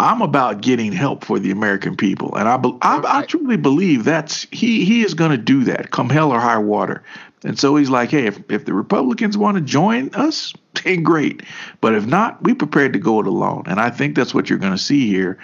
I'm 0.00 0.22
about 0.22 0.62
getting 0.62 0.92
help 0.92 1.26
for 1.26 1.38
the 1.38 1.50
American 1.50 1.94
people, 1.94 2.34
and 2.34 2.48
I, 2.48 2.54
I, 2.80 3.18
I 3.20 3.26
truly 3.26 3.58
believe 3.58 4.04
that's 4.04 4.46
he 4.50 4.86
he 4.86 5.02
is 5.02 5.12
going 5.12 5.32
to 5.32 5.36
do 5.36 5.64
that, 5.64 5.90
come 5.90 6.08
hell 6.08 6.32
or 6.32 6.40
high 6.40 6.56
water. 6.56 7.02
And 7.42 7.58
so 7.58 7.76
he's 7.76 7.90
like, 7.90 8.10
hey, 8.10 8.26
if, 8.26 8.38
if 8.50 8.66
the 8.66 8.74
Republicans 8.74 9.36
want 9.36 9.56
to 9.56 9.62
join 9.62 10.14
us, 10.14 10.52
then 10.84 11.02
great. 11.02 11.42
But 11.80 11.94
if 11.94 12.06
not, 12.06 12.42
we 12.42 12.54
prepared 12.54 12.92
to 12.92 12.98
go 12.98 13.20
it 13.20 13.26
alone. 13.26 13.64
And 13.66 13.80
I 13.80 13.90
think 13.90 14.14
that's 14.14 14.34
what 14.34 14.50
you're 14.50 14.58
going 14.58 14.72
to 14.72 14.78
see 14.78 15.06
here 15.08 15.38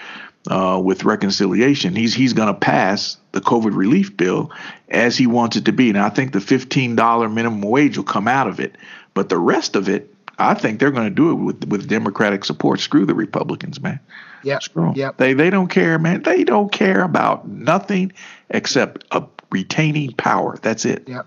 uh, 0.50 0.80
with 0.82 1.04
reconciliation. 1.04 1.94
He's 1.94 2.14
he's 2.14 2.32
going 2.32 2.48
to 2.48 2.54
pass 2.54 3.16
the 3.32 3.40
COVID 3.40 3.74
relief 3.74 4.16
bill 4.16 4.50
as 4.88 5.16
he 5.16 5.26
wants 5.26 5.56
it 5.56 5.64
to 5.64 5.72
be. 5.72 5.88
And 5.88 5.98
I 5.98 6.10
think 6.10 6.32
the 6.32 6.38
$15 6.38 7.32
minimum 7.32 7.62
wage 7.62 7.96
will 7.96 8.04
come 8.04 8.28
out 8.28 8.46
of 8.46 8.60
it, 8.60 8.76
but 9.14 9.28
the 9.28 9.38
rest 9.38 9.74
of 9.76 9.88
it, 9.88 10.12
I 10.38 10.54
think 10.54 10.78
they're 10.78 10.90
going 10.90 11.08
to 11.08 11.14
do 11.14 11.30
it 11.30 11.34
with 11.34 11.64
with 11.64 11.88
Democratic 11.88 12.44
support. 12.44 12.80
Screw 12.80 13.06
the 13.06 13.14
Republicans, 13.14 13.80
man. 13.80 13.98
Yeah. 14.42 14.58
Screw 14.58 14.84
them. 14.84 14.94
Yep. 14.94 15.16
They 15.16 15.32
they 15.32 15.50
don't 15.50 15.68
care, 15.68 15.98
man. 15.98 16.22
They 16.22 16.44
don't 16.44 16.70
care 16.70 17.02
about 17.02 17.48
nothing 17.48 18.12
except 18.50 19.04
a 19.10 19.24
retaining 19.50 20.12
power. 20.12 20.58
That's 20.60 20.84
it. 20.84 21.08
Yep. 21.08 21.26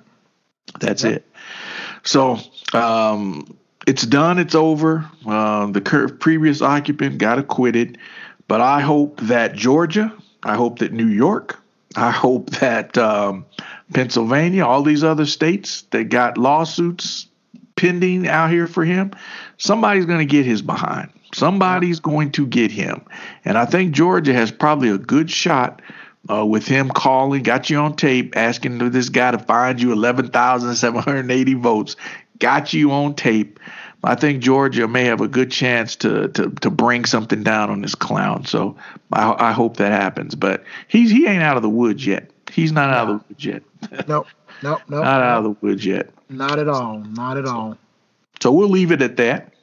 That's 0.80 1.04
it. 1.04 1.26
So 2.04 2.40
um, 2.74 3.58
it's 3.88 4.04
done. 4.04 4.40
It's 4.40 4.56
over. 4.56 5.10
Uh, 5.26 5.68
the 5.68 5.82
previous 6.20 6.62
occupant 6.62 7.18
got 7.18 7.40
acquitted, 7.40 7.98
But 8.50 8.62
I 8.62 8.82
hope 8.82 9.20
that 9.22 9.54
Georgia, 9.54 10.12
I 10.44 10.56
hope 10.56 10.80
that 10.80 10.92
New 10.92 11.08
York, 11.08 11.60
I 11.96 12.12
hope 12.12 12.50
that 12.52 12.98
um, 12.98 13.46
Pennsylvania, 13.94 14.66
all 14.66 14.82
these 14.84 15.04
other 15.04 15.26
states 15.26 15.84
that 15.92 16.06
got 16.06 16.38
lawsuits 16.38 17.28
pending 17.76 18.28
out 18.28 18.50
here 18.50 18.68
for 18.68 18.84
him, 18.84 19.12
somebody's 19.58 20.06
going 20.06 20.20
to 20.20 20.26
get 20.26 20.46
his 20.46 20.62
behind. 20.62 21.12
Somebody's 21.34 22.00
going 22.00 22.32
to 22.32 22.48
get 22.48 22.72
him. 22.72 23.06
And 23.46 23.56
I 23.58 23.66
think 23.66 23.94
Georgia 23.94 24.34
has 24.34 24.52
probably 24.52 24.90
a 24.90 24.98
good 24.98 25.30
shot 25.30 25.82
uh, 26.30 26.46
with 26.46 26.68
him 26.68 26.90
calling, 26.90 27.44
got 27.44 27.70
you 27.70 27.78
on 27.78 27.96
tape, 27.96 28.36
asking 28.36 28.78
this 28.92 29.10
guy 29.10 29.32
to 29.32 29.40
find 29.40 29.82
you 29.82 29.92
11,780 29.92 31.54
votes, 31.56 31.96
got 32.40 32.74
you 32.74 32.92
on 32.92 33.16
tape. 33.16 33.60
I 34.04 34.16
think 34.16 34.42
Georgia 34.42 34.88
may 34.88 35.04
have 35.06 35.20
a 35.20 35.28
good 35.28 35.52
chance 35.52 35.96
to 35.98 36.30
to 36.30 36.50
to 36.50 36.70
bring 36.70 37.04
something 37.04 37.44
down 37.44 37.70
on 37.70 37.82
this 37.82 37.96
clown. 37.96 38.46
So 38.46 38.78
I, 39.12 39.50
I 39.50 39.52
hope 39.52 39.76
that 39.78 39.92
happens. 39.92 40.36
But 40.36 40.64
he's 40.88 41.12
he 41.12 41.28
ain't 41.28 41.44
out 41.44 41.58
of 41.58 41.64
the 41.64 41.70
woods 41.70 42.06
yet. 42.06 42.32
He's 42.50 42.72
not 42.72 42.90
out 42.90 43.10
of 43.10 43.20
the 43.20 43.26
woods 43.28 43.46
yet. 43.46 43.64
nope, 44.08 44.28
nope, 44.64 44.82
nope. 44.88 45.04
Not 45.04 45.22
out 45.22 45.38
of 45.40 45.44
the 45.44 45.56
woods 45.62 45.86
yet. 45.86 46.10
Not 46.30 46.60
at 46.60 46.70
all. 46.70 47.00
Not 47.00 47.38
at 47.38 47.46
all. 47.46 47.78
So 48.42 48.54
we'll 48.54 48.70
leave 48.70 48.92
it 48.92 49.02
at 49.02 49.18
that. 49.18 49.54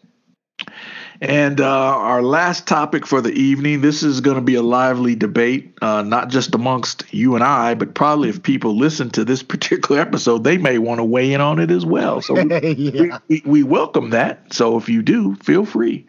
And 1.20 1.60
uh, 1.60 1.66
our 1.66 2.22
last 2.22 2.66
topic 2.66 3.06
for 3.06 3.20
the 3.20 3.32
evening 3.32 3.80
this 3.80 4.02
is 4.02 4.20
going 4.20 4.36
to 4.36 4.42
be 4.42 4.56
a 4.56 4.62
lively 4.62 5.14
debate, 5.14 5.76
uh, 5.80 6.02
not 6.02 6.28
just 6.28 6.54
amongst 6.54 7.12
you 7.12 7.34
and 7.34 7.44
I, 7.44 7.74
but 7.74 7.94
probably 7.94 8.28
if 8.28 8.42
people 8.42 8.76
listen 8.76 9.10
to 9.10 9.24
this 9.24 9.42
particular 9.42 10.00
episode, 10.00 10.44
they 10.44 10.58
may 10.58 10.78
want 10.78 10.98
to 10.98 11.04
weigh 11.04 11.32
in 11.32 11.40
on 11.40 11.58
it 11.58 11.70
as 11.70 11.86
well. 11.86 12.20
So 12.20 12.34
we, 12.34 12.68
yeah. 12.74 13.18
we, 13.28 13.42
we, 13.44 13.62
welcome 13.62 14.10
that. 14.10 14.52
So 14.52 14.76
if 14.76 14.88
you 14.88 15.02
do, 15.02 15.34
feel 15.36 15.64
free. 15.64 16.06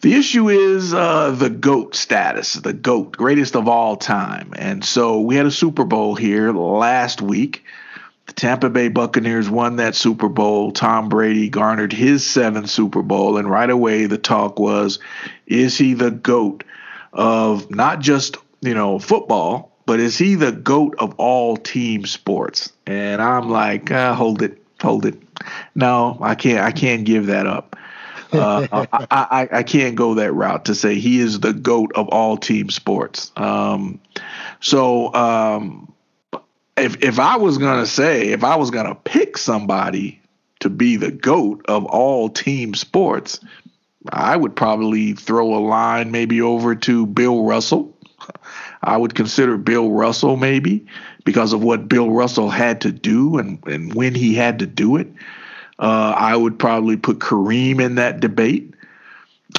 The 0.00 0.14
issue 0.14 0.48
is 0.48 0.92
uh, 0.92 1.30
the 1.30 1.48
GOAT 1.48 1.94
status, 1.94 2.54
the 2.54 2.72
GOAT, 2.72 3.16
greatest 3.16 3.54
of 3.54 3.68
all 3.68 3.96
time. 3.96 4.52
And 4.56 4.84
so 4.84 5.20
we 5.20 5.36
had 5.36 5.46
a 5.46 5.50
Super 5.50 5.84
Bowl 5.84 6.16
here 6.16 6.52
last 6.52 7.22
week. 7.22 7.64
The 8.26 8.32
Tampa 8.34 8.70
Bay 8.70 8.88
Buccaneers 8.88 9.50
won 9.50 9.76
that 9.76 9.94
Super 9.94 10.28
Bowl. 10.28 10.72
Tom 10.72 11.08
Brady 11.08 11.48
garnered 11.48 11.92
his 11.92 12.24
seventh 12.24 12.70
Super 12.70 13.02
Bowl. 13.02 13.36
And 13.36 13.50
right 13.50 13.70
away, 13.70 14.06
the 14.06 14.18
talk 14.18 14.58
was 14.58 14.98
is 15.46 15.76
he 15.76 15.94
the 15.94 16.10
GOAT 16.10 16.64
of 17.12 17.70
not 17.70 18.00
just, 18.00 18.36
you 18.60 18.74
know, 18.74 18.98
football, 18.98 19.72
but 19.86 20.00
is 20.00 20.16
he 20.16 20.36
the 20.36 20.52
GOAT 20.52 20.94
of 20.98 21.14
all 21.18 21.56
team 21.56 22.06
sports? 22.06 22.72
And 22.86 23.20
I'm 23.20 23.50
like, 23.50 23.90
uh, 23.90 24.14
hold 24.14 24.42
it, 24.42 24.62
hold 24.80 25.04
it. 25.04 25.20
No, 25.74 26.16
I 26.20 26.34
can't, 26.34 26.60
I 26.60 26.70
can't 26.70 27.04
give 27.04 27.26
that 27.26 27.46
up. 27.46 27.76
Uh, 28.32 28.66
I, 28.92 29.06
I, 29.10 29.48
I, 29.58 29.62
can't 29.62 29.94
go 29.94 30.14
that 30.14 30.32
route 30.32 30.64
to 30.66 30.74
say 30.74 30.94
he 30.94 31.20
is 31.20 31.40
the 31.40 31.52
goat 31.52 31.92
of 31.94 32.08
all 32.08 32.36
team 32.36 32.70
sports. 32.70 33.30
Um, 33.36 34.00
so 34.60 35.12
um, 35.12 35.91
if 36.82 37.02
if 37.02 37.18
I 37.18 37.36
was 37.36 37.58
gonna 37.58 37.86
say 37.86 38.28
if 38.28 38.44
I 38.44 38.56
was 38.56 38.70
gonna 38.70 38.94
pick 38.94 39.38
somebody 39.38 40.20
to 40.60 40.68
be 40.68 40.96
the 40.96 41.10
goat 41.10 41.64
of 41.66 41.84
all 41.86 42.28
team 42.28 42.74
sports, 42.74 43.40
I 44.08 44.36
would 44.36 44.56
probably 44.56 45.12
throw 45.12 45.54
a 45.54 45.60
line 45.60 46.10
maybe 46.10 46.42
over 46.42 46.74
to 46.74 47.06
Bill 47.06 47.44
Russell. 47.44 47.96
I 48.82 48.96
would 48.96 49.14
consider 49.14 49.56
Bill 49.56 49.90
Russell 49.90 50.36
maybe 50.36 50.86
because 51.24 51.52
of 51.52 51.62
what 51.62 51.88
Bill 51.88 52.10
Russell 52.10 52.50
had 52.50 52.80
to 52.82 52.92
do 52.92 53.38
and, 53.38 53.64
and 53.66 53.94
when 53.94 54.14
he 54.14 54.34
had 54.34 54.58
to 54.58 54.66
do 54.66 54.96
it. 54.96 55.08
Uh, 55.78 56.14
I 56.16 56.36
would 56.36 56.58
probably 56.58 56.96
put 56.96 57.18
Kareem 57.18 57.80
in 57.80 57.96
that 57.96 58.20
debate. 58.20 58.74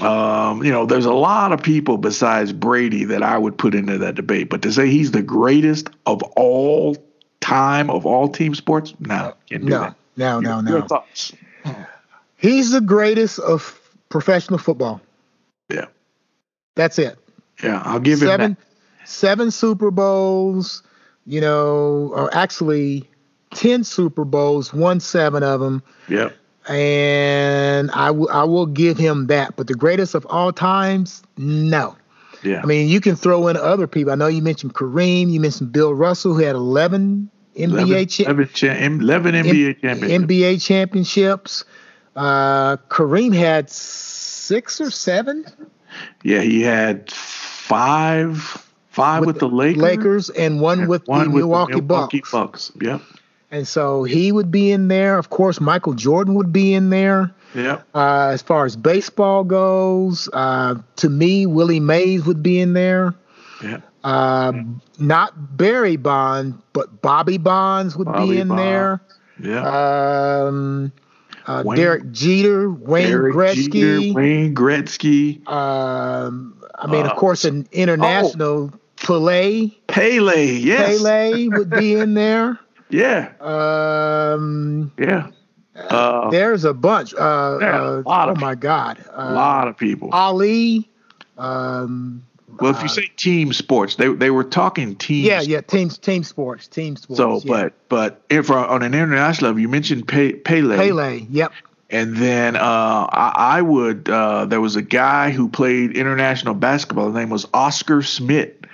Um, 0.01 0.63
you 0.63 0.71
know, 0.71 0.85
there's 0.85 1.05
a 1.05 1.13
lot 1.13 1.51
of 1.51 1.61
people 1.61 1.97
besides 1.97 2.51
Brady 2.51 3.05
that 3.05 3.23
I 3.23 3.37
would 3.37 3.57
put 3.57 3.75
into 3.75 3.97
that 3.99 4.15
debate, 4.15 4.49
but 4.49 4.61
to 4.63 4.71
say 4.71 4.89
he's 4.89 5.11
the 5.11 5.21
greatest 5.21 5.89
of 6.05 6.23
all 6.35 6.95
time 7.43 7.89
of 7.89 8.05
all 8.05 8.29
team 8.29 8.55
sports, 8.55 8.93
no, 8.99 9.33
no. 9.51 9.93
No, 10.15 10.39
no, 10.39 10.61
no, 10.61 10.79
no. 10.79 10.87
thoughts? 10.87 11.33
He's 12.37 12.71
the 12.71 12.81
greatest 12.81 13.39
of 13.39 13.79
professional 14.09 14.59
football. 14.59 15.01
Yeah, 15.69 15.85
that's 16.75 16.97
it. 16.99 17.17
Yeah, 17.61 17.81
I'll 17.85 17.99
give 17.99 18.19
seven, 18.19 18.51
him 18.51 18.57
that. 18.99 19.07
Seven 19.07 19.51
Super 19.51 19.91
Bowls, 19.91 20.83
you 21.25 21.41
know, 21.41 22.11
or 22.13 22.33
actually 22.33 23.09
ten 23.53 23.83
Super 23.83 24.25
Bowls, 24.25 24.73
won 24.73 24.99
seven 24.99 25.43
of 25.43 25.59
them. 25.59 25.83
Yeah, 26.07 26.29
and 26.67 27.91
I 27.91 28.11
will 28.11 28.29
I 28.29 28.43
will 28.43 28.67
give 28.67 28.97
him 28.97 29.27
that. 29.27 29.55
But 29.55 29.67
the 29.67 29.75
greatest 29.75 30.15
of 30.15 30.25
all 30.29 30.53
times, 30.53 31.23
no. 31.37 31.95
Yeah. 32.43 32.59
I 32.61 32.65
mean, 32.65 32.89
you 32.89 32.99
can 32.99 33.15
throw 33.15 33.47
in 33.47 33.55
other 33.55 33.87
people. 33.87 34.11
I 34.11 34.15
know 34.15 34.27
you 34.27 34.41
mentioned 34.41 34.73
Kareem. 34.73 35.31
You 35.31 35.39
mentioned 35.39 35.71
Bill 35.71 35.93
Russell, 35.93 36.33
who 36.33 36.43
had 36.43 36.55
11 36.55 37.29
NBA 37.55 38.09
cha- 38.09 38.23
11, 38.23 38.49
cha- 38.53 38.73
11 38.73 39.35
NBA 39.35 39.81
championships. 39.81 40.23
NBA 40.23 40.61
championships. 40.61 41.65
Uh, 42.15 42.77
Kareem 42.89 43.35
had 43.35 43.69
six 43.69 44.79
or 44.81 44.91
seven. 44.91 45.45
Yeah, 46.23 46.41
he 46.41 46.61
had 46.61 47.11
five, 47.11 48.39
five 48.89 49.21
with, 49.21 49.27
with 49.27 49.39
the 49.39 49.49
Lakers, 49.49 49.81
Lakers, 49.81 50.29
and 50.31 50.61
one 50.61 50.87
with 50.87 51.07
one 51.07 51.25
the 51.25 51.29
with 51.29 51.41
Milwaukee, 51.41 51.73
the 51.73 51.81
Milwaukee 51.81 52.19
Bucks. 52.19 52.31
Bucks. 52.31 52.71
Yep. 52.81 53.01
And 53.51 53.67
so 53.67 54.03
he 54.03 54.31
would 54.31 54.49
be 54.49 54.71
in 54.71 54.87
there. 54.87 55.19
Of 55.19 55.29
course, 55.29 55.61
Michael 55.61 55.93
Jordan 55.93 56.33
would 56.33 56.51
be 56.51 56.73
in 56.73 56.89
there. 56.89 57.31
Yeah. 57.53 57.81
Uh, 57.93 58.29
as 58.33 58.41
far 58.41 58.65
as 58.65 58.75
baseball 58.75 59.43
goes, 59.43 60.27
uh, 60.33 60.75
to 60.95 61.09
me, 61.09 61.45
Willie 61.45 61.79
Mays 61.79 62.25
would 62.25 62.41
be 62.41 62.59
in 62.59 62.73
there. 62.73 63.13
Yeah. 63.63 63.81
Uh, 64.03 64.51
not 64.99 65.57
Barry 65.57 65.95
Bond, 65.95 66.61
but 66.73 67.01
Bobby 67.01 67.37
Bonds 67.37 67.95
would 67.95 68.05
Bobby 68.05 68.31
be 68.31 68.39
in 68.39 68.49
Bond. 68.49 68.59
there. 68.59 69.01
Yeah. 69.41 70.45
Um, 70.45 70.91
uh, 71.45 71.63
Wayne, 71.65 71.77
Derek 71.77 72.11
Jeter, 72.11 72.69
Wayne 72.69 73.07
Derek 73.07 73.35
Gretzky, 73.35 73.71
Jeter, 73.71 74.13
Wayne 74.13 74.55
Gretzky. 74.55 75.47
Um, 75.47 76.61
I 76.75 76.87
mean, 76.87 77.05
of 77.05 77.11
uh, 77.11 77.15
course, 77.15 77.45
an 77.45 77.67
international 77.71 78.71
oh, 78.73 78.79
Pele. 78.97 79.69
Pele, 79.87 80.45
yes. 80.45 81.01
Pele 81.01 81.47
would 81.49 81.69
be 81.69 81.93
in 81.95 82.13
there. 82.13 82.59
Yeah. 82.89 83.31
Um, 83.39 84.91
yeah. 84.99 85.31
Uh, 85.75 86.29
there's 86.29 86.63
a 86.63 86.75
bunch. 86.75 87.15
Uh, 87.15 87.57
yeah, 87.59 87.81
a 87.81 87.99
uh, 87.99 88.03
lot 88.05 88.29
oh 88.29 88.35
my 88.35 88.53
God. 88.53 89.03
Uh, 89.09 89.29
a 89.29 89.33
lot 89.33 89.67
of 89.67 89.75
people. 89.77 90.09
Ali. 90.11 90.87
Um, 91.39 92.23
well, 92.59 92.71
if 92.71 92.79
you 92.79 92.85
uh, 92.85 92.89
say 92.89 93.11
team 93.15 93.53
sports, 93.53 93.95
they 93.95 94.13
they 94.13 94.31
were 94.31 94.43
talking 94.43 94.95
team. 94.95 95.25
Yeah, 95.25 95.41
yeah, 95.41 95.61
team 95.61 95.89
team 95.89 96.23
sports, 96.23 96.67
team 96.67 96.95
sports. 96.95 97.17
So, 97.17 97.41
yeah. 97.43 97.43
but 97.45 97.73
but 97.89 98.21
if 98.29 98.49
on 98.51 98.83
an 98.83 98.93
international 98.93 99.49
level, 99.49 99.61
you 99.61 99.69
mentioned 99.69 100.07
Pe- 100.07 100.33
Pele. 100.33 100.77
Pele, 100.77 101.25
yep. 101.29 101.53
And 101.89 102.17
then 102.17 102.55
uh, 102.55 102.59
I, 103.11 103.33
I, 103.35 103.61
would. 103.61 104.09
Uh, 104.09 104.45
there 104.45 104.59
was 104.59 104.75
a 104.75 104.81
guy 104.81 105.29
who 105.29 105.47
played 105.47 105.95
international 105.95 106.55
basketball. 106.55 107.07
His 107.07 107.15
name 107.15 107.29
was 107.29 107.47
Oscar 107.53 108.01
Schmidt 108.01 108.65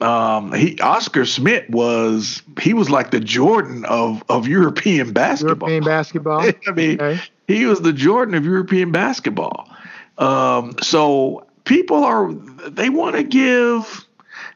um, 0.00 0.52
he 0.52 0.78
Oscar 0.80 1.24
Schmidt 1.26 1.68
was 1.68 2.42
he 2.60 2.72
was 2.72 2.88
like 2.88 3.10
the 3.10 3.20
Jordan 3.20 3.84
of 3.84 4.24
of 4.28 4.46
European 4.46 5.12
basketball. 5.12 5.68
European 5.68 5.84
basketball. 5.84 6.40
I 6.66 6.72
mean, 6.72 7.00
okay. 7.00 7.20
he 7.46 7.66
was 7.66 7.80
the 7.80 7.92
Jordan 7.92 8.34
of 8.34 8.44
European 8.44 8.92
basketball. 8.92 9.68
Um, 10.16 10.76
so 10.82 11.46
people 11.70 12.02
are 12.02 12.32
they 12.68 12.90
want 12.90 13.14
to 13.14 13.22
give 13.22 14.04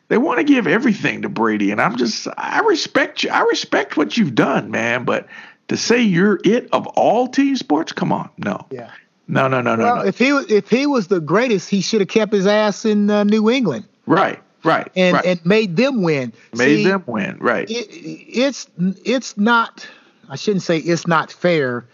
they 0.09 0.19
want 0.19 0.39
to 0.39 0.45
give 0.45 0.67
everything 0.67 1.23
to 1.23 1.29
Brady, 1.29 1.71
and 1.71 1.81
I'm 1.81 1.97
just 1.97 2.27
I 2.37 2.59
respect 2.61 3.23
you. 3.23 3.31
I 3.31 3.43
respect 3.43 3.97
what 3.97 4.17
you've 4.17 4.35
done, 4.35 4.73
man. 4.73 5.05
But 5.05 5.29
to 5.69 5.77
say 5.77 6.03
you're 6.03 6.41
it 6.45 6.69
of 6.73 6.89
all 6.89 7.29
team 7.29 7.57
sports, 7.57 7.93
come 7.93 8.12
on, 8.12 8.29
no. 8.37 8.67
Yeah. 8.71 8.91
No, 9.29 9.47
no, 9.47 9.62
no, 9.62 9.77
no. 9.77 9.85
Well, 9.85 9.97
no. 9.99 10.03
if 10.03 10.19
he 10.19 10.31
if 10.31 10.69
he 10.69 10.87
was 10.87 11.07
the 11.07 11.21
greatest, 11.21 11.71
he 11.71 11.81
should 11.81 12.01
have 12.01 12.09
kept 12.09 12.33
his 12.33 12.49
ass 12.49 12.85
in 12.85 13.09
uh, 13.09 13.23
New 13.23 13.49
England. 13.49 13.87
Right. 14.07 14.41
Right. 14.65 14.91
And 14.97 15.15
right. 15.15 15.25
and 15.25 15.47
made 15.47 15.77
them 15.77 16.03
win. 16.03 16.33
Made 16.53 16.79
See, 16.79 16.85
them 16.85 17.05
win. 17.07 17.39
Right. 17.39 17.71
It, 17.71 17.87
it's 17.91 18.69
it's 19.05 19.39
not. 19.39 19.87
I 20.29 20.35
shouldn't 20.35 20.65
say 20.65 20.79
it's 20.79 21.07
not 21.07 21.31
fair. 21.31 21.87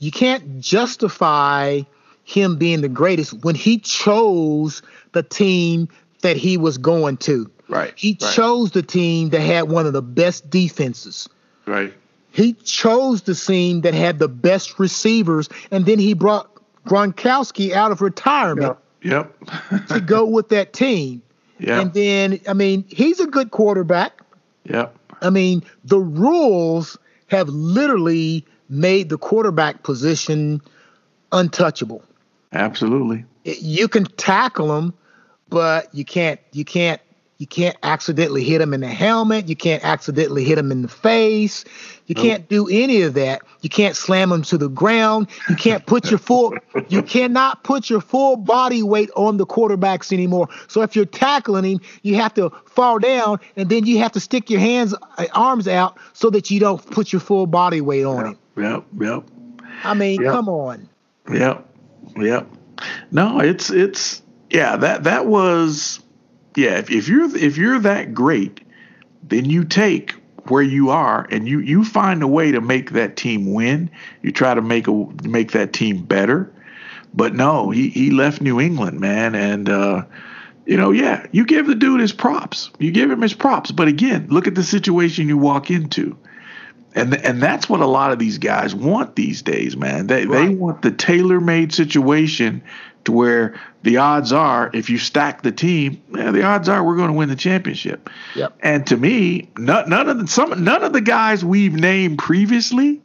You 0.00 0.10
can't 0.10 0.58
justify 0.60 1.82
him 2.24 2.56
being 2.56 2.80
the 2.80 2.88
greatest 2.88 3.32
when 3.44 3.54
he 3.54 3.78
chose 3.78 4.82
the 5.12 5.22
team 5.22 5.88
that 6.22 6.36
he 6.36 6.56
was 6.56 6.78
going 6.78 7.18
to. 7.18 7.50
Right. 7.68 7.92
He 7.96 8.18
right. 8.20 8.32
chose 8.32 8.72
the 8.72 8.82
team 8.82 9.30
that 9.30 9.40
had 9.40 9.68
one 9.68 9.86
of 9.86 9.92
the 9.92 10.02
best 10.02 10.50
defenses. 10.50 11.28
Right. 11.66 11.92
He 12.30 12.54
chose 12.54 13.22
the 13.22 13.34
team 13.34 13.82
that 13.82 13.94
had 13.94 14.18
the 14.18 14.28
best 14.28 14.78
receivers, 14.78 15.48
and 15.70 15.86
then 15.86 15.98
he 15.98 16.14
brought 16.14 16.50
Gronkowski 16.86 17.72
out 17.72 17.92
of 17.92 18.00
retirement. 18.00 18.76
Yep. 19.02 19.34
yep. 19.70 19.86
to 19.88 20.00
go 20.00 20.24
with 20.24 20.48
that 20.48 20.72
team. 20.72 21.22
Yeah. 21.58 21.80
And 21.80 21.92
then, 21.92 22.40
I 22.48 22.52
mean, 22.52 22.84
he's 22.88 23.20
a 23.20 23.26
good 23.26 23.50
quarterback. 23.50 24.20
Yeah. 24.64 24.88
I 25.22 25.30
mean, 25.30 25.62
the 25.84 26.00
rules 26.00 26.98
have 27.28 27.48
literally 27.48 28.44
made 28.68 29.08
the 29.08 29.18
quarterback 29.18 29.82
position 29.82 30.60
untouchable. 31.32 32.02
Absolutely. 32.54 33.24
You 33.44 33.88
can 33.88 34.04
tackle 34.04 34.68
them, 34.68 34.94
but 35.48 35.92
you 35.94 36.04
can't 36.04 36.40
you 36.52 36.64
can't 36.64 37.00
you 37.38 37.48
can't 37.48 37.76
accidentally 37.82 38.44
hit 38.44 38.58
them 38.58 38.72
in 38.72 38.80
the 38.80 38.88
helmet. 38.88 39.48
You 39.48 39.56
can't 39.56 39.84
accidentally 39.84 40.44
hit 40.44 40.54
them 40.54 40.70
in 40.70 40.82
the 40.82 40.88
face. 40.88 41.64
You 42.06 42.14
nope. 42.14 42.24
can't 42.24 42.48
do 42.48 42.68
any 42.68 43.02
of 43.02 43.14
that. 43.14 43.42
You 43.60 43.68
can't 43.68 43.96
slam 43.96 44.30
them 44.30 44.42
to 44.42 44.56
the 44.56 44.68
ground. 44.68 45.26
You 45.48 45.56
can't 45.56 45.84
put 45.84 46.10
your 46.10 46.18
full 46.18 46.54
you 46.88 47.02
cannot 47.02 47.64
put 47.64 47.90
your 47.90 48.00
full 48.00 48.36
body 48.36 48.84
weight 48.84 49.10
on 49.16 49.36
the 49.36 49.46
quarterbacks 49.46 50.12
anymore. 50.12 50.48
So 50.68 50.82
if 50.82 50.94
you're 50.94 51.06
tackling 51.06 51.64
him, 51.64 51.80
you 52.02 52.14
have 52.14 52.34
to 52.34 52.50
fall 52.66 53.00
down 53.00 53.40
and 53.56 53.68
then 53.68 53.84
you 53.84 53.98
have 53.98 54.12
to 54.12 54.20
stick 54.20 54.48
your 54.48 54.60
hands 54.60 54.94
uh, 55.18 55.26
arms 55.34 55.66
out 55.66 55.98
so 56.12 56.30
that 56.30 56.52
you 56.52 56.60
don't 56.60 56.88
put 56.92 57.12
your 57.12 57.20
full 57.20 57.48
body 57.48 57.80
weight 57.80 58.04
on 58.04 58.16
yep, 58.16 58.26
him. 58.26 58.62
Yep, 58.62 58.84
yep. 59.00 59.24
I 59.82 59.94
mean, 59.94 60.22
yep. 60.22 60.32
come 60.32 60.48
on. 60.48 60.88
Yep. 61.30 61.68
Yep. 62.16 62.48
No, 63.10 63.40
it's 63.40 63.70
it's 63.70 64.22
yeah, 64.50 64.76
that 64.76 65.04
that 65.04 65.26
was 65.26 66.00
yeah, 66.56 66.78
if, 66.78 66.90
if 66.90 67.08
you're 67.08 67.36
if 67.36 67.56
you're 67.56 67.78
that 67.80 68.14
great, 68.14 68.60
then 69.22 69.44
you 69.44 69.64
take 69.64 70.14
where 70.48 70.62
you 70.62 70.90
are 70.90 71.26
and 71.30 71.48
you 71.48 71.60
you 71.60 71.84
find 71.84 72.22
a 72.22 72.28
way 72.28 72.52
to 72.52 72.60
make 72.60 72.92
that 72.92 73.16
team 73.16 73.52
win. 73.52 73.90
You 74.22 74.32
try 74.32 74.54
to 74.54 74.62
make 74.62 74.86
a 74.86 75.06
make 75.22 75.52
that 75.52 75.72
team 75.72 76.04
better. 76.04 76.52
But 77.12 77.34
no, 77.34 77.70
he 77.70 77.88
he 77.88 78.10
left 78.10 78.40
New 78.40 78.60
England, 78.60 79.00
man, 79.00 79.34
and 79.34 79.68
uh, 79.68 80.04
you 80.66 80.76
know, 80.76 80.90
yeah, 80.90 81.26
you 81.32 81.44
give 81.44 81.66
the 81.66 81.74
dude 81.74 82.00
his 82.00 82.12
props. 82.12 82.70
You 82.78 82.90
give 82.90 83.10
him 83.10 83.22
his 83.22 83.34
props. 83.34 83.70
But 83.70 83.88
again, 83.88 84.26
look 84.30 84.46
at 84.46 84.54
the 84.54 84.62
situation 84.62 85.28
you 85.28 85.38
walk 85.38 85.70
into. 85.70 86.16
And 86.94 87.14
and 87.24 87.42
that's 87.42 87.68
what 87.68 87.80
a 87.80 87.86
lot 87.86 88.12
of 88.12 88.18
these 88.18 88.38
guys 88.38 88.74
want 88.74 89.16
these 89.16 89.42
days, 89.42 89.76
man. 89.76 90.06
They 90.06 90.26
right. 90.26 90.48
they 90.48 90.54
want 90.54 90.82
the 90.82 90.92
tailor-made 90.92 91.72
situation 91.74 92.62
to 93.04 93.12
where 93.12 93.60
the 93.82 93.98
odds 93.98 94.32
are 94.32 94.70
if 94.72 94.88
you 94.88 94.98
stack 94.98 95.42
the 95.42 95.52
team, 95.52 96.02
yeah, 96.14 96.30
the 96.30 96.42
odds 96.42 96.68
are 96.68 96.82
we're 96.82 96.96
going 96.96 97.08
to 97.10 97.14
win 97.14 97.28
the 97.28 97.36
championship. 97.36 98.08
Yep. 98.34 98.56
And 98.60 98.86
to 98.86 98.96
me, 98.96 99.50
none, 99.58 99.88
none 99.88 100.08
of 100.08 100.18
the 100.18 100.26
some 100.26 100.64
none 100.64 100.82
of 100.84 100.92
the 100.92 101.00
guys 101.00 101.44
we've 101.44 101.74
named 101.74 102.18
previously 102.18 103.02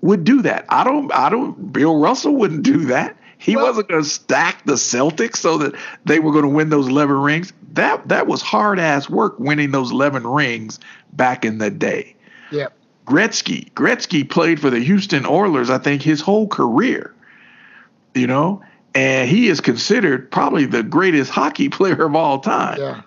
would 0.00 0.24
do 0.24 0.42
that. 0.42 0.66
I 0.68 0.84
don't 0.84 1.12
I 1.12 1.28
don't 1.28 1.72
Bill 1.72 1.98
Russell 1.98 2.34
wouldn't 2.34 2.62
do 2.62 2.86
that. 2.86 3.16
He 3.38 3.56
well, 3.56 3.66
wasn't 3.66 3.88
going 3.88 4.02
to 4.02 4.08
stack 4.08 4.64
the 4.64 4.74
Celtics 4.74 5.36
so 5.36 5.58
that 5.58 5.74
they 6.04 6.20
were 6.20 6.32
going 6.32 6.44
to 6.44 6.48
win 6.48 6.70
those 6.70 6.88
11 6.88 7.16
rings. 7.16 7.52
That 7.72 8.08
that 8.08 8.26
was 8.26 8.42
hard 8.42 8.78
ass 8.78 9.08
work 9.10 9.38
winning 9.38 9.70
those 9.70 9.92
11 9.92 10.26
rings 10.26 10.80
back 11.12 11.44
in 11.44 11.58
the 11.58 11.70
day. 11.70 12.16
Yep. 12.50 12.75
Gretzky, 13.06 13.72
Gretzky 13.72 14.28
played 14.28 14.60
for 14.60 14.68
the 14.68 14.80
Houston 14.80 15.24
Oilers 15.26 15.70
I 15.70 15.78
think 15.78 16.02
his 16.02 16.20
whole 16.20 16.48
career. 16.48 17.14
You 18.14 18.26
know, 18.26 18.62
and 18.94 19.28
he 19.28 19.48
is 19.48 19.60
considered 19.60 20.30
probably 20.30 20.64
the 20.64 20.82
greatest 20.82 21.30
hockey 21.30 21.68
player 21.70 22.04
of 22.04 22.14
all 22.14 22.40
time. 22.40 22.78
Yeah. 22.80 23.02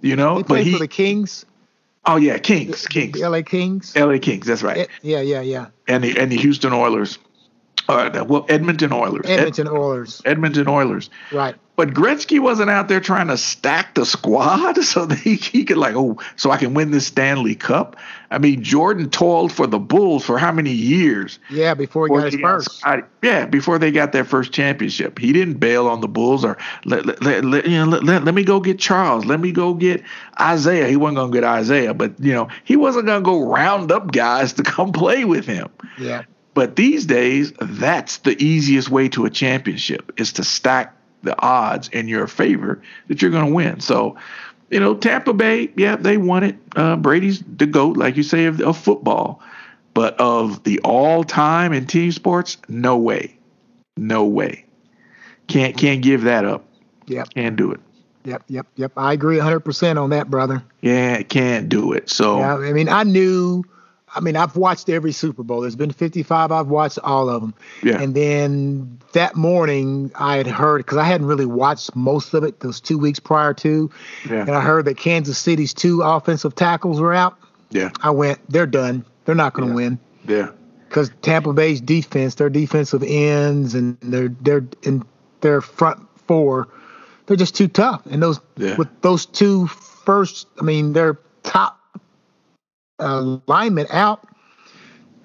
You 0.00 0.16
know, 0.16 0.36
he 0.36 0.42
played 0.44 0.66
he, 0.66 0.72
for 0.72 0.78
the 0.78 0.88
Kings. 0.88 1.44
Oh 2.06 2.16
yeah, 2.16 2.38
Kings, 2.38 2.86
Kings. 2.86 3.20
The 3.20 3.28
LA 3.28 3.42
Kings. 3.42 3.94
LA 3.94 4.18
Kings, 4.18 4.46
that's 4.46 4.62
right. 4.62 4.78
It, 4.78 4.90
yeah, 5.02 5.20
yeah, 5.20 5.40
yeah. 5.40 5.66
And 5.86 6.02
the 6.02 6.18
and 6.18 6.30
the 6.32 6.36
Houston 6.36 6.72
Oilers. 6.72 7.18
Uh, 7.88 8.24
well, 8.28 8.44
Edmonton 8.50 8.92
Oilers. 8.92 9.24
Edmonton 9.26 9.66
Ed, 9.66 9.72
Oilers. 9.72 10.20
Edmonton 10.26 10.68
Oilers. 10.68 11.08
Right. 11.32 11.54
But 11.74 11.90
Gretzky 11.90 12.40
wasn't 12.40 12.70
out 12.70 12.88
there 12.88 13.00
trying 13.00 13.28
to 13.28 13.38
stack 13.38 13.94
the 13.94 14.04
squad 14.04 14.76
so 14.84 15.06
that 15.06 15.16
he, 15.16 15.36
he 15.36 15.64
could 15.64 15.78
like, 15.78 15.94
oh, 15.94 16.18
so 16.36 16.50
I 16.50 16.58
can 16.58 16.74
win 16.74 16.90
this 16.90 17.06
Stanley 17.06 17.54
Cup. 17.54 17.96
I 18.30 18.38
mean, 18.38 18.62
Jordan 18.62 19.08
toiled 19.08 19.52
for 19.52 19.66
the 19.66 19.78
Bulls 19.78 20.24
for 20.24 20.38
how 20.38 20.52
many 20.52 20.72
years? 20.72 21.38
Yeah, 21.48 21.72
before 21.74 22.08
he 22.08 22.14
got 22.14 22.32
his 22.32 22.40
first. 22.40 22.82
yeah, 23.22 23.46
before 23.46 23.78
they 23.78 23.90
got 23.90 24.12
their 24.12 24.24
first 24.24 24.52
championship, 24.52 25.18
he 25.18 25.32
didn't 25.32 25.54
bail 25.54 25.86
on 25.86 26.02
the 26.02 26.08
Bulls 26.08 26.44
or 26.44 26.58
let 26.84 27.06
let, 27.06 27.22
let, 27.22 27.44
let 27.44 27.64
you 27.64 27.78
know 27.78 27.86
let, 27.86 28.04
let, 28.04 28.24
let 28.24 28.34
me 28.34 28.44
go 28.44 28.60
get 28.60 28.78
Charles, 28.78 29.24
let 29.24 29.40
me 29.40 29.50
go 29.50 29.72
get 29.72 30.02
Isaiah. 30.38 30.88
He 30.88 30.96
wasn't 30.96 31.16
gonna 31.16 31.32
get 31.32 31.44
Isaiah, 31.44 31.94
but 31.94 32.12
you 32.20 32.34
know 32.34 32.48
he 32.64 32.76
wasn't 32.76 33.06
gonna 33.06 33.24
go 33.24 33.40
round 33.40 33.90
up 33.90 34.12
guys 34.12 34.52
to 34.54 34.62
come 34.62 34.92
play 34.92 35.24
with 35.24 35.46
him. 35.46 35.70
Yeah. 35.98 36.24
But 36.58 36.74
these 36.74 37.06
days, 37.06 37.52
that's 37.60 38.16
the 38.16 38.36
easiest 38.44 38.88
way 38.90 39.08
to 39.10 39.24
a 39.26 39.30
championship 39.30 40.10
is 40.16 40.32
to 40.32 40.42
stack 40.42 40.92
the 41.22 41.40
odds 41.40 41.86
in 41.86 42.08
your 42.08 42.26
favor 42.26 42.82
that 43.06 43.22
you're 43.22 43.30
going 43.30 43.46
to 43.46 43.52
win. 43.52 43.78
So, 43.78 44.16
you 44.68 44.80
know, 44.80 44.96
Tampa 44.96 45.34
Bay, 45.34 45.70
yeah, 45.76 45.94
they 45.94 46.16
won 46.16 46.42
it. 46.42 46.56
Uh, 46.74 46.96
Brady's 46.96 47.44
the 47.58 47.66
goat, 47.66 47.96
like 47.96 48.16
you 48.16 48.24
say, 48.24 48.46
of, 48.46 48.60
of 48.60 48.76
football, 48.76 49.40
but 49.94 50.18
of 50.18 50.64
the 50.64 50.80
all-time 50.80 51.72
in 51.72 51.86
team 51.86 52.10
sports, 52.10 52.56
no 52.66 52.96
way, 52.96 53.38
no 53.96 54.24
way. 54.24 54.64
Can't 55.46 55.76
can't 55.76 56.02
give 56.02 56.22
that 56.22 56.44
up. 56.44 56.64
Yep, 57.06 57.34
can't 57.34 57.54
do 57.54 57.70
it. 57.70 57.78
Yep, 58.24 58.42
yep, 58.48 58.66
yep. 58.74 58.90
I 58.96 59.12
agree 59.12 59.38
100% 59.38 60.02
on 60.02 60.10
that, 60.10 60.28
brother. 60.28 60.64
Yeah, 60.80 61.22
can't 61.22 61.68
do 61.68 61.92
it. 61.92 62.10
So, 62.10 62.40
yeah, 62.40 62.56
I 62.56 62.72
mean, 62.72 62.88
I 62.88 63.04
knew 63.04 63.62
I 64.18 64.20
mean, 64.20 64.36
I've 64.36 64.56
watched 64.56 64.88
every 64.88 65.12
Super 65.12 65.44
Bowl. 65.44 65.60
There's 65.60 65.76
been 65.76 65.92
55. 65.92 66.50
I've 66.50 66.66
watched 66.66 66.98
all 67.04 67.28
of 67.28 67.40
them. 67.40 67.54
Yeah. 67.84 68.00
And 68.00 68.14
then 68.16 68.98
that 69.12 69.36
morning, 69.36 70.10
I 70.16 70.36
had 70.36 70.48
heard 70.48 70.78
because 70.78 70.98
I 70.98 71.04
hadn't 71.04 71.28
really 71.28 71.46
watched 71.46 71.94
most 71.94 72.34
of 72.34 72.42
it 72.42 72.58
those 72.58 72.80
two 72.80 72.98
weeks 72.98 73.20
prior 73.20 73.54
to, 73.54 73.88
yeah. 74.28 74.40
and 74.40 74.50
I 74.50 74.60
heard 74.60 74.86
that 74.86 74.96
Kansas 74.96 75.38
City's 75.38 75.72
two 75.72 76.02
offensive 76.02 76.56
tackles 76.56 77.00
were 77.00 77.14
out. 77.14 77.38
Yeah. 77.70 77.90
I 78.02 78.10
went, 78.10 78.40
they're 78.50 78.66
done. 78.66 79.04
They're 79.24 79.36
not 79.36 79.54
going 79.54 79.68
to 79.68 79.72
yeah. 79.72 79.88
win. 79.88 79.98
Yeah. 80.26 80.50
Because 80.88 81.12
Tampa 81.22 81.52
Bay's 81.52 81.80
defense, 81.80 82.34
their 82.34 82.50
defensive 82.50 83.04
ends, 83.06 83.74
and 83.74 83.98
their 84.00 84.28
their 84.28 84.66
in 84.82 85.04
their 85.42 85.60
front 85.60 86.00
four, 86.26 86.68
they're 87.26 87.36
just 87.36 87.54
too 87.54 87.68
tough. 87.68 88.04
And 88.06 88.22
those 88.22 88.40
yeah. 88.56 88.74
with 88.76 88.88
those 89.02 89.26
two 89.26 89.66
first, 89.66 90.48
I 90.58 90.62
mean, 90.62 90.94
they're 90.94 91.18
top 91.42 91.77
uh, 92.98 93.38
lineman 93.46 93.86
out, 93.90 94.26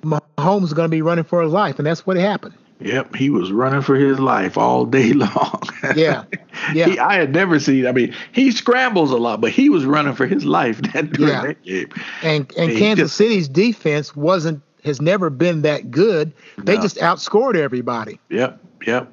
Mahomes 0.02 0.64
is 0.64 0.74
going 0.74 0.86
to 0.86 0.92
be 0.92 1.02
running 1.02 1.24
for 1.24 1.42
his 1.42 1.52
life, 1.52 1.78
and 1.78 1.86
that's 1.86 2.06
what 2.06 2.18
happened. 2.18 2.56
Yep, 2.80 3.16
he 3.16 3.30
was 3.30 3.52
running 3.52 3.82
for 3.82 3.96
his 3.96 4.20
life 4.20 4.58
all 4.58 4.86
day 4.86 5.14
long. 5.14 5.62
yeah, 5.96 6.26
yeah. 6.74 6.88
He, 6.88 7.00
I 7.00 7.16
had 7.16 7.32
never 7.32 7.60
seen. 7.60 7.88
I 7.88 7.94
mean, 7.94 8.14
he 8.34 8.52
scrambles 8.52 9.12
a 9.12 9.18
lot, 9.18 9.40
but 9.40 9.52
he 9.52 9.70
was 9.70 9.86
running 9.86 10.14
for 10.16 10.26
his 10.26 10.44
life 10.44 10.82
that, 10.94 11.12
during 11.12 11.34
yeah. 11.34 11.42
that 11.42 11.64
game. 11.64 11.90
And 12.24 12.52
and 12.58 12.78
Kansas 12.78 13.06
just, 13.06 13.18
City's 13.18 13.48
defense 13.48 14.16
wasn't 14.16 14.62
has 14.84 15.02
never 15.02 15.30
been 15.30 15.62
that 15.62 15.92
good. 15.92 16.34
They 16.58 16.76
no. 16.76 16.82
just 16.82 16.98
outscored 16.98 17.56
everybody. 17.56 18.20
Yep, 18.30 18.60
yep. 18.86 19.10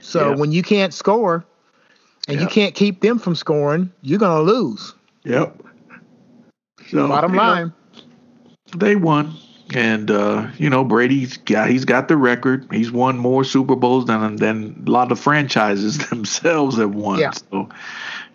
So 0.00 0.30
yep. 0.30 0.38
when 0.38 0.50
you 0.50 0.62
can't 0.62 0.92
score, 0.92 1.44
and 2.28 2.40
yep. 2.40 2.48
you 2.48 2.52
can't 2.52 2.74
keep 2.74 3.00
them 3.00 3.18
from 3.18 3.34
scoring, 3.34 3.92
you're 4.02 4.18
going 4.18 4.44
to 4.44 4.52
lose. 4.52 4.94
Yep. 5.24 5.62
So 6.88 7.08
bottom 7.08 7.34
line. 7.34 7.68
Know, 7.68 7.72
they 8.74 8.96
won. 8.96 9.34
And 9.74 10.12
uh, 10.12 10.46
you 10.58 10.70
know 10.70 10.84
Brady's 10.84 11.38
got 11.38 11.68
he's 11.68 11.84
got 11.84 12.06
the 12.06 12.16
record. 12.16 12.68
He's 12.70 12.92
won 12.92 13.18
more 13.18 13.42
Super 13.42 13.74
Bowls 13.74 14.06
than 14.06 14.36
than 14.36 14.84
a 14.86 14.90
lot 14.90 15.10
of 15.10 15.18
franchises 15.18 15.98
themselves 16.10 16.76
have 16.78 16.94
won. 16.94 17.18
Yeah. 17.18 17.32
So 17.32 17.68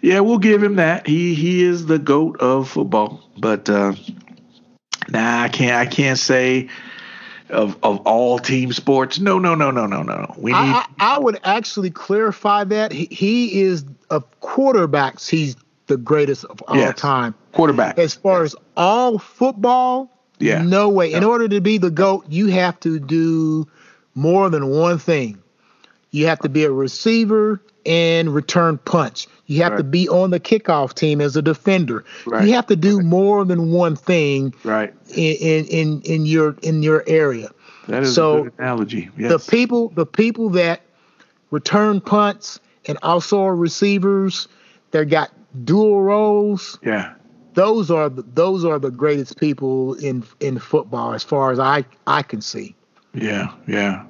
yeah, 0.01 0.19
we'll 0.19 0.39
give 0.39 0.61
him 0.61 0.75
that. 0.75 1.07
He 1.07 1.33
he 1.33 1.63
is 1.63 1.85
the 1.85 1.99
goat 1.99 2.41
of 2.41 2.69
football. 2.69 3.23
But 3.37 3.69
uh, 3.69 3.93
nah, 5.09 5.43
I 5.43 5.47
can't 5.47 5.75
I 5.75 5.85
can't 5.85 6.19
say 6.19 6.67
of 7.49 7.77
of 7.83 7.99
all 8.05 8.39
team 8.39 8.73
sports. 8.73 9.19
No, 9.19 9.39
no, 9.39 9.55
no, 9.55 9.71
no, 9.71 9.85
no, 9.85 10.03
no. 10.03 10.33
We 10.37 10.51
need. 10.51 10.57
I, 10.57 10.85
I, 10.99 11.15
I 11.15 11.19
would 11.19 11.39
actually 11.43 11.91
clarify 11.91 12.63
that 12.65 12.91
he, 12.91 13.05
he 13.05 13.61
is 13.61 13.85
of 14.09 14.25
quarterbacks. 14.41 15.29
He's 15.29 15.55
the 15.87 15.97
greatest 15.97 16.45
of 16.45 16.61
all 16.67 16.77
yes. 16.77 16.97
time. 16.97 17.35
Quarterback. 17.51 17.97
As 17.97 18.15
far 18.15 18.43
as 18.43 18.55
all 18.77 19.19
football, 19.19 20.09
yeah. 20.41 20.61
No 20.61 20.89
way. 20.89 21.13
In 21.13 21.23
order 21.23 21.47
to 21.47 21.61
be 21.61 21.77
the 21.77 21.91
GOAT, 21.91 22.25
you 22.29 22.47
have 22.47 22.79
to 22.81 22.99
do 22.99 23.67
more 24.15 24.49
than 24.49 24.67
one 24.67 24.97
thing. 24.97 25.41
You 26.11 26.27
have 26.27 26.39
to 26.39 26.49
be 26.49 26.65
a 26.65 26.71
receiver 26.71 27.61
and 27.85 28.33
return 28.33 28.77
punch. 28.77 29.27
You 29.45 29.63
have 29.63 29.73
right. 29.73 29.77
to 29.79 29.83
be 29.83 30.09
on 30.09 30.29
the 30.29 30.39
kickoff 30.39 30.93
team 30.93 31.21
as 31.21 31.35
a 31.35 31.41
defender. 31.41 32.03
Right. 32.25 32.45
You 32.45 32.53
have 32.53 32.67
to 32.67 32.75
do 32.75 32.97
right. 32.97 33.05
more 33.05 33.45
than 33.45 33.71
one 33.71 33.95
thing 33.95 34.53
right. 34.63 34.93
in, 35.15 35.65
in 35.65 36.01
in 36.01 36.25
your 36.25 36.55
in 36.61 36.83
your 36.83 37.03
area. 37.07 37.49
That 37.87 38.03
is 38.03 38.13
so 38.13 38.39
a 38.39 38.43
good 38.43 38.53
analogy. 38.59 39.09
Yes. 39.17 39.31
The 39.31 39.51
people 39.51 39.89
the 39.89 40.05
people 40.05 40.49
that 40.51 40.81
return 41.49 42.01
punts 42.01 42.59
and 42.85 42.97
also 43.03 43.43
are 43.43 43.55
receivers, 43.55 44.47
they 44.91 45.05
got 45.05 45.31
dual 45.65 46.01
roles. 46.01 46.77
Yeah 46.83 47.15
those 47.53 47.91
are 47.91 48.09
the, 48.09 48.21
those 48.21 48.65
are 48.65 48.79
the 48.79 48.91
greatest 48.91 49.39
people 49.39 49.93
in 49.95 50.23
in 50.39 50.59
football 50.59 51.13
as 51.13 51.23
far 51.23 51.51
as 51.51 51.59
I 51.59 51.85
I 52.07 52.23
can 52.23 52.41
see. 52.41 52.75
Yeah, 53.13 53.53
yeah, 53.67 54.05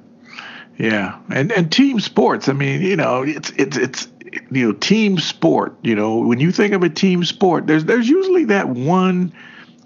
yeah, 0.78 1.18
and 1.30 1.50
and 1.52 1.70
team 1.70 2.00
sports. 2.00 2.48
I 2.48 2.52
mean, 2.52 2.82
you 2.82 2.96
know, 2.96 3.22
it's 3.22 3.50
it's 3.50 3.76
it's 3.76 4.08
you 4.50 4.68
know 4.68 4.72
team 4.72 5.18
sport. 5.18 5.76
You 5.82 5.94
know, 5.94 6.18
when 6.18 6.40
you 6.40 6.52
think 6.52 6.72
of 6.72 6.82
a 6.82 6.88
team 6.88 7.24
sport, 7.24 7.66
there's 7.66 7.84
there's 7.84 8.08
usually 8.08 8.44
that 8.46 8.68
one 8.68 9.32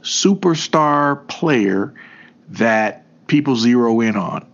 superstar 0.02 1.26
player 1.28 1.94
that 2.48 3.04
people 3.26 3.56
zero 3.56 4.00
in 4.00 4.16
on, 4.16 4.46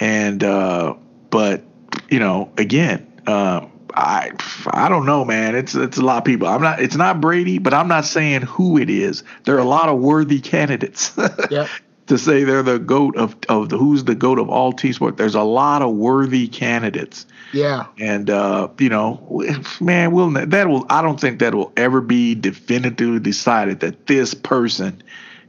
and 0.00 0.44
uh, 0.44 0.94
but 1.30 1.64
you 2.08 2.18
know, 2.18 2.52
again. 2.56 3.04
Uh, 3.26 3.66
I 3.98 4.32
I 4.68 4.88
don't 4.88 5.06
know, 5.06 5.24
man. 5.24 5.54
It's 5.54 5.74
it's 5.74 5.98
a 5.98 6.02
lot 6.02 6.18
of 6.18 6.24
people. 6.24 6.46
I'm 6.48 6.62
not. 6.62 6.80
It's 6.80 6.96
not 6.96 7.20
Brady, 7.20 7.58
but 7.58 7.74
I'm 7.74 7.88
not 7.88 8.04
saying 8.04 8.42
who 8.42 8.78
it 8.78 8.88
is. 8.90 9.24
There 9.44 9.56
are 9.56 9.60
a 9.60 9.64
lot 9.64 9.88
of 9.88 9.98
worthy 9.98 10.40
candidates. 10.40 11.12
Yep. 11.50 11.68
to 12.08 12.18
say 12.18 12.44
they're 12.44 12.62
the 12.62 12.78
goat 12.78 13.16
of 13.16 13.36
of 13.48 13.68
the 13.70 13.78
who's 13.78 14.04
the 14.04 14.14
goat 14.14 14.38
of 14.38 14.48
all 14.50 14.72
T 14.72 14.92
sport. 14.92 15.16
There's 15.16 15.34
a 15.34 15.42
lot 15.42 15.82
of 15.82 15.94
worthy 15.94 16.46
candidates. 16.48 17.26
Yeah. 17.52 17.86
And 17.98 18.28
uh, 18.28 18.68
you 18.78 18.88
know, 18.88 19.42
man, 19.80 20.12
will 20.12 20.30
that 20.30 20.68
will 20.68 20.84
I 20.90 21.02
don't 21.02 21.18
think 21.20 21.38
that 21.40 21.54
will 21.54 21.72
ever 21.76 22.00
be 22.00 22.34
definitively 22.34 23.20
decided 23.20 23.80
that 23.80 24.06
this 24.06 24.34
person 24.34 25.02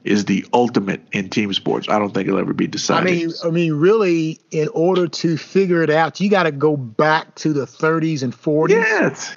is 0.04 0.26
the 0.26 0.46
ultimate 0.54 1.02
in 1.12 1.30
team 1.30 1.52
sports. 1.54 1.90
I 1.90 2.00
don't 2.00 2.14
think 2.14 2.28
it'll 2.28 2.40
ever 2.40 2.54
be 2.54 2.68
decided. 2.68 3.10
I 3.10 3.12
mean, 3.16 3.32
I 3.44 3.50
mean, 3.50 3.74
really, 3.74 4.40
in 4.52 4.68
order 4.70 5.08
to 5.08 5.38
figure 5.38 5.84
it 5.84 5.90
out, 5.90 6.20
you 6.20 6.30
got 6.30 6.44
to 6.44 6.52
go 6.52 6.78
back 6.78 7.36
to 7.36 7.52
the 7.54 7.66
30s 7.66 8.24
and 8.24 8.34
40s, 8.34 8.70
yes, 8.72 9.36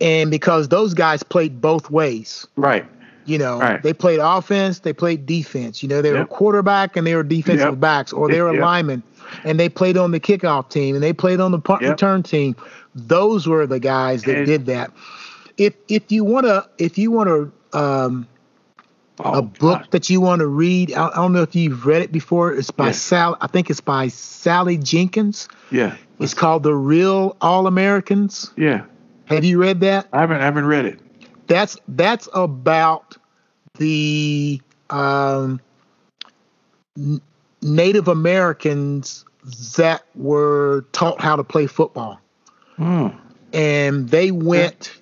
and 0.00 0.30
because 0.30 0.68
those 0.68 0.94
guys 0.94 1.22
played 1.22 1.60
both 1.60 1.90
ways. 1.90 2.46
right, 2.56 2.86
You 3.26 3.38
know, 3.38 3.58
Right. 3.58 3.82
they 3.82 3.92
played 3.94 4.20
offense, 4.22 4.80
they 4.80 4.92
played 4.92 5.24
defense. 5.24 5.82
You 5.82 5.88
know, 5.88 6.02
they 6.02 6.12
were 6.12 6.26
quarterback 6.26 6.94
and 6.96 7.06
they 7.06 7.14
were 7.14 7.22
defensive 7.22 7.70
Yep. 7.70 7.80
backs, 7.80 8.12
or 8.12 8.28
they 8.28 8.42
were 8.42 8.52
Yep. 8.52 8.62
linemen, 8.62 9.02
and 9.44 9.58
they 9.58 9.68
played 9.70 9.96
on 9.96 10.10
the 10.10 10.20
kickoff 10.20 10.68
team 10.68 10.94
and 10.94 11.02
they 11.02 11.12
played 11.14 11.40
on 11.40 11.50
the 11.50 11.58
punt 11.58 11.80
Yep. 11.82 11.90
return 11.92 12.22
team. 12.22 12.54
Those 12.94 13.46
were 13.46 13.66
the 13.66 13.80
guys 13.80 14.24
that 14.24 14.36
And- 14.36 14.46
did 14.46 14.66
that. 14.66 14.90
If 15.56 15.72
if 15.88 16.10
you 16.12 16.22
want 16.24 16.44
to 16.46 16.66
if 16.78 16.98
you 16.98 17.10
want 17.10 17.28
to 17.28 17.50
um, 17.78 18.26
Oh, 19.20 19.38
a 19.38 19.42
book 19.42 19.82
God. 19.82 19.88
that 19.92 20.10
you 20.10 20.20
want 20.20 20.40
to 20.40 20.46
read, 20.48 20.92
I, 20.92 21.08
I 21.08 21.14
don't 21.14 21.32
know 21.32 21.42
if 21.42 21.54
you've 21.54 21.86
read 21.86 22.02
it 22.02 22.10
before. 22.10 22.52
It's 22.52 22.70
by 22.72 22.86
Yeah. 22.86 22.92
Sal. 22.92 23.36
I 23.40 23.46
think 23.46 23.70
it's 23.70 23.80
by 23.80 24.08
Sally 24.08 24.76
Jenkins. 24.76 25.48
Yeah, 25.70 25.94
It's 26.18 26.34
called 26.34 26.64
The 26.64 26.74
Real 26.74 27.36
All 27.40 27.66
Americans. 27.68 28.50
yeah. 28.56 28.84
Have 29.26 29.44
you 29.44 29.58
read 29.60 29.80
that? 29.80 30.08
I 30.12 30.20
haven't 30.20 30.40
I 30.40 30.44
haven't 30.44 30.66
read 30.66 30.84
it. 30.84 31.00
That's 31.46 31.76
that's 31.88 32.28
about 32.34 33.16
the 33.78 34.60
um, 34.90 35.60
N- 36.98 37.20
Native 37.62 38.08
Americans 38.08 39.24
that 39.76 40.02
were 40.14 40.84
taught 40.92 41.20
how 41.20 41.36
to 41.36 41.44
play 41.44 41.66
football, 41.66 42.20
Hmm. 42.76 43.08
and 43.52 44.08
they 44.10 44.30
went, 44.30 44.92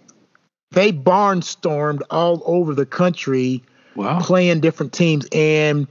they 0.70 0.92
barnstormed 0.92 2.02
all 2.10 2.42
over 2.46 2.74
the 2.74 2.86
country 2.86 3.62
Wow. 3.94 4.20
playing 4.20 4.60
different 4.60 4.92
teams, 4.92 5.26
and 5.32 5.86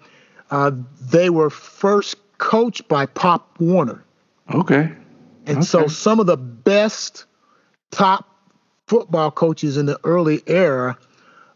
uh, 0.50 0.72
they 1.02 1.30
were 1.30 1.50
first 1.50 2.16
coached 2.38 2.88
by 2.88 3.06
Pop 3.06 3.60
Warner. 3.60 4.04
Okay. 4.54 4.92
And 5.46 5.66
so 5.66 5.88
some 5.88 6.20
of 6.20 6.26
the 6.28 6.38
best 6.38 7.26
top 7.92 8.28
football 8.88 9.32
coaches 9.32 9.78
in 9.78 9.86
the 9.86 10.00
early 10.04 10.42
era 10.48 10.98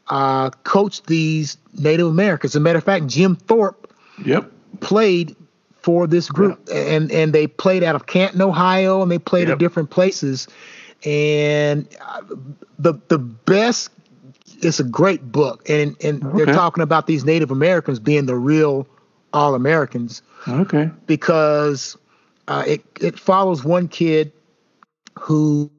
uh, 0.07 0.49
coached 0.63 1.07
these 1.07 1.57
Native 1.73 2.07
Americans. 2.07 2.51
As 2.51 2.55
a 2.55 2.59
matter 2.59 2.77
of 2.77 2.83
fact, 2.83 3.07
Jim 3.07 3.35
Thorpe 3.35 3.93
Yep. 4.23 4.51
played 4.79 5.35
for 5.81 6.07
this 6.07 6.29
group, 6.29 6.67
and 6.73 7.11
and 7.11 7.33
they 7.33 7.47
played 7.47 7.83
out 7.83 7.95
of 7.95 8.05
Canton, 8.07 8.41
Ohio, 8.41 9.01
and 9.01 9.11
they 9.11 9.19
played 9.19 9.47
Yep. 9.47 9.53
at 9.53 9.59
different 9.59 9.89
places. 9.89 10.47
And 11.05 11.87
uh, 12.01 12.21
the 12.79 12.93
the 13.09 13.19
best, 13.19 13.91
it's 14.61 14.79
a 14.79 14.83
great 14.83 15.31
book, 15.31 15.67
and 15.69 15.95
and 16.03 16.23
Okay. 16.23 16.37
they're 16.37 16.53
talking 16.53 16.83
about 16.83 17.07
these 17.07 17.25
Native 17.25 17.51
Americans 17.51 17.99
being 17.99 18.25
the 18.25 18.35
real 18.35 18.87
all 19.33 19.55
Americans 19.55 20.21
Okay. 20.47 20.89
because 21.07 21.97
uh, 22.47 22.63
it 22.65 22.83
it 23.01 23.19
follows 23.19 23.63
one 23.63 23.87
kid 23.87 24.31
who 25.19 25.69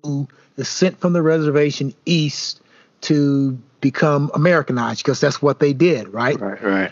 is 0.56 0.68
sent 0.68 0.98
from 0.98 1.12
the 1.12 1.22
reservation 1.22 1.94
east 2.06 2.60
to 3.02 3.58
become 3.80 4.30
Americanized 4.34 5.02
because 5.04 5.20
that's 5.20 5.40
what 5.42 5.60
they 5.60 5.72
did, 5.72 6.08
right? 6.08 6.40
Right. 6.40 6.62
Right. 6.62 6.90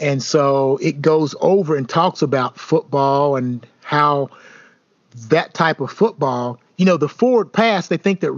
And 0.00 0.22
so 0.22 0.78
it 0.82 1.00
goes 1.00 1.34
over 1.40 1.74
and 1.76 1.88
talks 1.88 2.22
about 2.22 2.58
football 2.58 3.36
and 3.36 3.66
how 3.82 4.28
that 5.28 5.54
type 5.54 5.80
of 5.80 5.90
football, 5.90 6.60
you 6.76 6.84
know, 6.84 6.96
the 6.96 7.08
forward 7.08 7.52
pass. 7.52 7.88
They 7.88 7.96
think 7.96 8.20
that 8.20 8.30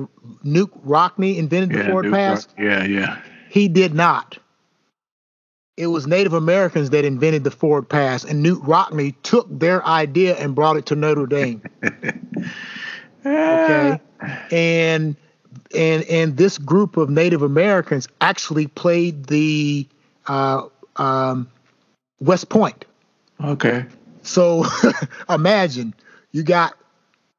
Knute 0.45 0.71
Rockne 0.85 1.37
invented 1.37 1.71
the 1.71 1.79
Yeah. 1.79 1.87
forward 1.87 2.03
Duke 2.05 2.15
pass. 2.15 2.47
Rock- 2.47 2.55
Yeah. 2.59 2.85
Yeah. 2.85 3.19
He 3.51 3.69
did 3.69 3.95
not. 3.95 4.39
It 5.77 5.87
was 5.89 6.07
Native 6.09 6.33
Americans 6.33 6.91
that 6.91 7.05
invented 7.05 7.45
the 7.45 7.51
forward 7.53 7.89
pass, 7.89 8.25
and 8.25 8.45
Knute 8.45 8.67
Rockne 8.67 9.15
took 9.23 9.47
their 9.59 9.85
idea 9.87 10.35
and 10.37 10.55
brought 10.55 10.77
it 10.77 10.87
to 10.87 10.97
Notre 10.97 11.27
Dame. 11.27 11.63
Okay, 13.27 14.01
and 14.53 15.17
and 15.75 16.03
and 16.05 16.37
this 16.37 16.57
group 16.57 16.97
of 16.97 17.11
Native 17.11 17.43
Americans 17.43 18.09
actually 18.21 18.69
played 18.69 19.27
the 19.27 19.87
uh, 20.29 20.63
um, 20.97 21.49
West 22.21 22.49
Point. 22.49 22.85
Okay. 23.45 23.85
So 24.23 24.65
imagine 25.29 25.95
you 26.33 26.43
got 26.43 26.75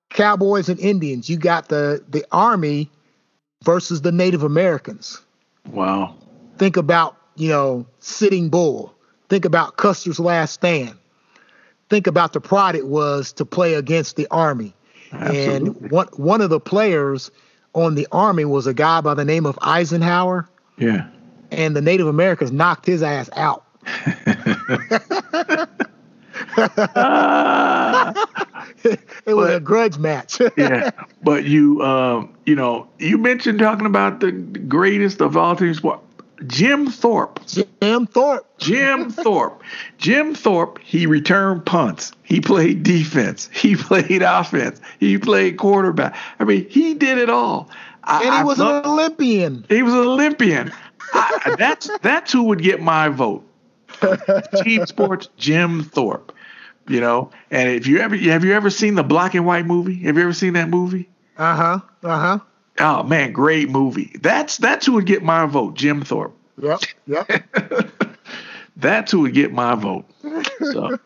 cowboys 0.10 0.70
and 0.70 0.80
Indians. 0.80 1.30
You 1.30 1.38
got 1.38 1.70
the 1.70 2.04
the 2.10 2.26
army 2.32 2.90
versus 3.64 4.02
the 4.02 4.12
Native 4.12 4.44
Americans. 4.44 5.22
Wow. 5.68 6.16
think 6.58 6.78
about 6.78 7.16
you 7.36 7.50
know 7.50 7.86
sitting 8.00 8.50
bull 8.50 8.94
think 9.30 9.46
about 9.46 9.78
custer's 9.78 10.20
last 10.20 10.54
stand 10.54 10.98
think 11.90 12.08
about 12.08 12.34
the 12.34 12.42
pride 12.42 12.76
it 12.76 12.88
was 12.88 13.32
to 13.34 13.46
play 13.46 13.76
against 13.76 14.16
the 14.16 14.26
army 14.32 14.74
Absolutely. 15.12 15.56
and 15.56 15.92
one 15.92 16.08
one 16.18 16.42
of 16.42 16.50
the 16.50 16.60
players 16.60 17.30
on 17.74 17.94
the 17.96 18.08
army 18.12 18.46
was 18.46 18.66
a 18.68 18.74
guy 18.74 19.00
by 19.02 19.14
the 19.14 19.24
name 19.26 19.46
of 19.46 19.60
eisenhower 19.62 20.50
Yeah. 20.78 21.08
and 21.52 21.76
the 21.76 21.82
native 21.82 22.08
americans 22.08 22.52
knocked 22.52 22.86
his 22.88 23.04
ass 23.04 23.30
out 23.36 23.64
Ah. 26.96 27.89
it 29.26 29.34
was 29.34 29.54
a 29.54 29.60
grudge 29.60 29.98
match 29.98 30.40
yeah, 30.58 30.92
but 31.24 31.46
you, 31.46 31.82
um, 31.84 32.34
you 32.46 32.56
know, 32.56 32.88
you 33.00 33.18
mentioned 33.18 33.60
talking 33.60 33.86
about 33.86 34.20
the 34.20 34.32
greatest 34.32 35.22
of 35.22 35.36
all 35.38 35.56
team 35.56 35.74
sport, 35.74 36.00
Jim 36.48 36.88
Thorpe. 36.90 37.46
jim 37.48 38.08
thorpe 38.08 38.46
Jim 38.60 39.10
Thorpe. 39.10 39.62
Jim 39.98 40.34
Thorpe. 40.36 40.80
He 40.84 41.06
returned 41.06 41.66
punts. 41.66 42.12
He 42.24 42.40
played 42.42 42.84
defense. 42.84 43.50
He 43.54 43.76
played 43.76 44.22
offense. 44.22 44.80
He 45.00 45.18
played 45.18 45.58
quarterback. 45.58 46.16
I 46.40 46.44
mean, 46.46 46.68
he 46.70 46.94
did 46.94 47.18
it 47.18 47.30
all. 47.30 47.70
I, 48.04 48.24
and 48.24 48.36
he 48.36 48.44
was 48.44 48.60
love- 48.60 48.86
an 48.86 48.92
olympian 48.92 49.66
he 49.70 49.84
was 49.84 49.94
an 49.94 50.00
Olympian. 50.00 50.72
I, 51.14 51.56
that's 51.58 51.90
that's 52.02 52.32
who 52.32 52.44
would 52.44 52.62
get 52.62 52.82
my 52.82 53.10
vote. 53.10 53.44
Team 54.64 54.86
sports, 54.86 55.28
Jim 55.38 55.84
Thorpe. 55.84 56.32
You 56.90 57.00
know, 57.00 57.30
and 57.52 57.70
if 57.70 57.86
you 57.88 58.00
ever 58.00 58.16
have 58.18 58.44
you 58.44 58.54
ever 58.54 58.70
seen 58.70 58.96
the 58.96 59.04
black 59.04 59.36
and 59.36 59.46
white 59.46 59.66
movie? 59.66 59.96
Have 60.04 60.18
you 60.18 60.24
ever 60.24 60.34
seen 60.34 60.54
that 60.54 60.70
movie? 60.70 61.08
uh-huh 61.38 61.80
uh-huh 62.04 62.40
Oh 62.80 63.04
man, 63.04 63.32
great 63.32 63.70
movie. 63.70 64.12
That's 64.22 64.58
that's 64.58 64.86
who 64.86 64.94
would 64.94 65.06
get 65.06 65.22
my 65.24 65.46
vote, 65.46 65.76
Jim 65.76 66.02
Thorpe. 66.04 66.36
yep 66.62 66.80
yep 67.08 67.30
That's 68.78 69.12
who 69.12 69.22
would 69.22 69.34
get 69.34 69.52
my 69.52 69.76
vote. 69.76 70.06
So, 70.72 70.98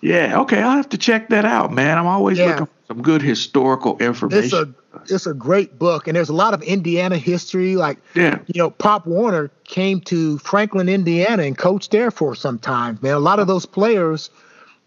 yeah, 0.00 0.40
okay, 0.42 0.62
I'll 0.62 0.76
have 0.76 0.88
to 0.90 0.98
check 0.98 1.28
that 1.30 1.44
out, 1.44 1.72
man. 1.72 1.98
I'm 1.98 2.06
always 2.06 2.38
Yeah. 2.38 2.46
looking 2.50 2.66
for 2.66 2.72
some 2.88 3.02
good 3.02 3.22
historical 3.22 3.98
information. 3.98 4.44
it's 4.44 4.52
a 4.52 4.68
it's 5.14 5.26
a 5.26 5.34
great 5.34 5.78
book 5.78 6.06
and 6.06 6.16
there's 6.16 6.28
a 6.28 6.34
lot 6.34 6.52
of 6.54 6.62
indiana 6.62 7.16
history 7.16 7.76
like 7.76 7.98
yeah, 8.14 8.38
you 8.46 8.58
know, 8.58 8.70
Pop 8.70 9.06
Warner 9.06 9.50
came 9.64 10.00
to 10.02 10.38
Franklin, 10.38 10.88
Indiana, 10.88 11.42
and 11.42 11.56
coached 11.58 11.90
there 11.90 12.10
for 12.10 12.34
some 12.34 12.58
time. 12.58 12.98
Man, 13.02 13.14
a 13.14 13.18
lot 13.18 13.38
of 13.40 13.46
those 13.46 13.66
players 13.66 14.30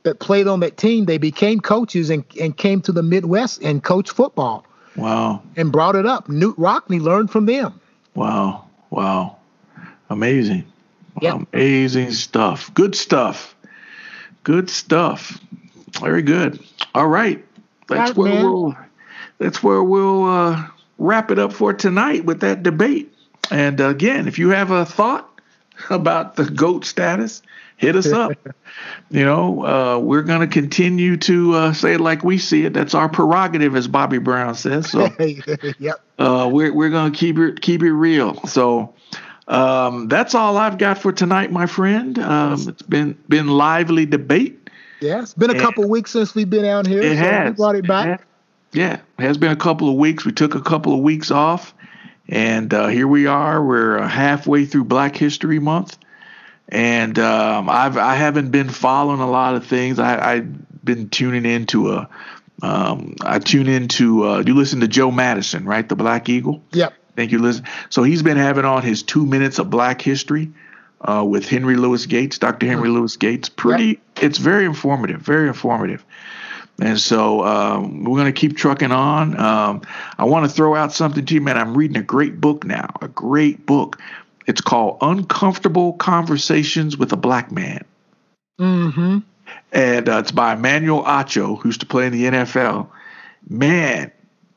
that 0.05 0.19
played 0.19 0.47
on 0.47 0.61
that 0.61 0.77
team, 0.77 1.05
they 1.05 1.17
became 1.17 1.59
coaches 1.59 2.09
and, 2.09 2.23
and 2.39 2.55
came 2.57 2.81
to 2.81 2.91
the 2.93 3.03
Midwest 3.03 3.61
and 3.61 3.83
coached 3.83 4.11
football 4.11 4.65
wow, 4.95 5.41
and 5.57 5.71
brought 5.71 5.95
it 5.95 6.05
up. 6.05 6.27
Knute 6.29 6.55
Rockne 6.57 7.01
learned 7.01 7.29
from 7.31 7.45
them. 7.45 7.79
wow, 8.15 8.65
wow, 8.89 9.35
amazing, 10.09 10.63
Yep. 11.21 11.47
amazing 11.53 12.11
stuff. 12.11 12.73
Good 12.73 12.95
stuff. 12.95 13.55
Good 14.43 14.69
stuff. 14.69 15.39
Very 15.99 16.21
good. 16.21 16.59
All 16.93 17.07
right, 17.07 17.43
that's 17.87 18.11
Right, 18.11 18.17
where 18.17 18.33
man. 18.33 18.45
we'll 18.51 18.75
that's 19.39 19.61
where 19.63 19.83
we'll 19.83 20.25
uh, 20.25 20.65
wrap 20.97 21.31
it 21.31 21.39
up 21.39 21.51
for 21.51 21.73
tonight 21.73 22.25
with 22.25 22.39
that 22.41 22.63
debate. 22.63 23.11
And 23.51 23.79
again, 23.81 24.27
if 24.27 24.39
you 24.39 24.49
have 24.49 24.71
a 24.71 24.85
thought 24.85 25.29
about 25.89 26.35
the 26.35 26.45
goat 26.45 26.85
status, 26.85 27.41
hit 27.77 27.95
us 27.95 28.11
up. 28.11 28.31
you 29.09 29.25
know, 29.25 29.65
uh, 29.65 29.99
we're 29.99 30.23
going 30.23 30.41
to 30.41 30.47
continue 30.47 31.17
to 31.17 31.53
uh, 31.53 31.73
say 31.73 31.93
it 31.93 32.01
like 32.01 32.23
we 32.23 32.37
see 32.37 32.65
it. 32.65 32.73
That's 32.73 32.93
our 32.93 33.09
prerogative, 33.09 33.75
as 33.75 33.87
Bobby 33.87 34.17
Brown 34.17 34.55
says. 34.55 34.89
So 34.89 35.09
yep. 35.79 36.01
uh, 36.19 36.49
we're 36.51 36.73
we're 36.73 36.89
going 36.89 37.11
to 37.11 37.17
keep 37.17 37.37
it 37.37 37.61
keep 37.61 37.81
it 37.83 37.93
real. 37.93 38.35
So. 38.47 38.93
Um, 39.47 40.07
that's 40.07 40.33
all 40.33 40.57
I've 40.57 40.79
got 40.79 40.97
for 40.97 41.11
tonight, 41.11 41.51
my 41.51 41.67
friend. 41.67 42.17
Um, 42.17 42.53
it's 42.53 42.81
been 42.81 43.15
been 43.29 43.47
lively 43.47 44.07
debate. 44.07 44.71
Yeah, 45.01 45.21
it's 45.21 45.35
been 45.35 45.51
a 45.51 45.53
And- 45.53 45.61
couple 45.61 45.87
weeks 45.87 46.09
since 46.09 46.33
we've 46.33 46.49
been 46.49 46.65
out 46.65 46.87
here. 46.87 46.99
It 46.99 47.09
so 47.15 47.23
has 47.23 47.51
We 47.51 47.55
brought 47.55 47.75
it 47.75 47.87
back. 47.87 48.07
has. 48.07 48.19
Yeah, 48.73 48.93
it 49.19 49.21
has 49.21 49.37
been 49.37 49.51
a 49.51 49.55
couple 49.55 49.87
of 49.87 49.97
weeks. 49.97 50.25
We 50.25 50.31
took 50.31 50.55
a 50.55 50.61
couple 50.61 50.93
of 50.95 51.01
weeks 51.01 51.29
off, 51.29 51.75
and 52.27 52.73
uh, 52.73 52.87
here 52.87 53.07
we 53.07 53.27
are. 53.27 53.63
We're 53.63 53.99
uh, 53.99 54.07
halfway 54.07 54.65
through 54.65 54.85
Black 54.85 55.15
History 55.15 55.59
Month, 55.59 55.99
and 56.69 57.17
um, 57.19 57.69
I've 57.69 57.97
I 57.97 58.15
haven't 58.15 58.49
been 58.49 58.69
following 58.69 59.19
a 59.19 59.29
lot 59.29 59.55
of 59.55 59.65
things. 59.65 59.99
I, 59.99 60.33
I've 60.33 60.83
been 60.85 61.09
tuning 61.09 61.45
into 61.45 61.93
a. 61.93 62.09
Um, 62.61 63.15
I 63.21 63.39
tune 63.39 63.67
into. 63.67 64.25
Uh, 64.25 64.43
you 64.45 64.55
listen 64.55 64.79
to 64.79 64.87
Joe 64.87 65.11
Madison, 65.11 65.65
right? 65.65 65.87
The 65.87 65.95
Black 65.95 66.29
Eagle. 66.29 66.63
Yep. 66.71 66.93
Thank 67.15 67.31
you, 67.31 67.39
listen. 67.39 67.65
So 67.89 68.03
he's 68.03 68.23
been 68.23 68.37
having 68.37 68.65
on 68.65 68.81
his 68.81 69.03
two 69.03 69.25
minutes 69.25 69.59
of 69.59 69.69
Black 69.69 70.01
History 70.01 70.51
uh, 71.01 71.23
with 71.27 71.47
Henry 71.47 71.75
Louis 71.75 72.05
Gates, 72.05 72.39
Dr. 72.39 72.65
Henry 72.65 72.89
mm-hmm. 72.89 72.97
Louis 72.97 73.17
Gates. 73.17 73.49
Pretty. 73.49 73.85
Yep. 73.85 73.99
It's 74.21 74.37
very 74.37 74.65
informative. 74.65 75.21
Very 75.21 75.47
informative. 75.47 76.03
And 76.79 76.99
so 76.99 77.45
um, 77.45 78.03
we're 78.03 78.17
going 78.17 78.33
to 78.33 78.37
keep 78.37 78.57
trucking 78.57 78.91
on. 78.91 79.39
Um, 79.39 79.81
I 80.17 80.25
want 80.25 80.45
to 80.45 80.53
throw 80.53 80.75
out 80.75 80.91
something 80.91 81.25
to 81.25 81.33
you, 81.33 81.41
man. 81.41 81.57
I'm 81.57 81.77
reading 81.77 81.95
a 81.95 82.03
great 82.03 82.41
book 82.41 82.65
now, 82.65 82.89
a 83.01 83.07
great 83.07 83.65
book. 83.65 83.97
It's 84.45 84.61
called 84.61 84.97
Uncomfortable 85.01 85.93
Conversations 85.93 86.97
with 86.97 87.11
a 87.11 87.17
Black 87.17 87.51
Man. 87.51 87.83
Mm-hmm. 88.59 89.19
And 89.71 90.09
uh, 90.09 90.17
it's 90.19 90.31
by 90.31 90.53
Emmanuel 90.53 91.03
Acho, 91.03 91.59
who 91.59 91.69
used 91.69 91.81
to 91.81 91.85
play 91.85 92.05
in 92.05 92.13
the 92.13 92.25
NFL. 92.25 92.87
Man, 93.49 94.11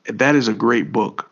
that 0.06 0.34
is 0.34 0.48
a 0.48 0.54
great 0.54 0.92
book. 0.92 1.30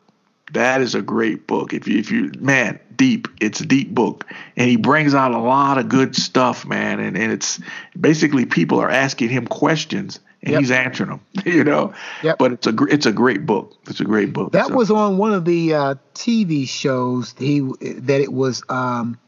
That 0.52 0.80
is 0.80 0.94
a 0.94 1.02
great 1.02 1.46
book. 1.46 1.72
If 1.72 1.88
you, 1.88 1.98
if 1.98 2.10
you, 2.10 2.32
man, 2.38 2.78
deep. 2.96 3.28
It's 3.40 3.60
a 3.60 3.66
deep 3.66 3.94
book, 3.94 4.26
and 4.56 4.68
he 4.68 4.76
brings 4.76 5.14
out 5.14 5.32
a 5.32 5.38
lot 5.38 5.78
of 5.78 5.88
good 5.88 6.16
stuff, 6.16 6.66
man. 6.66 7.00
And 7.00 7.16
and 7.16 7.32
it's 7.32 7.60
basically 7.98 8.46
people 8.46 8.80
are 8.80 8.90
asking 8.90 9.28
him 9.28 9.46
questions, 9.46 10.20
and 10.46 10.52
yep. 10.52 10.60
he's 10.60 10.70
answering 10.70 11.10
them. 11.10 11.20
You 11.44 11.64
know. 11.64 11.92
Yep. 12.22 12.38
But 12.38 12.52
it's 12.52 12.66
a 12.66 12.74
it's 12.84 13.06
a 13.06 13.12
great 13.12 13.46
book. 13.46 13.76
It's 13.88 14.00
a 14.00 14.04
great 14.04 14.32
book. 14.32 14.52
That 14.52 14.68
so. 14.68 14.74
was 14.74 14.90
on 14.90 15.18
one 15.18 15.32
of 15.32 15.44
the 15.44 15.74
uh, 15.74 15.94
TV 16.14 16.68
shows. 16.68 17.34
He 17.38 17.60
that 17.60 18.20
it 18.20 18.32
was 18.32 18.62
um, 18.68 19.18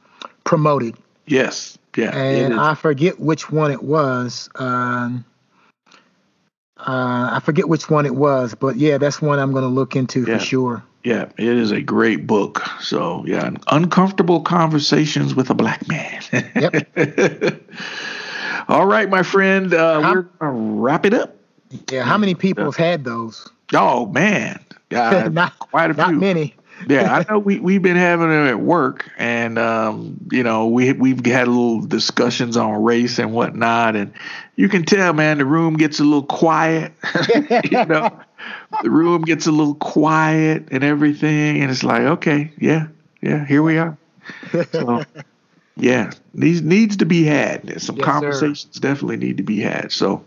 promoted. 0.45 0.97
Yes. 1.27 1.77
Yeah. 1.97 2.17
And 2.17 2.55
I 2.55 2.75
forget 2.75 3.19
which 3.19 3.51
one 3.51 3.73
it 3.73 3.83
was. 3.83 4.49
Um, 4.55 5.25
uh, 6.77 7.31
I 7.33 7.41
forget 7.45 7.69
which 7.69 7.91
one 7.91 8.07
it 8.07 8.15
was, 8.15 8.55
but 8.55 8.77
yeah, 8.77 8.99
that's 8.99 9.21
one 9.21 9.41
I'm 9.41 9.51
going 9.51 9.65
to 9.65 9.69
look 9.69 9.97
into 9.97 10.25
yeah. 10.25 10.39
for 10.39 10.45
sure. 10.45 10.85
Yeah, 11.03 11.29
it 11.37 11.57
is 11.57 11.73
a 11.73 11.81
great 11.81 12.27
book. 12.27 12.63
So 12.81 13.25
yeah, 13.27 13.51
uncomfortable 13.69 14.43
conversations 14.43 15.35
with 15.35 15.51
a 15.51 15.55
black 15.55 15.89
man. 15.89 16.23
yep. 16.55 16.89
All 18.69 18.87
right, 18.87 19.09
my 19.09 19.23
friend, 19.23 19.73
uh, 19.73 20.03
how, 20.03 20.15
we're 20.15 20.23
gonna 20.23 20.53
wrap 20.53 21.07
it 21.07 21.15
up. 21.15 21.35
Yeah, 21.91 22.03
how 22.03 22.19
many 22.19 22.35
people 22.35 22.65
have 22.65 22.77
had 22.77 23.03
those? 23.03 23.49
Oh 23.73 24.07
man, 24.07 24.63
uh, 24.95 25.29
not 25.33 25.59
quite 25.59 25.91
a 25.91 25.95
few. 25.95 26.03
Not 26.03 26.15
many. 26.15 26.55
yeah, 26.87 27.13
I 27.13 27.25
know 27.31 27.39
we 27.39 27.59
we've 27.61 27.81
been 27.81 27.97
having 27.97 28.29
them 28.29 28.47
at 28.47 28.61
work, 28.61 29.11
and 29.17 29.59
um, 29.59 30.19
you 30.31 30.43
know 30.43 30.67
we 30.67 30.93
we've 30.93 31.25
had 31.25 31.49
little 31.49 31.81
discussions 31.81 32.59
on 32.59 32.83
race 32.83 33.19
and 33.19 33.33
whatnot, 33.33 33.97
and 33.97 34.13
you 34.57 34.69
can 34.69 34.85
tell, 34.85 35.15
man, 35.15 35.39
the 35.39 35.47
room 35.47 35.77
gets 35.77 35.99
a 35.99 36.05
little 36.05 36.23
quiet. 36.23 36.93
you 37.65 37.85
know, 37.87 38.21
the 38.83 38.91
room 38.91 39.23
gets 39.23 39.47
a 39.47 39.53
little 39.53 39.77
quiet 39.77 40.69
and 40.71 40.85
everything, 40.85 41.63
and 41.63 41.71
it's 41.71 41.83
like, 41.83 42.03
okay, 42.03 42.53
yeah, 42.59 42.89
yeah, 43.23 43.47
here 43.47 43.63
we 43.63 43.79
are. 43.79 43.97
So, 44.73 45.05
yeah, 45.79 46.11
needs 46.35 46.63
needs 46.63 46.97
to 46.99 47.07
be 47.07 47.25
had. 47.25 47.81
Some 47.81 47.97
yes, 47.97 48.05
conversations 48.05 48.69
sir. 48.73 48.81
definitely 48.81 49.17
need 49.17 49.37
to 49.37 49.43
be 49.43 49.61
had. 49.61 49.93
So, 49.93 50.25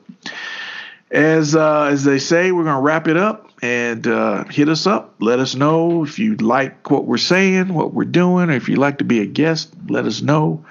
as 1.12 1.56
uh, 1.56 1.84
as 1.84 2.04
they 2.04 2.20
say, 2.20 2.52
we're 2.52 2.64
gonna 2.64 2.82
wrap 2.82 3.08
it 3.08 3.18
up 3.18 3.50
and 3.62 4.08
uh, 4.08 4.46
hit 4.46 4.70
us 4.70 4.88
up. 4.88 5.16
Let 5.20 5.40
us 5.40 5.56
know 5.56 6.04
if 6.04 6.18
you 6.20 6.36
like 6.38 6.90
what 6.90 7.06
we're 7.06 7.18
saying, 7.18 7.74
what 7.74 7.94
we're 7.94 8.06
doing, 8.06 8.50
or 8.50 8.54
if 8.54 8.70
you'd 8.70 8.80
like 8.80 9.00
to 9.00 9.04
be 9.04 9.22
a 9.22 9.26
guest. 9.26 9.74
Let 9.90 10.06
us 10.06 10.22
know. 10.22 10.66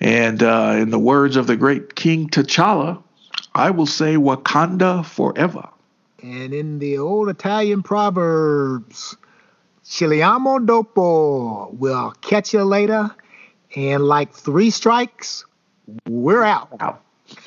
And 0.00 0.42
uh, 0.42 0.76
in 0.78 0.90
the 0.90 0.98
words 0.98 1.36
of 1.36 1.46
the 1.46 1.56
great 1.56 1.94
King 1.94 2.28
T'Challa, 2.28 3.02
I 3.54 3.70
will 3.70 3.86
say 3.86 4.16
Wakanda 4.16 5.04
forever. 5.04 5.68
And 6.22 6.52
in 6.52 6.78
the 6.78 6.98
old 6.98 7.28
Italian 7.28 7.82
proverbs, 7.82 9.16
Chiliamo 9.84 10.64
dopo, 10.64 11.72
we'll 11.72 12.12
catch 12.22 12.52
you 12.52 12.64
later. 12.64 13.10
And 13.76 14.04
like 14.04 14.32
three 14.32 14.70
strikes, 14.70 15.44
we're 16.08 16.42
out. 16.42 16.76
out. 16.80 17.02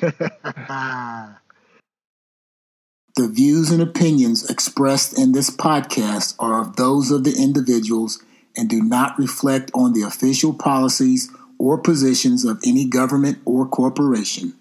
the 3.16 3.28
views 3.28 3.70
and 3.70 3.82
opinions 3.82 4.48
expressed 4.50 5.18
in 5.18 5.32
this 5.32 5.50
podcast 5.50 6.34
are 6.38 6.60
of 6.60 6.76
those 6.76 7.10
of 7.10 7.24
the 7.24 7.34
individuals 7.36 8.22
and 8.56 8.68
do 8.68 8.82
not 8.82 9.18
reflect 9.18 9.70
on 9.74 9.92
the 9.92 10.02
official 10.02 10.54
policies 10.54 11.30
or 11.58 11.78
positions 11.78 12.44
of 12.44 12.60
any 12.64 12.84
government 12.84 13.38
or 13.44 13.66
corporation. 13.66 14.54